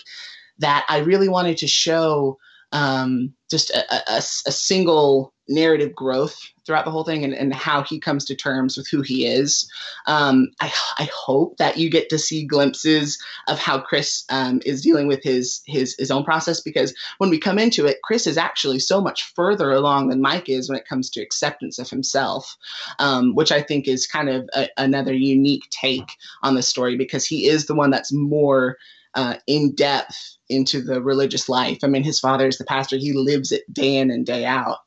that 0.60 0.86
I 0.90 1.00
really 1.00 1.28
wanted 1.28 1.58
to 1.58 1.68
show 1.68 2.38
um, 2.72 3.34
just 3.50 3.70
a, 3.72 4.14
a, 4.14 4.18
a, 4.18 4.52
single 4.52 5.34
narrative 5.50 5.94
growth 5.94 6.40
throughout 6.66 6.86
the 6.86 6.92
whole 6.92 7.04
thing 7.04 7.26
and, 7.26 7.34
and 7.34 7.54
how 7.54 7.84
he 7.84 8.00
comes 8.00 8.24
to 8.24 8.36
terms 8.36 8.78
with 8.78 8.88
who 8.88 9.02
he 9.02 9.26
is. 9.26 9.70
Um, 10.08 10.52
I, 10.62 10.72
I 10.98 11.10
hope 11.14 11.58
that 11.58 11.78
you 11.78 11.90
get 11.90 12.08
to 12.10 12.20
see 12.20 12.46
glimpses 12.46 13.22
of 13.50 13.60
how 13.60 13.80
Chris 13.80 14.24
um, 14.30 14.62
is 14.66 14.82
dealing 14.82 15.08
with 15.08 15.22
his, 15.22 15.62
his 15.66 15.96
his 16.00 16.12
own 16.12 16.24
process 16.24 16.62
because 16.62 16.94
when 17.18 17.30
we 17.30 17.38
come 17.38 17.60
into 17.60 17.86
it, 17.86 18.02
Chris 18.04 18.26
is 18.26 18.38
actually 18.38 18.80
so 18.80 19.02
much 19.02 19.34
further 19.36 19.72
along 19.72 20.08
than 20.08 20.22
Mike 20.22 20.48
is 20.48 20.70
when 20.70 20.78
it 20.78 20.88
comes 20.88 21.10
to 21.10 21.22
acceptance 21.22 21.78
of 21.78 21.90
himself, 21.90 22.56
um, 23.00 23.36
which 23.36 23.52
I 23.52 23.62
think 23.62 23.88
is 23.88 24.08
kind 24.08 24.30
of 24.30 24.50
a, 24.54 24.70
another 24.78 25.14
unique 25.14 25.68
take 25.72 26.16
on 26.42 26.56
the 26.56 26.64
story 26.64 26.96
because 26.96 27.26
he 27.26 27.48
is 27.48 27.66
the 27.66 27.76
one 27.76 27.90
that's 27.90 28.14
more 28.14 28.78
uh, 29.14 29.36
in 29.48 29.76
depth 29.76 30.38
into 30.52 30.82
the 30.82 31.02
religious 31.02 31.50
life. 31.50 31.80
I 31.84 31.88
mean, 31.88 32.04
his 32.04 32.20
father 32.20 32.48
is 32.48 32.58
the 32.58 32.66
pastor; 32.66 32.98
he 32.98 33.14
lives 33.14 33.52
it 33.52 33.72
day 33.74 33.98
in 33.98 34.12
and 34.12 34.26
day 34.26 34.46
out. 34.46 34.80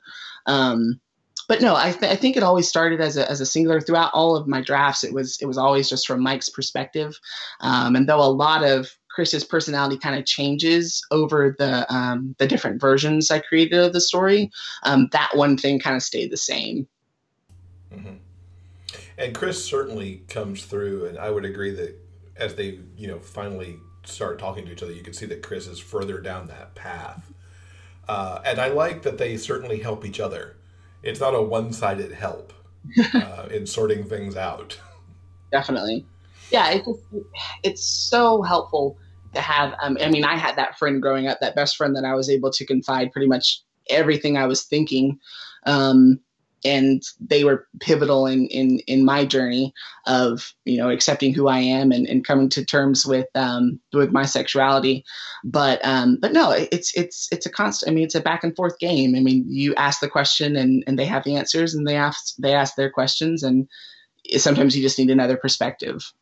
Um, 0.46 1.00
but 1.48 1.60
no, 1.60 1.76
I, 1.76 1.92
th- 1.92 2.10
I, 2.10 2.16
think 2.16 2.36
it 2.36 2.42
always 2.42 2.68
started 2.68 3.00
as 3.00 3.16
a, 3.16 3.30
as 3.30 3.40
a 3.40 3.46
singular 3.46 3.80
throughout 3.80 4.12
all 4.14 4.34
of 4.36 4.46
my 4.46 4.60
drafts. 4.60 5.04
It 5.04 5.12
was 5.12 5.38
it 5.40 5.46
was 5.46 5.58
always 5.58 5.88
just 5.88 6.06
from 6.06 6.22
Mike's 6.22 6.48
perspective, 6.48 7.18
um, 7.60 7.96
and 7.96 8.08
though 8.08 8.20
a 8.20 8.30
lot 8.30 8.64
of 8.64 8.96
Chris's 9.08 9.44
personality 9.44 9.98
kind 9.98 10.18
of 10.18 10.24
changes 10.24 11.04
over 11.10 11.54
the 11.58 11.92
um, 11.94 12.34
the 12.38 12.46
different 12.46 12.80
versions 12.80 13.30
I 13.30 13.40
created 13.40 13.78
of 13.78 13.92
the 13.92 14.00
story, 14.00 14.50
um, 14.84 15.08
that 15.12 15.36
one 15.36 15.56
thing 15.56 15.78
kind 15.78 15.96
of 15.96 16.02
stayed 16.02 16.30
the 16.30 16.36
same. 16.36 16.88
Mm-hmm. 17.92 18.16
And 19.18 19.34
Chris 19.34 19.64
certainly 19.64 20.22
comes 20.28 20.64
through, 20.64 21.06
and 21.06 21.18
I 21.18 21.30
would 21.30 21.44
agree 21.44 21.72
that 21.72 21.96
as 22.36 22.54
they 22.54 22.80
you 22.96 23.06
know 23.06 23.18
finally 23.18 23.78
start 24.04 24.38
talking 24.38 24.66
to 24.66 24.72
each 24.72 24.82
other, 24.82 24.92
you 24.92 25.02
can 25.02 25.14
see 25.14 25.26
that 25.26 25.42
Chris 25.42 25.66
is 25.66 25.78
further 25.78 26.20
down 26.20 26.46
that 26.48 26.74
path. 26.74 27.32
Uh, 28.08 28.40
and 28.44 28.58
I 28.58 28.68
like 28.68 29.02
that 29.02 29.18
they 29.18 29.36
certainly 29.36 29.78
help 29.78 30.04
each 30.04 30.20
other. 30.20 30.56
It's 31.02 31.20
not 31.20 31.34
a 31.34 31.42
one-sided 31.42 32.12
help 32.12 32.52
uh, 33.14 33.48
in 33.50 33.66
sorting 33.66 34.04
things 34.04 34.36
out. 34.36 34.78
Definitely, 35.52 36.04
yeah. 36.50 36.70
It 36.70 36.84
just, 36.84 37.00
it's 37.62 37.84
so 37.84 38.42
helpful 38.42 38.98
to 39.34 39.40
have. 39.40 39.74
Um, 39.80 39.96
I 40.00 40.10
mean, 40.10 40.24
I 40.24 40.36
had 40.36 40.56
that 40.56 40.78
friend 40.78 41.00
growing 41.00 41.28
up, 41.28 41.38
that 41.40 41.54
best 41.54 41.76
friend 41.76 41.94
that 41.96 42.04
I 42.04 42.14
was 42.14 42.28
able 42.28 42.50
to 42.50 42.66
confide 42.66 43.12
pretty 43.12 43.28
much 43.28 43.62
everything 43.88 44.36
I 44.36 44.46
was 44.46 44.64
thinking. 44.64 45.18
Um, 45.64 46.20
and 46.64 47.02
they 47.20 47.44
were 47.44 47.66
pivotal 47.80 48.26
in 48.26 48.46
in 48.46 48.78
in 48.80 49.04
my 49.04 49.24
journey 49.24 49.72
of 50.06 50.54
you 50.64 50.76
know 50.76 50.90
accepting 50.90 51.34
who 51.34 51.48
I 51.48 51.58
am 51.58 51.92
and, 51.92 52.06
and 52.06 52.24
coming 52.24 52.48
to 52.50 52.64
terms 52.64 53.06
with 53.06 53.26
um, 53.34 53.80
with 53.92 54.12
my 54.12 54.24
sexuality. 54.24 55.04
But 55.44 55.84
um, 55.84 56.18
but 56.20 56.32
no, 56.32 56.50
it's 56.50 56.96
it's 56.96 57.28
it's 57.30 57.46
a 57.46 57.50
constant. 57.50 57.90
I 57.90 57.94
mean, 57.94 58.04
it's 58.04 58.14
a 58.14 58.20
back 58.20 58.44
and 58.44 58.56
forth 58.56 58.78
game. 58.78 59.14
I 59.14 59.20
mean, 59.20 59.44
you 59.48 59.74
ask 59.74 60.00
the 60.00 60.08
question 60.08 60.56
and 60.56 60.82
and 60.86 60.98
they 60.98 61.06
have 61.06 61.24
the 61.24 61.36
answers, 61.36 61.74
and 61.74 61.86
they 61.86 61.96
ask 61.96 62.34
they 62.36 62.54
ask 62.54 62.76
their 62.76 62.90
questions, 62.90 63.42
and 63.42 63.68
sometimes 64.36 64.76
you 64.76 64.82
just 64.82 64.98
need 64.98 65.10
another 65.10 65.36
perspective. 65.36 66.12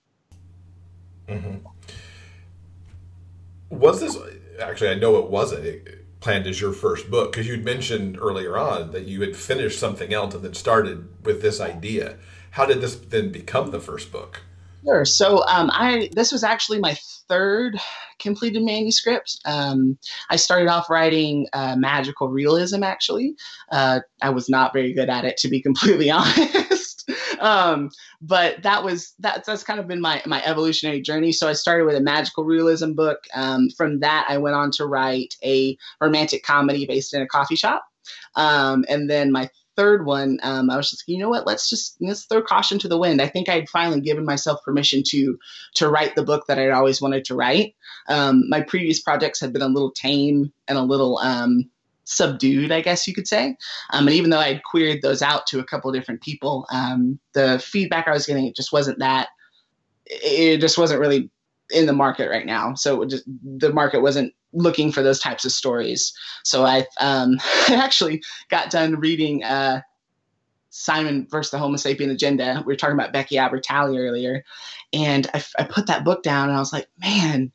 Mm-hmm. 1.28 1.66
Was 3.70 4.00
this 4.00 4.16
actually? 4.60 4.90
I 4.90 4.94
know 4.94 5.16
it 5.18 5.30
wasn't. 5.30 5.64
It, 5.64 6.02
planned 6.22 6.46
as 6.46 6.60
your 6.60 6.72
first 6.72 7.10
book? 7.10 7.32
Because 7.32 7.46
you'd 7.46 7.64
mentioned 7.64 8.16
earlier 8.18 8.56
on 8.56 8.92
that 8.92 9.04
you 9.04 9.20
had 9.20 9.36
finished 9.36 9.78
something 9.78 10.14
else 10.14 10.34
and 10.34 10.42
then 10.42 10.54
started 10.54 11.08
with 11.24 11.42
this 11.42 11.60
idea. 11.60 12.16
How 12.52 12.64
did 12.64 12.80
this 12.80 12.94
then 12.96 13.30
become 13.30 13.70
the 13.70 13.80
first 13.80 14.12
book? 14.12 14.40
Sure. 14.84 15.04
So 15.04 15.44
um, 15.46 15.70
I 15.72 16.10
this 16.12 16.32
was 16.32 16.42
actually 16.42 16.80
my 16.80 16.96
third 17.28 17.78
completed 18.18 18.62
manuscript. 18.62 19.40
Um, 19.44 19.98
I 20.28 20.36
started 20.36 20.68
off 20.68 20.90
writing 20.90 21.46
uh, 21.52 21.76
magical 21.76 22.28
realism. 22.28 22.82
Actually, 22.82 23.34
uh, 23.70 24.00
I 24.20 24.30
was 24.30 24.48
not 24.48 24.72
very 24.72 24.92
good 24.92 25.08
at 25.08 25.24
it, 25.24 25.36
to 25.38 25.48
be 25.48 25.62
completely 25.62 26.10
honest 26.10 26.71
um, 27.42 27.90
but 28.20 28.62
that 28.62 28.84
was 28.84 29.14
that's 29.18 29.46
that's 29.46 29.64
kind 29.64 29.80
of 29.80 29.88
been 29.88 30.00
my 30.00 30.22
my 30.24 30.42
evolutionary 30.44 31.02
journey. 31.02 31.32
So 31.32 31.48
I 31.48 31.52
started 31.52 31.84
with 31.84 31.96
a 31.96 32.00
magical 32.00 32.44
realism 32.44 32.92
book. 32.92 33.18
Um, 33.34 33.68
from 33.76 34.00
that, 34.00 34.26
I 34.28 34.38
went 34.38 34.54
on 34.54 34.70
to 34.72 34.86
write 34.86 35.34
a 35.44 35.76
romantic 36.00 36.44
comedy 36.44 36.86
based 36.86 37.12
in 37.12 37.20
a 37.20 37.26
coffee 37.26 37.56
shop. 37.56 37.84
Um, 38.36 38.84
and 38.88 39.10
then 39.10 39.32
my 39.32 39.50
third 39.76 40.06
one, 40.06 40.38
um, 40.42 40.70
I 40.70 40.76
was 40.76 40.90
just, 40.90 41.04
you 41.08 41.18
know 41.18 41.28
what? 41.28 41.46
Let's 41.46 41.68
just 41.68 41.96
let's 42.00 42.26
throw 42.26 42.42
caution 42.42 42.78
to 42.78 42.88
the 42.88 42.98
wind. 42.98 43.20
I 43.20 43.26
think 43.26 43.48
I'd 43.48 43.68
finally 43.68 44.00
given 44.00 44.24
myself 44.24 44.62
permission 44.64 45.02
to 45.08 45.36
to 45.74 45.88
write 45.88 46.14
the 46.14 46.22
book 46.22 46.46
that 46.46 46.60
I'd 46.60 46.70
always 46.70 47.02
wanted 47.02 47.24
to 47.26 47.34
write. 47.34 47.74
Um, 48.08 48.48
my 48.48 48.60
previous 48.60 49.00
projects 49.00 49.40
had 49.40 49.52
been 49.52 49.62
a 49.62 49.68
little 49.68 49.90
tame 49.90 50.52
and 50.68 50.78
a 50.78 50.82
little 50.82 51.18
um, 51.18 51.70
subdued, 52.12 52.72
I 52.72 52.80
guess 52.80 53.06
you 53.06 53.14
could 53.14 53.28
say. 53.28 53.56
Um, 53.92 54.06
and 54.06 54.16
even 54.16 54.30
though 54.30 54.38
I'd 54.38 54.62
queried 54.64 55.02
those 55.02 55.22
out 55.22 55.46
to 55.48 55.60
a 55.60 55.64
couple 55.64 55.90
different 55.92 56.22
people, 56.22 56.66
um, 56.70 57.18
the 57.32 57.58
feedback 57.58 58.06
I 58.06 58.12
was 58.12 58.26
getting 58.26 58.46
it 58.46 58.56
just 58.56 58.72
wasn't 58.72 58.98
that. 58.98 59.28
It 60.06 60.58
just 60.58 60.78
wasn't 60.78 61.00
really 61.00 61.30
in 61.70 61.86
the 61.86 61.92
market 61.92 62.28
right 62.28 62.46
now. 62.46 62.74
So 62.74 63.04
just 63.04 63.24
the 63.26 63.72
market 63.72 64.02
wasn't 64.02 64.34
looking 64.52 64.92
for 64.92 65.02
those 65.02 65.20
types 65.20 65.44
of 65.44 65.52
stories. 65.52 66.12
So 66.44 66.64
I, 66.64 66.86
um, 67.00 67.38
I 67.68 67.76
actually 67.76 68.22
got 68.50 68.70
done 68.70 68.96
reading 68.96 69.42
uh, 69.42 69.80
Simon 70.70 71.26
versus 71.30 71.50
the 71.50 71.58
Homo 71.58 71.76
sapien 71.76 72.10
agenda. 72.10 72.62
We 72.66 72.72
were 72.72 72.76
talking 72.76 72.96
about 72.96 73.12
Becky 73.12 73.36
Albertalli 73.36 73.98
earlier, 73.98 74.44
and 74.92 75.28
I, 75.34 75.42
I 75.58 75.64
put 75.64 75.86
that 75.86 76.04
book 76.04 76.22
down, 76.22 76.48
and 76.48 76.56
I 76.56 76.60
was 76.60 76.72
like, 76.72 76.88
man 76.98 77.52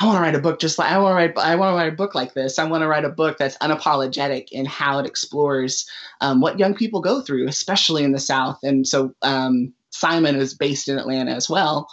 I 0.00 0.06
want 0.06 0.16
to 0.16 0.22
write 0.22 0.34
a 0.34 0.40
book 0.40 0.58
just 0.58 0.78
like 0.78 0.90
I 0.90 0.98
want 0.98 1.12
to 1.12 1.16
write. 1.16 1.38
I 1.38 1.54
want 1.54 1.72
to 1.72 1.76
write 1.76 1.92
a 1.92 1.96
book 1.96 2.14
like 2.14 2.34
this. 2.34 2.58
I 2.58 2.64
want 2.64 2.82
to 2.82 2.88
write 2.88 3.04
a 3.04 3.10
book 3.10 3.36
that's 3.38 3.58
unapologetic 3.58 4.48
in 4.50 4.64
how 4.64 4.98
it 4.98 5.06
explores 5.06 5.88
um, 6.20 6.40
what 6.40 6.58
young 6.58 6.74
people 6.74 7.00
go 7.00 7.20
through, 7.20 7.46
especially 7.46 8.02
in 8.02 8.12
the 8.12 8.18
South. 8.18 8.58
And 8.62 8.86
so 8.86 9.14
um, 9.22 9.72
Simon 9.90 10.36
is 10.36 10.54
based 10.54 10.88
in 10.88 10.98
Atlanta 10.98 11.32
as 11.32 11.48
well, 11.48 11.88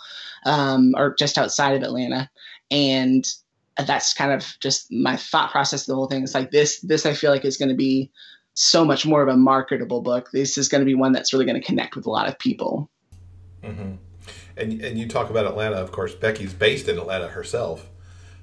um, 0.46 0.94
or 0.98 1.14
just 1.16 1.38
outside 1.38 1.76
of 1.76 1.84
Atlanta, 1.84 2.30
and 2.72 3.28
that's 3.86 4.14
kind 4.14 4.32
of 4.32 4.56
just 4.60 4.92
my 4.92 5.18
thought 5.18 5.52
process. 5.52 5.86
The 5.86 5.96
whole 5.96 6.08
thing 6.08 6.24
It's 6.24 6.34
like 6.34 6.52
this. 6.52 6.80
This 6.80 7.06
I 7.06 7.14
feel 7.14 7.32
like 7.32 7.44
is 7.44 7.58
going 7.58 7.70
to 7.70 7.76
be 7.76 8.12
so 8.54 8.84
much 8.84 9.06
more 9.06 9.22
of 9.22 9.28
a 9.28 9.38
marketable 9.38 10.02
book. 10.02 10.30
This 10.32 10.58
is 10.58 10.68
going 10.68 10.82
to 10.82 10.86
be 10.86 10.96
one 10.96 11.12
that's 11.12 11.34
really 11.34 11.46
going 11.46 11.60
to 11.60 11.66
connect 11.66 11.96
with 11.96 12.06
a 12.06 12.10
lot 12.10 12.28
of 12.28 12.40
people. 12.40 12.90
Mm-hmm. 13.64 13.96
And 14.58 14.82
and 14.82 14.98
you 14.98 15.08
talk 15.08 15.30
about 15.30 15.46
Atlanta, 15.46 15.78
of 15.78 15.92
course. 15.92 16.14
Becky's 16.14 16.54
based 16.54 16.88
in 16.88 16.98
Atlanta 16.98 17.28
herself. 17.28 17.90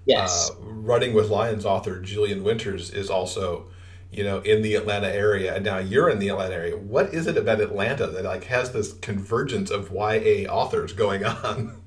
Yes. 0.07 0.51
Uh, 0.51 0.55
Running 0.62 1.14
with 1.14 1.30
Lions 1.30 1.66
author 1.66 2.01
Julian 2.01 2.45
Winters 2.45 2.91
is 2.91 3.11
also, 3.11 3.66
you 4.12 4.22
know, 4.22 4.39
in 4.39 4.62
the 4.62 4.76
Atlanta 4.76 5.09
area, 5.09 5.55
and 5.55 5.64
now 5.64 5.78
you're 5.78 6.09
in 6.09 6.20
the 6.20 6.28
Atlanta 6.28 6.55
area. 6.55 6.76
What 6.76 7.12
is 7.12 7.26
it 7.26 7.37
about 7.37 7.61
Atlanta 7.61 8.07
that 8.07 8.24
like 8.24 8.45
has 8.45 8.72
this 8.72 8.93
convergence 8.93 9.70
of 9.70 9.91
YA 9.91 10.49
authors 10.49 10.93
going 10.93 11.24
on? 11.24 11.82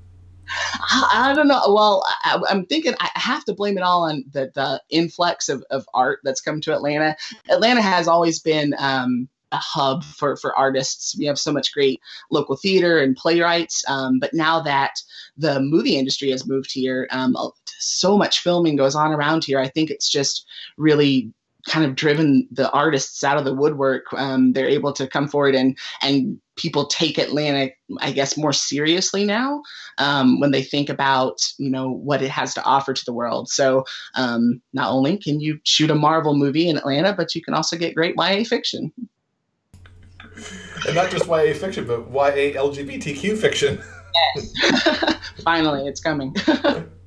I, 1.12 1.32
don't 1.34 1.48
know. 1.48 1.62
Well, 1.68 2.04
I, 2.24 2.40
am 2.50 2.66
thinking 2.66 2.94
I 3.00 3.08
have 3.14 3.44
to 3.44 3.54
blame 3.54 3.78
it 3.78 3.82
all 3.82 4.02
on 4.02 4.24
the, 4.32 4.50
the 4.54 4.82
influx 4.90 5.48
of, 5.48 5.64
of 5.70 5.86
art 5.94 6.20
that's 6.24 6.40
come 6.40 6.60
to 6.62 6.74
Atlanta. 6.74 7.16
Atlanta 7.48 7.82
has 7.82 8.08
always 8.08 8.40
been 8.40 8.74
um, 8.78 9.28
a 9.52 9.56
hub 9.56 10.04
for 10.04 10.36
for 10.36 10.56
artists. 10.56 11.16
We 11.16 11.26
have 11.26 11.38
so 11.38 11.52
much 11.52 11.72
great 11.72 12.00
local 12.30 12.56
theater 12.56 12.98
and 12.98 13.16
playwrights. 13.16 13.84
Um, 13.88 14.18
but 14.18 14.34
now 14.34 14.60
that 14.60 15.00
the 15.36 15.60
movie 15.60 15.96
industry 15.96 16.30
has 16.30 16.46
moved 16.46 16.72
here, 16.72 17.08
um, 17.10 17.36
so 17.78 18.16
much 18.16 18.40
filming 18.40 18.76
goes 18.76 18.94
on 18.94 19.12
around 19.12 19.44
here. 19.44 19.58
I 19.58 19.68
think 19.68 19.90
it's 19.90 20.08
just 20.08 20.46
really 20.76 21.32
kind 21.68 21.84
of 21.84 21.94
driven 21.94 22.48
the 22.50 22.70
artists 22.70 23.22
out 23.22 23.36
of 23.36 23.44
the 23.44 23.54
woodwork. 23.54 24.04
Um, 24.14 24.52
they're 24.52 24.68
able 24.68 24.92
to 24.94 25.06
come 25.06 25.28
forward 25.28 25.54
and 25.54 25.76
and 26.02 26.40
people 26.56 26.86
take 26.86 27.16
Atlanta, 27.16 27.70
I 28.00 28.12
guess, 28.12 28.36
more 28.36 28.52
seriously 28.52 29.24
now 29.24 29.62
um, 29.98 30.40
when 30.40 30.50
they 30.50 30.62
think 30.62 30.88
about 30.88 31.40
you 31.58 31.70
know 31.70 31.90
what 31.90 32.22
it 32.22 32.30
has 32.30 32.54
to 32.54 32.64
offer 32.64 32.92
to 32.92 33.04
the 33.04 33.12
world. 33.12 33.48
So 33.48 33.84
um, 34.14 34.60
not 34.72 34.90
only 34.90 35.16
can 35.18 35.40
you 35.40 35.58
shoot 35.64 35.90
a 35.90 35.94
Marvel 35.94 36.34
movie 36.34 36.68
in 36.68 36.76
Atlanta, 36.76 37.12
but 37.12 37.34
you 37.34 37.42
can 37.42 37.54
also 37.54 37.76
get 37.76 37.94
great 37.94 38.14
YA 38.16 38.44
fiction. 38.44 38.92
And 40.86 40.94
not 40.94 41.10
just 41.10 41.26
YA 41.26 41.54
fiction, 41.54 41.86
but 41.86 42.10
YA 42.10 42.58
LGBTQ 42.58 43.38
fiction. 43.38 43.80
Yes. 44.36 44.52
Finally, 45.44 45.86
it's 45.86 46.00
coming. 46.00 46.34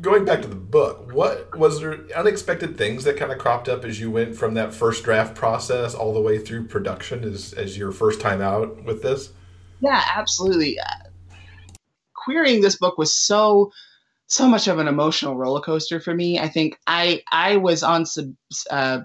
going 0.00 0.24
back 0.24 0.42
to 0.42 0.48
the 0.48 0.54
book, 0.54 1.12
what 1.12 1.56
was 1.56 1.80
there 1.80 2.04
unexpected 2.16 2.76
things 2.76 3.04
that 3.04 3.16
kind 3.16 3.32
of 3.32 3.38
cropped 3.38 3.68
up 3.68 3.84
as 3.84 4.00
you 4.00 4.10
went 4.10 4.36
from 4.36 4.54
that 4.54 4.72
first 4.74 5.04
draft 5.04 5.34
process 5.34 5.94
all 5.94 6.12
the 6.14 6.20
way 6.20 6.38
through 6.38 6.66
production 6.66 7.24
as 7.24 7.52
as 7.52 7.76
your 7.76 7.92
first 7.92 8.20
time 8.20 8.40
out 8.40 8.84
with 8.84 9.02
this? 9.02 9.32
Yeah, 9.80 10.02
absolutely. 10.14 10.78
Uh, 10.78 11.36
querying 12.14 12.60
this 12.60 12.76
book 12.76 12.98
was 12.98 13.14
so 13.14 13.72
so 14.26 14.48
much 14.48 14.68
of 14.68 14.78
an 14.78 14.88
emotional 14.88 15.36
roller 15.36 15.60
coaster 15.60 16.00
for 16.00 16.14
me. 16.14 16.38
I 16.38 16.48
think 16.48 16.78
I 16.86 17.22
I 17.30 17.56
was 17.56 17.82
on 17.82 18.06
sub, 18.06 18.32
uh, 18.70 19.00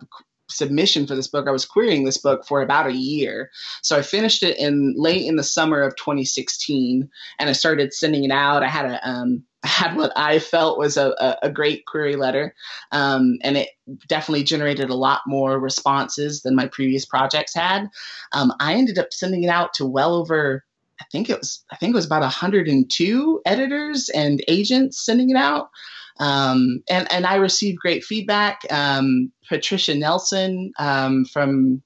submission 0.49 1.07
for 1.07 1.15
this 1.15 1.27
book. 1.27 1.47
I 1.47 1.51
was 1.51 1.65
querying 1.65 2.03
this 2.03 2.17
book 2.17 2.45
for 2.45 2.61
about 2.61 2.87
a 2.87 2.93
year. 2.93 3.51
So 3.81 3.97
I 3.97 4.01
finished 4.01 4.43
it 4.43 4.57
in 4.57 4.93
late 4.97 5.25
in 5.25 5.35
the 5.35 5.43
summer 5.43 5.81
of 5.81 5.95
2016, 5.95 7.09
and 7.39 7.49
I 7.49 7.53
started 7.53 7.93
sending 7.93 8.23
it 8.23 8.31
out. 8.31 8.63
I 8.63 8.69
had 8.69 8.85
a 8.85 9.09
um, 9.09 9.43
I 9.63 9.67
had 9.67 9.97
what 9.97 10.13
I 10.15 10.39
felt 10.39 10.77
was 10.77 10.97
a, 10.97 11.09
a, 11.19 11.37
a 11.43 11.51
great 11.51 11.85
query 11.85 12.15
letter, 12.15 12.53
um, 12.91 13.37
and 13.41 13.57
it 13.57 13.69
definitely 14.07 14.43
generated 14.43 14.89
a 14.89 14.95
lot 14.95 15.21
more 15.25 15.59
responses 15.59 16.41
than 16.41 16.55
my 16.55 16.67
previous 16.67 17.05
projects 17.05 17.53
had. 17.53 17.87
Um, 18.33 18.53
I 18.59 18.75
ended 18.75 18.99
up 18.99 19.11
sending 19.11 19.43
it 19.43 19.49
out 19.49 19.73
to 19.75 19.85
well 19.85 20.13
over 20.13 20.63
I 20.99 21.05
think 21.11 21.29
it 21.29 21.37
was 21.37 21.63
I 21.71 21.75
think 21.75 21.91
it 21.91 21.95
was 21.95 22.05
about 22.05 22.21
102 22.21 23.41
editors 23.45 24.09
and 24.09 24.43
agents 24.47 25.03
sending 25.03 25.29
it 25.29 25.37
out. 25.37 25.69
Um, 26.19 26.83
and 26.89 27.11
and 27.11 27.25
I 27.25 27.35
received 27.35 27.79
great 27.79 28.03
feedback. 28.03 28.61
Um, 28.69 29.31
Patricia 29.47 29.95
Nelson 29.95 30.71
um, 30.79 31.25
from 31.25 31.81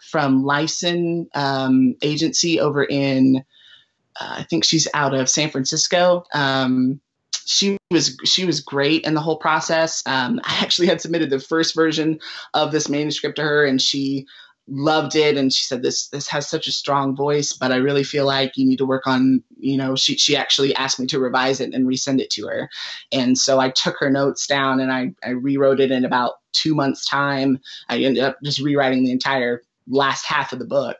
from 0.00 0.44
Lyson 0.44 1.28
um, 1.34 1.94
agency 2.02 2.60
over 2.60 2.84
in 2.84 3.44
uh, 4.20 4.36
I 4.38 4.42
think 4.44 4.64
she's 4.64 4.88
out 4.94 5.14
of 5.14 5.30
San 5.30 5.50
Francisco. 5.50 6.24
Um, 6.34 7.00
she 7.44 7.76
was 7.90 8.16
she 8.24 8.44
was 8.44 8.60
great 8.60 9.04
in 9.04 9.14
the 9.14 9.20
whole 9.20 9.38
process. 9.38 10.02
Um, 10.06 10.40
I 10.44 10.58
actually 10.62 10.88
had 10.88 11.00
submitted 11.00 11.30
the 11.30 11.40
first 11.40 11.74
version 11.74 12.20
of 12.54 12.72
this 12.72 12.88
manuscript 12.88 13.36
to 13.36 13.42
her, 13.42 13.64
and 13.64 13.80
she 13.80 14.26
loved 14.68 15.16
it 15.16 15.36
and 15.36 15.52
she 15.52 15.64
said 15.64 15.82
this 15.82 16.06
this 16.08 16.28
has 16.28 16.48
such 16.48 16.68
a 16.68 16.72
strong 16.72 17.16
voice 17.16 17.52
but 17.52 17.72
i 17.72 17.76
really 17.76 18.04
feel 18.04 18.24
like 18.24 18.56
you 18.56 18.64
need 18.64 18.76
to 18.76 18.86
work 18.86 19.06
on 19.08 19.42
you 19.58 19.76
know 19.76 19.96
she 19.96 20.16
she 20.16 20.36
actually 20.36 20.74
asked 20.76 21.00
me 21.00 21.06
to 21.06 21.18
revise 21.18 21.60
it 21.60 21.74
and 21.74 21.86
resend 21.86 22.20
it 22.20 22.30
to 22.30 22.46
her. 22.46 22.68
And 23.10 23.38
so 23.38 23.58
i 23.60 23.70
took 23.70 23.96
her 23.98 24.10
notes 24.10 24.46
down 24.46 24.80
and 24.80 24.92
i 24.92 25.12
i 25.24 25.30
rewrote 25.30 25.80
it 25.80 25.90
in 25.90 26.04
about 26.04 26.34
two 26.52 26.74
months 26.74 27.08
time. 27.08 27.58
I 27.88 27.98
ended 28.00 28.22
up 28.22 28.38
just 28.44 28.60
rewriting 28.60 29.04
the 29.04 29.12
entire 29.12 29.62
last 29.88 30.26
half 30.26 30.52
of 30.52 30.58
the 30.58 30.64
book 30.64 30.98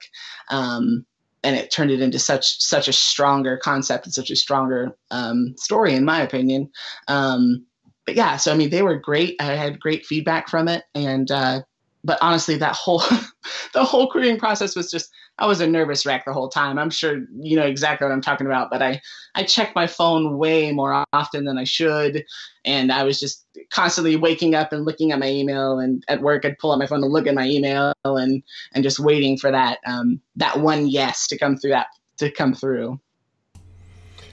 um, 0.51 1.05
and 1.45 1.57
it 1.57 1.71
turned 1.71 1.91
it 1.91 2.01
into 2.01 2.19
such 2.19 2.59
such 2.61 2.89
a 2.89 2.93
stronger 2.93 3.57
concept 3.57 4.07
and 4.07 4.15
such 4.15 4.31
a 4.31 4.37
stronger 4.37 4.97
um, 5.11 5.55
story 5.57 5.95
in 5.95 6.05
my 6.05 6.21
opinion. 6.21 6.71
Um, 7.09 7.67
but 8.05 8.17
yeah 8.17 8.37
so 8.37 8.53
i 8.53 8.57
mean 8.57 8.71
they 8.71 8.83
were 8.83 8.99
great. 8.99 9.37
I 9.41 9.55
had 9.55 9.79
great 9.79 10.05
feedback 10.05 10.49
from 10.49 10.69
it 10.69 10.85
and 10.95 11.31
uh, 11.31 11.63
but 12.05 12.19
honestly, 12.21 12.57
that 12.57 12.75
whole 12.75 13.03
the 13.75 13.85
whole 13.85 14.11
querying 14.11 14.39
process 14.39 14.75
was 14.75 14.91
just 14.91 15.11
I 15.39 15.47
was 15.47 15.61
a 15.61 15.67
nervous 15.67 16.05
wreck 16.05 16.25
the 16.25 16.33
whole 16.33 16.49
time. 16.49 16.79
I'm 16.79 16.91
sure 16.91 17.25
you 17.41 17.57
know 17.57 17.65
exactly 17.65 18.07
what 18.07 18.13
I'm 18.13 18.21
talking 18.21 18.47
about, 18.47 18.71
but 18.71 18.83
I 18.83 19.01
I 19.35 19.45
checked 19.45 19.75
my 19.75 19.87
phone 19.87 20.37
way 20.37 20.73
more 20.73 21.05
often 21.13 21.45
than 21.45 21.59
I 21.59 21.65
should, 21.65 22.25
and 22.65 22.93
I 22.93 23.05
was 23.05 23.19
just 23.19 23.47
constantly 23.71 24.17
waking 24.17 24.55
up 24.55 24.73
and 24.73 24.85
looking 24.85 25.13
at 25.13 25.19
my 25.19 25.29
email. 25.29 25.79
And 25.79 26.05
at 26.09 26.23
work, 26.23 26.45
I'd 26.45 26.59
pull 26.59 26.73
out 26.73 26.79
my 26.79 26.87
phone 26.87 27.01
to 27.01 27.07
look 27.07 27.27
at 27.27 27.35
my 27.35 27.47
email 27.47 27.93
and 28.05 28.43
and 28.73 28.85
just 28.85 28.99
waiting 28.99 29.37
for 29.37 29.51
that 29.51 29.79
um, 29.87 30.21
that 30.37 30.61
one 30.61 30.87
yes 30.87 31.27
to 31.29 31.39
come 31.39 31.57
through 31.57 31.71
that 31.71 31.89
to 32.19 32.31
come 32.31 32.55
through. 32.55 33.01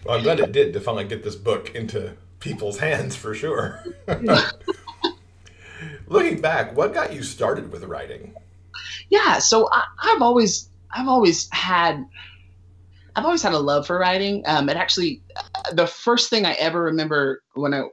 Well, 0.05 0.17
I'm 0.17 0.23
glad 0.23 0.39
it 0.39 0.51
did 0.51 0.73
to 0.73 0.79
finally 0.79 1.05
get 1.05 1.23
this 1.23 1.35
book 1.35 1.75
into 1.75 2.15
people's 2.39 2.79
hands 2.79 3.15
for 3.15 3.35
sure. 3.35 3.83
Looking 6.09 6.41
back, 6.41 6.75
what 6.75 6.93
got 6.93 7.13
you 7.13 7.23
started 7.23 7.71
with 7.71 7.83
writing? 7.83 8.33
Yeah, 9.09 9.39
so 9.39 9.69
I, 9.71 9.85
have 9.99 10.21
always 10.21 10.69
I've 10.91 11.07
always 11.07 11.47
had 11.51 12.03
I've 13.15 13.25
always 13.25 13.43
had 13.43 13.53
a 13.53 13.59
love 13.59 13.87
for 13.87 13.97
writing. 13.97 14.43
Um, 14.45 14.69
it 14.69 14.77
actually 14.77 15.21
the 15.71 15.87
first 15.87 16.29
thing 16.29 16.45
I 16.45 16.53
ever 16.53 16.81
remember 16.83 17.43
when 17.53 17.73
I 17.73 17.83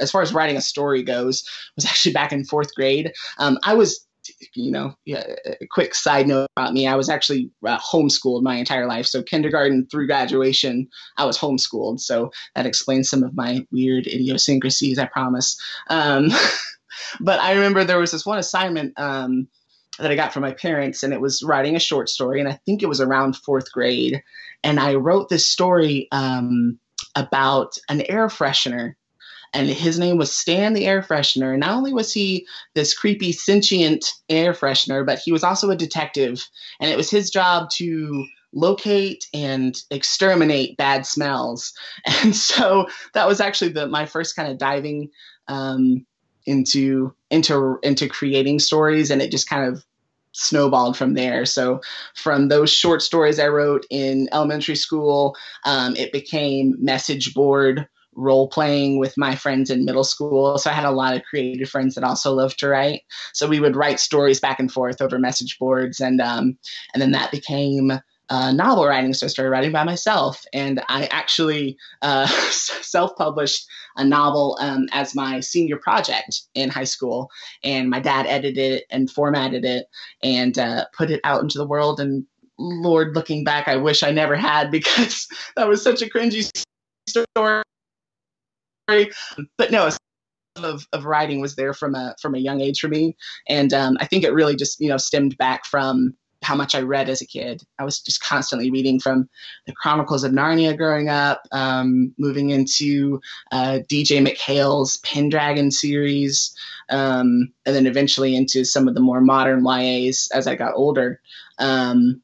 as 0.00 0.10
far 0.10 0.22
as 0.22 0.32
writing 0.32 0.56
a 0.56 0.62
story 0.62 1.02
goes 1.02 1.44
was 1.76 1.84
actually 1.84 2.12
back 2.12 2.32
in 2.32 2.44
fourth 2.44 2.74
grade. 2.74 3.12
Um, 3.38 3.58
I 3.62 3.74
was 3.74 4.06
you 4.54 4.70
know, 4.70 4.94
yeah, 5.06 5.24
a 5.46 5.66
quick 5.66 5.94
side 5.94 6.28
note 6.28 6.48
about 6.54 6.74
me. 6.74 6.86
I 6.86 6.96
was 6.96 7.08
actually 7.08 7.50
uh, 7.66 7.78
homeschooled 7.78 8.42
my 8.42 8.56
entire 8.56 8.86
life. 8.86 9.06
So 9.06 9.22
kindergarten 9.22 9.86
through 9.90 10.06
graduation, 10.06 10.88
I 11.16 11.24
was 11.24 11.38
homeschooled. 11.38 12.00
So 12.00 12.30
that 12.54 12.66
explains 12.66 13.08
some 13.08 13.22
of 13.22 13.34
my 13.34 13.66
weird 13.70 14.06
idiosyncrasies, 14.06 14.98
I 14.98 15.06
promise. 15.06 15.58
Um, 15.88 16.28
but 17.20 17.40
I 17.40 17.52
remember 17.52 17.84
there 17.84 17.98
was 17.98 18.12
this 18.12 18.26
one 18.26 18.38
assignment 18.38 18.98
um, 18.98 19.48
that 19.98 20.10
I 20.10 20.16
got 20.16 20.32
from 20.32 20.42
my 20.42 20.52
parents, 20.52 21.02
and 21.02 21.12
it 21.12 21.20
was 21.20 21.42
writing 21.42 21.76
a 21.76 21.80
short 21.80 22.08
story, 22.08 22.40
and 22.40 22.48
I 22.48 22.58
think 22.64 22.82
it 22.82 22.88
was 22.88 23.00
around 23.00 23.36
fourth 23.36 23.70
grade. 23.72 24.22
And 24.64 24.80
I 24.80 24.94
wrote 24.94 25.28
this 25.28 25.48
story 25.48 26.08
um, 26.12 26.78
about 27.14 27.76
an 27.88 28.02
air 28.08 28.28
freshener. 28.28 28.94
And 29.54 29.68
his 29.68 29.98
name 29.98 30.18
was 30.18 30.30
Stan 30.30 30.74
the 30.74 30.86
air 30.86 31.00
freshener. 31.00 31.52
And 31.52 31.60
not 31.60 31.74
only 31.74 31.94
was 31.94 32.12
he 32.12 32.46
this 32.74 32.92
creepy, 32.92 33.32
sentient 33.32 34.04
air 34.28 34.52
freshener, 34.52 35.06
but 35.06 35.18
he 35.18 35.32
was 35.32 35.42
also 35.42 35.70
a 35.70 35.76
detective. 35.76 36.46
And 36.80 36.90
it 36.90 36.96
was 36.96 37.10
his 37.10 37.30
job 37.30 37.70
to 37.74 38.26
locate 38.52 39.26
and 39.32 39.76
exterminate 39.90 40.76
bad 40.76 41.06
smells. 41.06 41.72
And 42.22 42.34
so 42.34 42.88
that 43.14 43.26
was 43.26 43.40
actually 43.40 43.70
the 43.70 43.86
my 43.86 44.06
first 44.06 44.36
kind 44.36 44.50
of 44.50 44.58
diving 44.58 45.10
um, 45.48 46.04
into 46.48 47.14
into 47.30 47.78
into 47.82 48.08
creating 48.08 48.58
stories 48.58 49.10
and 49.10 49.20
it 49.20 49.30
just 49.30 49.48
kind 49.48 49.68
of 49.68 49.84
snowballed 50.32 50.96
from 50.96 51.14
there. 51.14 51.44
So 51.44 51.80
from 52.14 52.48
those 52.48 52.70
short 52.70 53.02
stories 53.02 53.38
i 53.38 53.48
wrote 53.48 53.86
in 53.90 54.28
elementary 54.32 54.76
school 54.76 55.36
um, 55.64 55.96
it 55.96 56.12
became 56.12 56.74
message 56.78 57.34
board 57.34 57.86
role 58.14 58.48
playing 58.48 58.98
with 58.98 59.16
my 59.16 59.36
friends 59.36 59.70
in 59.70 59.84
middle 59.84 60.04
school. 60.04 60.58
So 60.58 60.70
i 60.70 60.72
had 60.72 60.84
a 60.84 60.90
lot 60.90 61.14
of 61.14 61.22
creative 61.24 61.68
friends 61.68 61.94
that 61.94 62.04
also 62.04 62.32
loved 62.32 62.58
to 62.60 62.68
write. 62.68 63.02
So 63.32 63.46
we 63.46 63.60
would 63.60 63.76
write 63.76 64.00
stories 64.00 64.40
back 64.40 64.58
and 64.58 64.72
forth 64.72 65.00
over 65.00 65.18
message 65.18 65.58
boards 65.58 66.00
and 66.00 66.20
um, 66.20 66.58
and 66.92 67.02
then 67.02 67.12
that 67.12 67.30
became 67.30 67.92
uh, 68.30 68.52
novel 68.52 68.86
writing, 68.86 69.14
so 69.14 69.26
I 69.26 69.28
started 69.28 69.50
writing 69.50 69.72
by 69.72 69.84
myself. 69.84 70.44
And 70.52 70.82
I 70.88 71.06
actually 71.06 71.76
uh, 72.02 72.26
self 72.50 73.16
published 73.16 73.66
a 73.96 74.04
novel 74.04 74.58
um, 74.60 74.86
as 74.92 75.14
my 75.14 75.40
senior 75.40 75.76
project 75.76 76.42
in 76.54 76.68
high 76.68 76.84
school. 76.84 77.30
And 77.64 77.88
my 77.88 78.00
dad 78.00 78.26
edited 78.26 78.58
it 78.58 78.84
and 78.90 79.10
formatted 79.10 79.64
it 79.64 79.86
and 80.22 80.58
uh, 80.58 80.86
put 80.96 81.10
it 81.10 81.20
out 81.24 81.42
into 81.42 81.58
the 81.58 81.66
world. 81.66 82.00
And 82.00 82.24
Lord, 82.58 83.14
looking 83.14 83.44
back, 83.44 83.68
I 83.68 83.76
wish 83.76 84.02
I 84.02 84.10
never 84.10 84.36
had 84.36 84.70
because 84.70 85.26
that 85.56 85.68
was 85.68 85.82
such 85.82 86.02
a 86.02 86.06
cringy 86.06 86.50
story. 87.08 87.62
But 89.56 89.70
no, 89.70 89.90
of, 90.56 90.86
of 90.92 91.04
writing 91.04 91.40
was 91.40 91.56
there 91.56 91.72
from 91.72 91.94
a 91.94 92.14
from 92.20 92.34
a 92.34 92.38
young 92.38 92.60
age 92.60 92.80
for 92.80 92.88
me, 92.88 93.16
and 93.48 93.72
um, 93.72 93.96
I 94.00 94.06
think 94.06 94.24
it 94.24 94.32
really 94.32 94.56
just 94.56 94.80
you 94.80 94.88
know 94.88 94.96
stemmed 94.96 95.36
back 95.36 95.66
from 95.66 96.16
how 96.42 96.54
much 96.54 96.74
I 96.74 96.80
read 96.80 97.08
as 97.08 97.20
a 97.20 97.26
kid. 97.26 97.62
I 97.78 97.84
was 97.84 98.00
just 98.00 98.22
constantly 98.22 98.70
reading 98.70 99.00
from 99.00 99.28
the 99.66 99.72
Chronicles 99.72 100.24
of 100.24 100.32
Narnia 100.32 100.76
growing 100.76 101.08
up, 101.08 101.42
um, 101.52 102.14
moving 102.18 102.50
into 102.50 103.20
uh, 103.50 103.80
DJ 103.88 104.24
MacHale's 104.26 104.98
Pendragon 104.98 105.70
series, 105.70 106.54
um, 106.90 107.52
and 107.66 107.74
then 107.74 107.86
eventually 107.86 108.36
into 108.36 108.64
some 108.64 108.88
of 108.88 108.94
the 108.94 109.00
more 109.00 109.20
modern 109.20 109.64
YAs 109.64 110.28
as 110.32 110.46
I 110.46 110.54
got 110.54 110.74
older. 110.74 111.20
Um, 111.58 112.22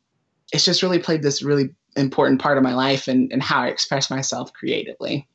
it's 0.53 0.65
just 0.65 0.83
really 0.83 0.99
played 1.01 1.23
this 1.23 1.43
really 1.43 1.75
important 1.97 2.41
part 2.41 2.57
of 2.57 2.63
my 2.63 2.75
life 2.75 3.09
and, 3.09 3.33
and 3.33 3.43
how 3.43 3.63
I 3.63 3.69
express 3.69 4.11
myself 4.11 4.53
creatively. 4.53 5.29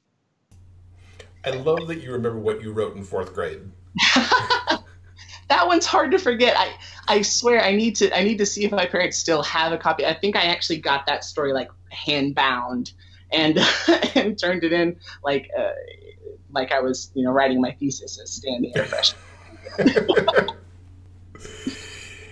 I 1.46 1.52
love 1.52 1.88
that 1.88 2.02
you 2.02 2.12
remember 2.12 2.40
what 2.40 2.62
you 2.62 2.72
wrote 2.72 2.96
in 2.96 3.04
fourth 3.04 3.34
grade. 3.34 3.62
that 5.50 5.68
one's 5.68 5.86
hard 5.86 6.12
to 6.12 6.20
forget. 6.20 6.56
I 6.58 6.74
I 7.08 7.22
swear 7.22 7.62
I 7.62 7.76
need 7.76 7.96
to 7.98 8.16
I 8.18 8.24
need 8.24 8.38
to 8.38 8.46
see 8.46 8.64
if 8.64 8.72
my 8.72 8.86
parents 8.86 9.18
still 9.18 9.44
have 9.44 9.72
a 9.72 9.78
copy. 9.78 10.06
I 10.06 10.14
think 10.14 10.36
I 10.36 10.44
actually 10.44 10.80
got 10.80 11.06
that 11.08 11.24
story 11.24 11.54
like 11.54 11.70
hand 11.92 12.36
bound 12.36 12.94
and 13.32 13.58
and 14.16 14.40
turned 14.40 14.64
it 14.64 14.72
in 14.72 14.96
like 15.24 15.50
uh, 15.58 15.72
like 16.52 16.72
I 16.72 16.80
was 16.80 17.12
you 17.16 17.24
know 17.24 17.32
writing 17.32 17.60
my 17.62 17.72
thesis 17.72 18.20
as 18.20 18.32
standing 18.32 18.74
fresh. 18.74 19.14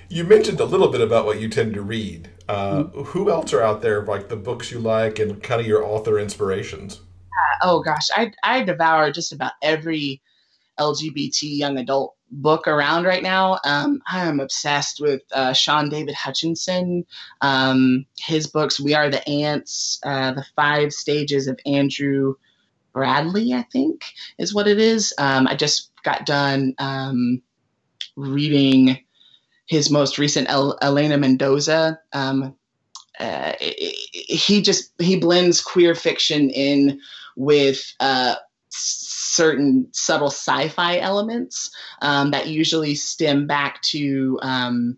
you 0.09 0.23
mentioned 0.23 0.59
a 0.59 0.65
little 0.65 0.89
bit 0.89 1.01
about 1.01 1.25
what 1.25 1.39
you 1.39 1.49
tend 1.49 1.73
to 1.73 1.81
read. 1.81 2.29
Uh, 2.47 2.83
mm-hmm. 2.83 3.01
Who 3.01 3.29
else 3.29 3.51
are 3.53 3.61
out 3.61 3.81
there 3.81 4.03
like 4.03 4.29
the 4.29 4.35
books 4.35 4.71
you 4.71 4.79
like 4.79 5.19
and 5.19 5.41
kind 5.41 5.59
of 5.59 5.67
your 5.67 5.83
author 5.83 6.19
inspirations? 6.19 7.01
Uh, 7.31 7.57
oh 7.63 7.81
gosh, 7.81 8.07
I 8.15 8.31
I 8.43 8.63
devour 8.63 9.11
just 9.11 9.33
about 9.33 9.53
every 9.61 10.21
LGBT 10.79 11.57
young 11.57 11.77
adult 11.79 12.16
book 12.29 12.67
around 12.67 13.05
right 13.05 13.23
now. 13.23 13.59
Um, 13.63 14.01
I 14.11 14.25
am 14.25 14.39
obsessed 14.39 14.99
with 14.99 15.21
uh, 15.31 15.53
Shaun 15.53 15.89
David 15.89 16.15
Hutchinson. 16.15 17.05
Um, 17.41 18.05
his 18.19 18.47
books, 18.47 18.79
We 18.79 18.93
Are 18.93 19.09
the 19.09 19.27
Ants, 19.27 19.99
uh, 20.03 20.33
The 20.33 20.45
Five 20.55 20.93
Stages 20.93 21.47
of 21.47 21.59
Andrew 21.65 22.35
Bradley, 22.93 23.53
I 23.53 23.63
think 23.71 24.05
is 24.37 24.53
what 24.53 24.67
it 24.67 24.79
is. 24.79 25.13
Um, 25.17 25.47
I 25.47 25.55
just 25.55 25.91
got 26.03 26.25
done 26.25 26.73
um, 26.79 27.41
reading 28.15 28.99
his 29.67 29.91
most 29.91 30.17
recent 30.17 30.49
El- 30.49 30.77
Elena 30.81 31.17
Mendoza. 31.17 31.99
Um, 32.13 32.55
uh, 33.19 33.53
he 33.59 34.61
just 34.61 34.91
he 34.99 35.17
blends 35.17 35.61
queer 35.61 35.95
fiction 35.95 36.49
in 36.49 36.99
with 37.35 37.93
uh, 37.99 38.35
certain 39.27 39.87
subtle 39.91 40.29
sci-fi 40.29 40.97
elements 40.97 41.69
um, 42.01 42.31
that 42.31 42.47
usually 42.47 42.95
stem 42.95 43.47
back 43.47 43.81
to 43.81 44.39
um, 44.41 44.97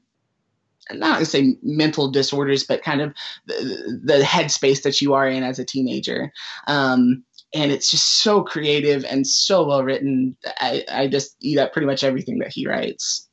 not 0.91 1.19
to 1.19 1.25
say 1.25 1.55
mental 1.61 2.09
disorders, 2.11 2.63
but 2.63 2.83
kind 2.83 3.01
of 3.01 3.13
the, 3.45 3.99
the 4.03 4.19
headspace 4.21 4.83
that 4.83 5.01
you 5.01 5.13
are 5.13 5.27
in 5.27 5.43
as 5.43 5.59
a 5.59 5.65
teenager. 5.65 6.31
Um, 6.67 7.23
and 7.53 7.71
it's 7.71 7.89
just 7.89 8.21
so 8.21 8.43
creative 8.43 9.03
and 9.05 9.25
so 9.25 9.65
well 9.65 9.83
written. 9.83 10.35
I, 10.59 10.83
I 10.91 11.07
just 11.07 11.35
eat 11.41 11.57
up 11.57 11.73
pretty 11.73 11.87
much 11.87 12.03
everything 12.03 12.39
that 12.39 12.51
he 12.53 12.67
writes. 12.67 13.27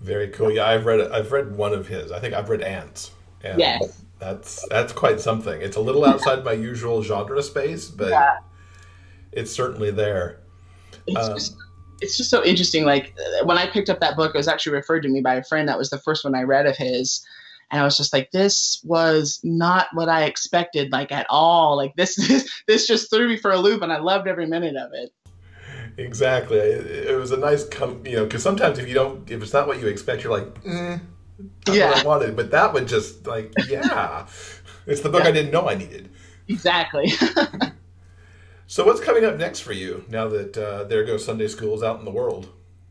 Very 0.00 0.28
cool. 0.28 0.50
Yeah, 0.50 0.66
I've 0.66 0.86
read 0.86 1.00
I've 1.00 1.32
read 1.32 1.56
one 1.56 1.72
of 1.72 1.88
his. 1.88 2.12
I 2.12 2.20
think 2.20 2.32
I've 2.32 2.48
read 2.48 2.62
Ants. 2.62 3.10
And 3.42 3.58
yes. 3.58 4.04
That's 4.18 4.66
that's 4.68 4.92
quite 4.92 5.20
something. 5.20 5.60
It's 5.60 5.76
a 5.76 5.80
little 5.80 6.04
outside 6.04 6.44
my 6.44 6.52
usual 6.52 7.02
genre 7.02 7.42
space, 7.42 7.88
but 7.88 8.08
yeah. 8.08 8.38
It's 9.32 9.52
certainly 9.52 9.90
there. 9.90 10.40
It's, 11.06 11.28
um, 11.28 11.34
just, 11.34 11.56
it's 12.00 12.16
just 12.16 12.30
so 12.30 12.44
interesting. 12.44 12.84
Like 12.84 13.14
when 13.44 13.58
I 13.58 13.66
picked 13.66 13.90
up 13.90 14.00
that 14.00 14.16
book, 14.16 14.34
it 14.34 14.38
was 14.38 14.48
actually 14.48 14.72
referred 14.72 15.02
to 15.02 15.08
me 15.08 15.20
by 15.20 15.34
a 15.34 15.44
friend. 15.44 15.68
That 15.68 15.78
was 15.78 15.90
the 15.90 15.98
first 15.98 16.24
one 16.24 16.34
I 16.34 16.42
read 16.42 16.66
of 16.66 16.76
his, 16.76 17.24
and 17.70 17.80
I 17.80 17.84
was 17.84 17.96
just 17.96 18.12
like, 18.12 18.30
this 18.30 18.80
was 18.84 19.40
not 19.42 19.88
what 19.92 20.08
I 20.08 20.24
expected, 20.24 20.92
like 20.92 21.12
at 21.12 21.26
all. 21.28 21.76
Like 21.76 21.94
this, 21.96 22.16
this, 22.28 22.50
this 22.66 22.86
just 22.86 23.10
threw 23.10 23.28
me 23.28 23.36
for 23.36 23.50
a 23.50 23.58
loop, 23.58 23.82
and 23.82 23.92
I 23.92 23.98
loved 23.98 24.28
every 24.28 24.46
minute 24.46 24.76
of 24.76 24.90
it. 24.92 25.12
Exactly. 25.98 26.58
It, 26.58 27.08
it 27.10 27.16
was 27.16 27.32
a 27.32 27.36
nice, 27.36 27.68
com- 27.68 28.06
you 28.06 28.16
know, 28.16 28.24
because 28.24 28.42
sometimes 28.42 28.78
if 28.78 28.88
you 28.88 28.94
don't, 28.94 29.28
if 29.30 29.42
it's 29.42 29.52
not 29.52 29.66
what 29.66 29.80
you 29.80 29.88
expect, 29.88 30.22
you're 30.22 30.36
like, 30.38 30.48
eh, 30.64 30.98
yeah. 31.68 31.90
what 31.90 31.98
I 31.98 32.04
wanted. 32.04 32.36
But 32.36 32.52
that 32.52 32.72
one 32.72 32.86
just 32.86 33.26
like, 33.26 33.52
yeah, 33.68 34.26
it's 34.86 35.00
the 35.00 35.08
book 35.08 35.24
yeah. 35.24 35.30
I 35.30 35.32
didn't 35.32 35.50
know 35.50 35.68
I 35.68 35.74
needed. 35.74 36.10
Exactly. 36.46 37.12
so 38.68 38.84
what's 38.84 39.00
coming 39.00 39.24
up 39.24 39.36
next 39.38 39.60
for 39.60 39.72
you 39.72 40.04
now 40.08 40.28
that 40.28 40.56
uh, 40.56 40.84
There 40.84 41.02
Goes 41.02 41.24
Sunday 41.24 41.48
Schools 41.48 41.82
out 41.82 41.98
in 41.98 42.04
the 42.04 42.10
world? 42.10 42.48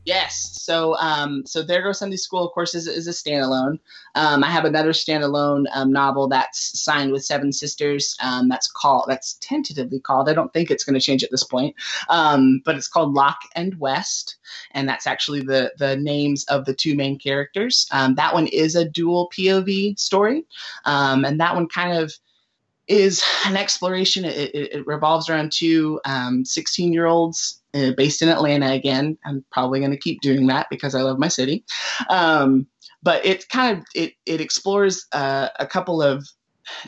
Yes. 0.07 0.57
So, 0.61 0.95
um, 0.99 1.45
so 1.45 1.61
there 1.61 1.83
goes 1.83 1.99
Sunday 1.99 2.15
School. 2.15 2.47
Of 2.47 2.53
course, 2.53 2.73
is, 2.73 2.87
is 2.87 3.07
a 3.07 3.11
standalone. 3.11 3.77
Um, 4.15 4.41
I 4.41 4.49
have 4.49 4.63
another 4.63 4.93
standalone 4.93 5.65
um, 5.73 5.91
novel 5.91 6.29
that's 6.29 6.81
signed 6.81 7.11
with 7.11 7.25
Seven 7.25 7.51
Sisters. 7.51 8.15
Um, 8.21 8.47
that's 8.47 8.71
called. 8.71 9.07
That's 9.09 9.33
tentatively 9.41 9.99
called. 9.99 10.29
I 10.29 10.33
don't 10.33 10.53
think 10.53 10.71
it's 10.71 10.85
going 10.85 10.93
to 10.93 11.05
change 11.05 11.25
at 11.25 11.31
this 11.31 11.43
point. 11.43 11.75
Um, 12.07 12.61
but 12.63 12.77
it's 12.77 12.87
called 12.87 13.15
Lock 13.15 13.37
and 13.53 13.77
West, 13.81 14.37
and 14.71 14.87
that's 14.87 15.07
actually 15.07 15.41
the 15.41 15.73
the 15.77 15.97
names 15.97 16.45
of 16.45 16.63
the 16.63 16.73
two 16.73 16.95
main 16.95 17.19
characters. 17.19 17.85
Um, 17.91 18.15
that 18.15 18.33
one 18.33 18.47
is 18.47 18.75
a 18.75 18.87
dual 18.87 19.29
POV 19.37 19.99
story, 19.99 20.45
and 20.85 21.37
that 21.41 21.53
one 21.53 21.67
kind 21.67 21.97
of 21.97 22.13
is 22.87 23.23
an 23.45 23.57
exploration. 23.57 24.25
It, 24.25 24.55
it, 24.55 24.73
it 24.73 24.87
revolves 24.87 25.29
around 25.29 25.51
two 25.51 25.99
16 26.43 26.93
year 26.93 27.05
olds 27.05 27.61
uh, 27.73 27.91
based 27.95 28.21
in 28.21 28.29
Atlanta 28.29 28.71
again. 28.71 29.17
I'm 29.25 29.43
probably 29.51 29.79
going 29.79 29.91
to 29.91 29.97
keep 29.97 30.21
doing 30.21 30.47
that 30.47 30.67
because 30.69 30.95
I 30.95 31.01
love 31.01 31.19
my 31.19 31.27
city. 31.27 31.65
Um, 32.09 32.67
but 33.03 33.25
it 33.25 33.47
kind 33.49 33.77
of 33.77 33.85
it 33.93 34.13
it 34.25 34.41
explores 34.41 35.05
uh, 35.11 35.49
a 35.59 35.67
couple 35.67 36.01
of 36.01 36.27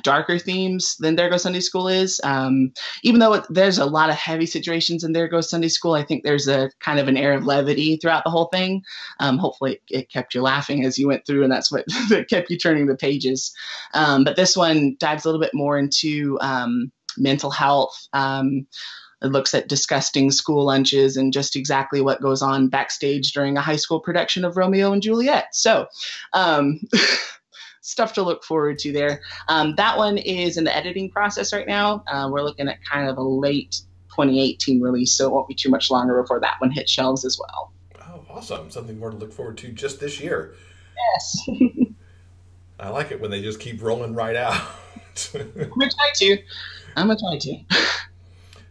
darker 0.02 0.40
themes 0.40 0.96
than 1.00 1.16
There 1.16 1.30
Goes 1.30 1.44
Sunday 1.44 1.60
School 1.60 1.88
is. 1.88 2.20
Um, 2.24 2.74
even 3.04 3.20
though 3.20 3.34
it, 3.34 3.46
there's 3.50 3.78
a 3.78 3.86
lot 3.86 4.10
of 4.10 4.16
heavy 4.16 4.46
situations 4.46 5.04
in 5.04 5.14
There 5.14 5.28
Goes 5.28 5.50
Sunday 5.50 5.70
School, 5.70 5.94
I 5.94 6.04
think 6.04 6.24
there's 6.24 6.48
a 6.48 6.72
kind 6.80 7.00
of 7.00 7.08
an 7.08 7.18
air 7.18 7.34
of 7.34 7.46
levity 7.46 7.98
throughout 7.98 8.24
the 8.24 8.30
whole 8.30 8.46
thing. 8.48 8.84
Um, 9.20 9.38
hopefully, 9.38 9.74
it, 9.74 9.82
it, 9.90 10.10
kept 10.10 10.34
you 10.34 10.42
laughing 10.42 10.86
as 10.86 10.98
you 10.98 11.08
went 11.08 11.26
through, 11.26 11.44
and 11.44 11.52
that's 11.52 11.72
what 11.72 11.86
kept 12.30 12.50
you 12.50 12.58
turning 12.58 12.88
the 12.88 12.96
pages. 12.96 13.54
Um, 13.94 14.24
but 14.24 14.36
this 14.36 14.58
one 14.58 14.96
dives 15.00 15.26
a 15.26 15.28
little 15.28 15.42
bit 15.42 15.54
more 15.54 15.78
into 15.78 16.38
um, 16.42 16.92
mental 17.18 17.52
health. 17.52 18.08
Um, 18.14 18.68
it 19.22 19.28
looks 19.28 19.54
at 19.54 19.68
disgusting 19.68 20.32
school 20.32 20.66
lunches 20.66 21.18
and 21.18 21.34
just 21.34 21.56
exactly 21.56 22.02
what 22.02 22.22
goes 22.22 22.42
on 22.42 22.70
backstage 22.70 23.34
during 23.34 23.58
a 23.58 23.62
high 23.62 23.76
school 23.76 24.00
production 24.00 24.46
of 24.46 24.56
Romeo 24.56 24.94
and 24.94 25.02
Juliet. 25.02 25.48
So, 25.54 25.88
um, 26.34 26.80
stuff 27.90 28.14
to 28.14 28.24
look 28.24 28.44
forward 28.44 28.78
to 28.80 28.92
there. 28.92 29.22
Um, 29.48 29.76
that 29.76 29.98
one 29.98 30.18
is 30.18 30.58
in 30.58 30.64
the 30.64 30.76
editing 30.76 31.10
process 31.10 31.52
right 31.52 31.68
now. 31.68 32.04
Uh, 32.08 32.30
we're 32.32 32.44
looking 32.44 32.68
at 32.68 32.78
kind 32.84 33.10
of 33.10 33.18
a 33.18 33.24
late 33.24 33.82
2018 34.10 34.80
release, 34.80 35.14
so 35.14 35.28
it 35.28 35.32
won't 35.32 35.48
be 35.48 35.56
too 35.56 35.70
much 35.70 35.90
longer 35.90 36.22
before 36.22 36.40
that 36.40 36.56
one 36.60 36.72
hits 36.72 36.92
shelves 36.92 37.26
as 37.26 37.40
well. 37.40 37.74
Oh, 38.02 38.24
awesome! 38.30 38.70
Something 38.70 39.00
more 39.00 39.12
to 39.12 39.18
look 39.18 39.34
forward 39.34 39.58
to 39.60 39.70
just 39.70 40.00
this 40.00 40.20
year. 40.20 40.56
Yes. 41.14 41.50
I 42.80 42.90
like 42.90 43.12
it 43.12 43.20
when 43.20 43.32
they 43.32 43.42
just 43.42 43.60
keep 43.60 43.82
rolling 43.82 44.14
right 44.14 44.36
out. 44.36 44.54
I'm 45.36 45.52
gonna 45.54 45.90
try 45.90 46.12
to. 46.16 46.38
I'm 46.96 47.08
gonna 47.08 47.20
try 47.20 47.38
to. 47.38 47.58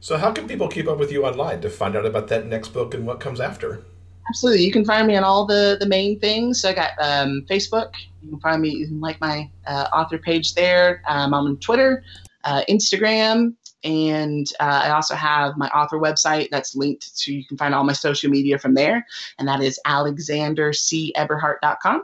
So, 0.01 0.17
how 0.17 0.31
can 0.31 0.47
people 0.47 0.69
keep 0.69 0.87
up 0.87 0.97
with 0.97 1.11
you 1.11 1.27
online 1.27 1.61
to 1.61 1.69
find 1.69 1.97
out 1.97 2.07
about 2.07 2.29
that 2.29 2.47
next 2.47 2.69
book 2.69 2.95
and 2.95 3.05
what 3.05 3.19
comes 3.19 3.41
after? 3.41 3.85
Absolutely. 4.29 4.65
You 4.65 4.73
can 4.73 4.85
find 4.85 5.07
me 5.07 5.17
on 5.17 5.25
all 5.25 5.47
the, 5.47 5.79
the 5.81 5.87
main 5.87 6.21
things. 6.21 6.61
So 6.61 6.69
I 6.69 6.75
got 6.75 6.91
um, 7.01 7.47
Facebook. 7.49 7.93
You 8.23 8.29
can 8.31 8.41
find 8.41 8.61
me, 8.61 8.69
you 8.71 8.87
can 8.87 9.01
like 9.01 9.19
my 9.21 9.51
uh, 9.67 9.89
author 9.93 10.19
page 10.19 10.55
there. 10.55 11.03
Um, 11.09 11.33
I'm 11.33 11.47
on 11.47 11.57
Twitter, 11.59 12.03
uh, 12.45 12.63
Instagram, 12.69 13.55
and 13.85 14.47
uh, 14.61 14.83
I 14.85 14.91
also 14.91 15.15
have 15.15 15.57
my 15.57 15.69
author 15.69 15.99
website 15.99 16.49
that's 16.51 16.75
linked 16.75 17.17
to, 17.21 17.33
you 17.33 17.47
can 17.47 17.57
find 17.57 17.73
all 17.75 17.85
my 17.85 17.93
social 17.93 18.29
media 18.31 18.59
from 18.59 18.75
there. 18.75 19.07
And 19.39 19.47
that 19.49 19.63
is 19.63 19.81
alexanderceberhart.com. 19.87 22.03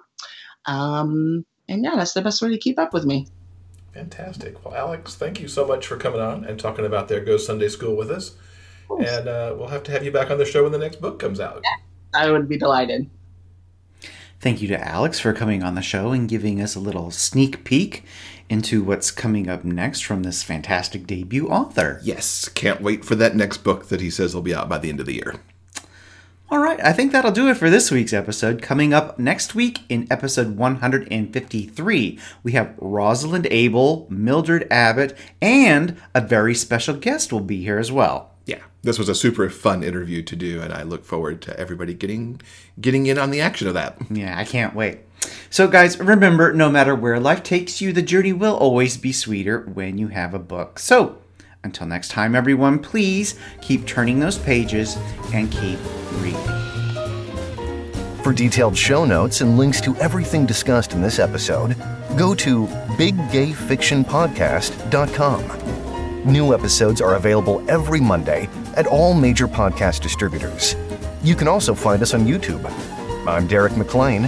Um, 0.66 1.44
and 1.68 1.84
yeah, 1.84 1.96
that's 1.96 2.14
the 2.14 2.22
best 2.22 2.40
way 2.40 2.48
to 2.50 2.58
keep 2.58 2.78
up 2.78 2.94
with 2.94 3.04
me. 3.04 3.26
Fantastic. 3.92 4.64
Well, 4.64 4.74
Alex, 4.74 5.14
thank 5.14 5.40
you 5.40 5.48
so 5.48 5.66
much 5.66 5.86
for 5.86 5.96
coming 5.96 6.20
on 6.20 6.44
and 6.44 6.58
talking 6.58 6.86
about 6.86 7.08
There 7.08 7.24
Goes 7.24 7.46
Sunday 7.46 7.68
School 7.68 7.96
with 7.96 8.10
us. 8.10 8.34
And 8.90 9.28
uh, 9.28 9.54
we'll 9.56 9.68
have 9.68 9.82
to 9.84 9.92
have 9.92 10.04
you 10.04 10.10
back 10.10 10.30
on 10.30 10.36
the 10.38 10.44
show 10.44 10.62
when 10.62 10.72
the 10.72 10.78
next 10.78 11.00
book 11.00 11.18
comes 11.18 11.40
out. 11.40 11.62
Yeah, 11.64 11.70
I 12.14 12.30
would 12.30 12.48
be 12.48 12.56
delighted. 12.56 13.08
Thank 14.40 14.60
you 14.60 14.68
to 14.68 14.86
Alex 14.86 15.20
for 15.20 15.32
coming 15.32 15.62
on 15.62 15.74
the 15.74 15.82
show 15.82 16.12
and 16.12 16.28
giving 16.28 16.60
us 16.60 16.74
a 16.74 16.80
little 16.80 17.10
sneak 17.10 17.64
peek 17.64 18.04
into 18.48 18.82
what's 18.82 19.10
coming 19.10 19.48
up 19.48 19.64
next 19.64 20.00
from 20.00 20.22
this 20.22 20.42
fantastic 20.42 21.06
debut 21.06 21.48
author. 21.48 21.98
Yes, 22.02 22.48
can't 22.50 22.82
wait 22.82 23.04
for 23.04 23.14
that 23.14 23.34
next 23.34 23.58
book 23.58 23.88
that 23.88 24.02
he 24.02 24.10
says 24.10 24.34
will 24.34 24.42
be 24.42 24.54
out 24.54 24.68
by 24.68 24.76
the 24.78 24.90
end 24.90 25.00
of 25.00 25.06
the 25.06 25.14
year. 25.14 25.36
All 26.50 26.58
right, 26.58 26.78
I 26.84 26.92
think 26.92 27.10
that'll 27.10 27.32
do 27.32 27.48
it 27.48 27.56
for 27.56 27.70
this 27.70 27.90
week's 27.90 28.12
episode. 28.12 28.60
Coming 28.60 28.92
up 28.92 29.18
next 29.18 29.54
week 29.54 29.80
in 29.88 30.06
episode 30.10 30.58
153, 30.58 32.18
we 32.42 32.52
have 32.52 32.74
Rosalind 32.76 33.46
Abel, 33.50 34.06
Mildred 34.10 34.68
Abbott, 34.70 35.16
and 35.40 35.96
a 36.14 36.20
very 36.20 36.54
special 36.54 36.96
guest 36.96 37.32
will 37.32 37.40
be 37.40 37.62
here 37.62 37.78
as 37.78 37.90
well. 37.90 38.33
Yeah, 38.46 38.60
this 38.82 38.98
was 38.98 39.08
a 39.08 39.14
super 39.14 39.48
fun 39.48 39.82
interview 39.82 40.20
to 40.22 40.36
do, 40.36 40.60
and 40.60 40.70
I 40.72 40.82
look 40.82 41.02
forward 41.04 41.40
to 41.42 41.58
everybody 41.58 41.94
getting 41.94 42.40
getting 42.80 43.06
in 43.06 43.18
on 43.18 43.30
the 43.30 43.40
action 43.40 43.68
of 43.68 43.74
that. 43.74 43.96
Yeah, 44.10 44.36
I 44.38 44.44
can't 44.44 44.74
wait. 44.74 44.98
So, 45.48 45.68
guys, 45.68 45.98
remember 45.98 46.52
no 46.52 46.68
matter 46.70 46.94
where 46.94 47.18
life 47.18 47.42
takes 47.42 47.80
you, 47.80 47.90
the 47.92 48.02
journey 48.02 48.34
will 48.34 48.56
always 48.56 48.98
be 48.98 49.12
sweeter 49.12 49.60
when 49.60 49.98
you 49.98 50.08
have 50.08 50.34
a 50.34 50.38
book. 50.38 50.78
So, 50.78 51.16
until 51.62 51.86
next 51.86 52.08
time, 52.08 52.34
everyone, 52.34 52.78
please 52.78 53.38
keep 53.62 53.86
turning 53.86 54.20
those 54.20 54.36
pages 54.36 54.98
and 55.32 55.50
keep 55.50 55.78
reading. 56.20 56.42
For 58.22 58.34
detailed 58.34 58.76
show 58.76 59.04
notes 59.04 59.40
and 59.40 59.58
links 59.58 59.80
to 59.82 59.96
everything 59.96 60.46
discussed 60.46 60.92
in 60.92 61.02
this 61.02 61.18
episode, 61.18 61.76
go 62.16 62.34
to 62.34 62.66
biggayfictionpodcast.com. 62.96 65.83
New 66.24 66.54
episodes 66.54 67.02
are 67.02 67.16
available 67.16 67.62
every 67.70 68.00
Monday 68.00 68.48
at 68.76 68.86
all 68.86 69.12
major 69.12 69.46
podcast 69.46 70.00
distributors. 70.00 70.74
You 71.22 71.34
can 71.34 71.48
also 71.48 71.74
find 71.74 72.00
us 72.00 72.14
on 72.14 72.24
YouTube. 72.24 72.64
I'm 73.28 73.46
Derek 73.46 73.76
McLean. 73.76 74.26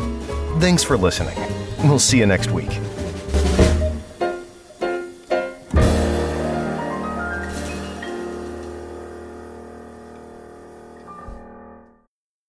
Thanks 0.61 0.83
for 0.83 0.99
listening. 0.99 1.39
We'll 1.85 1.99
see 1.99 2.19
you 2.19 2.27
next 2.27 2.51
week. 2.51 2.69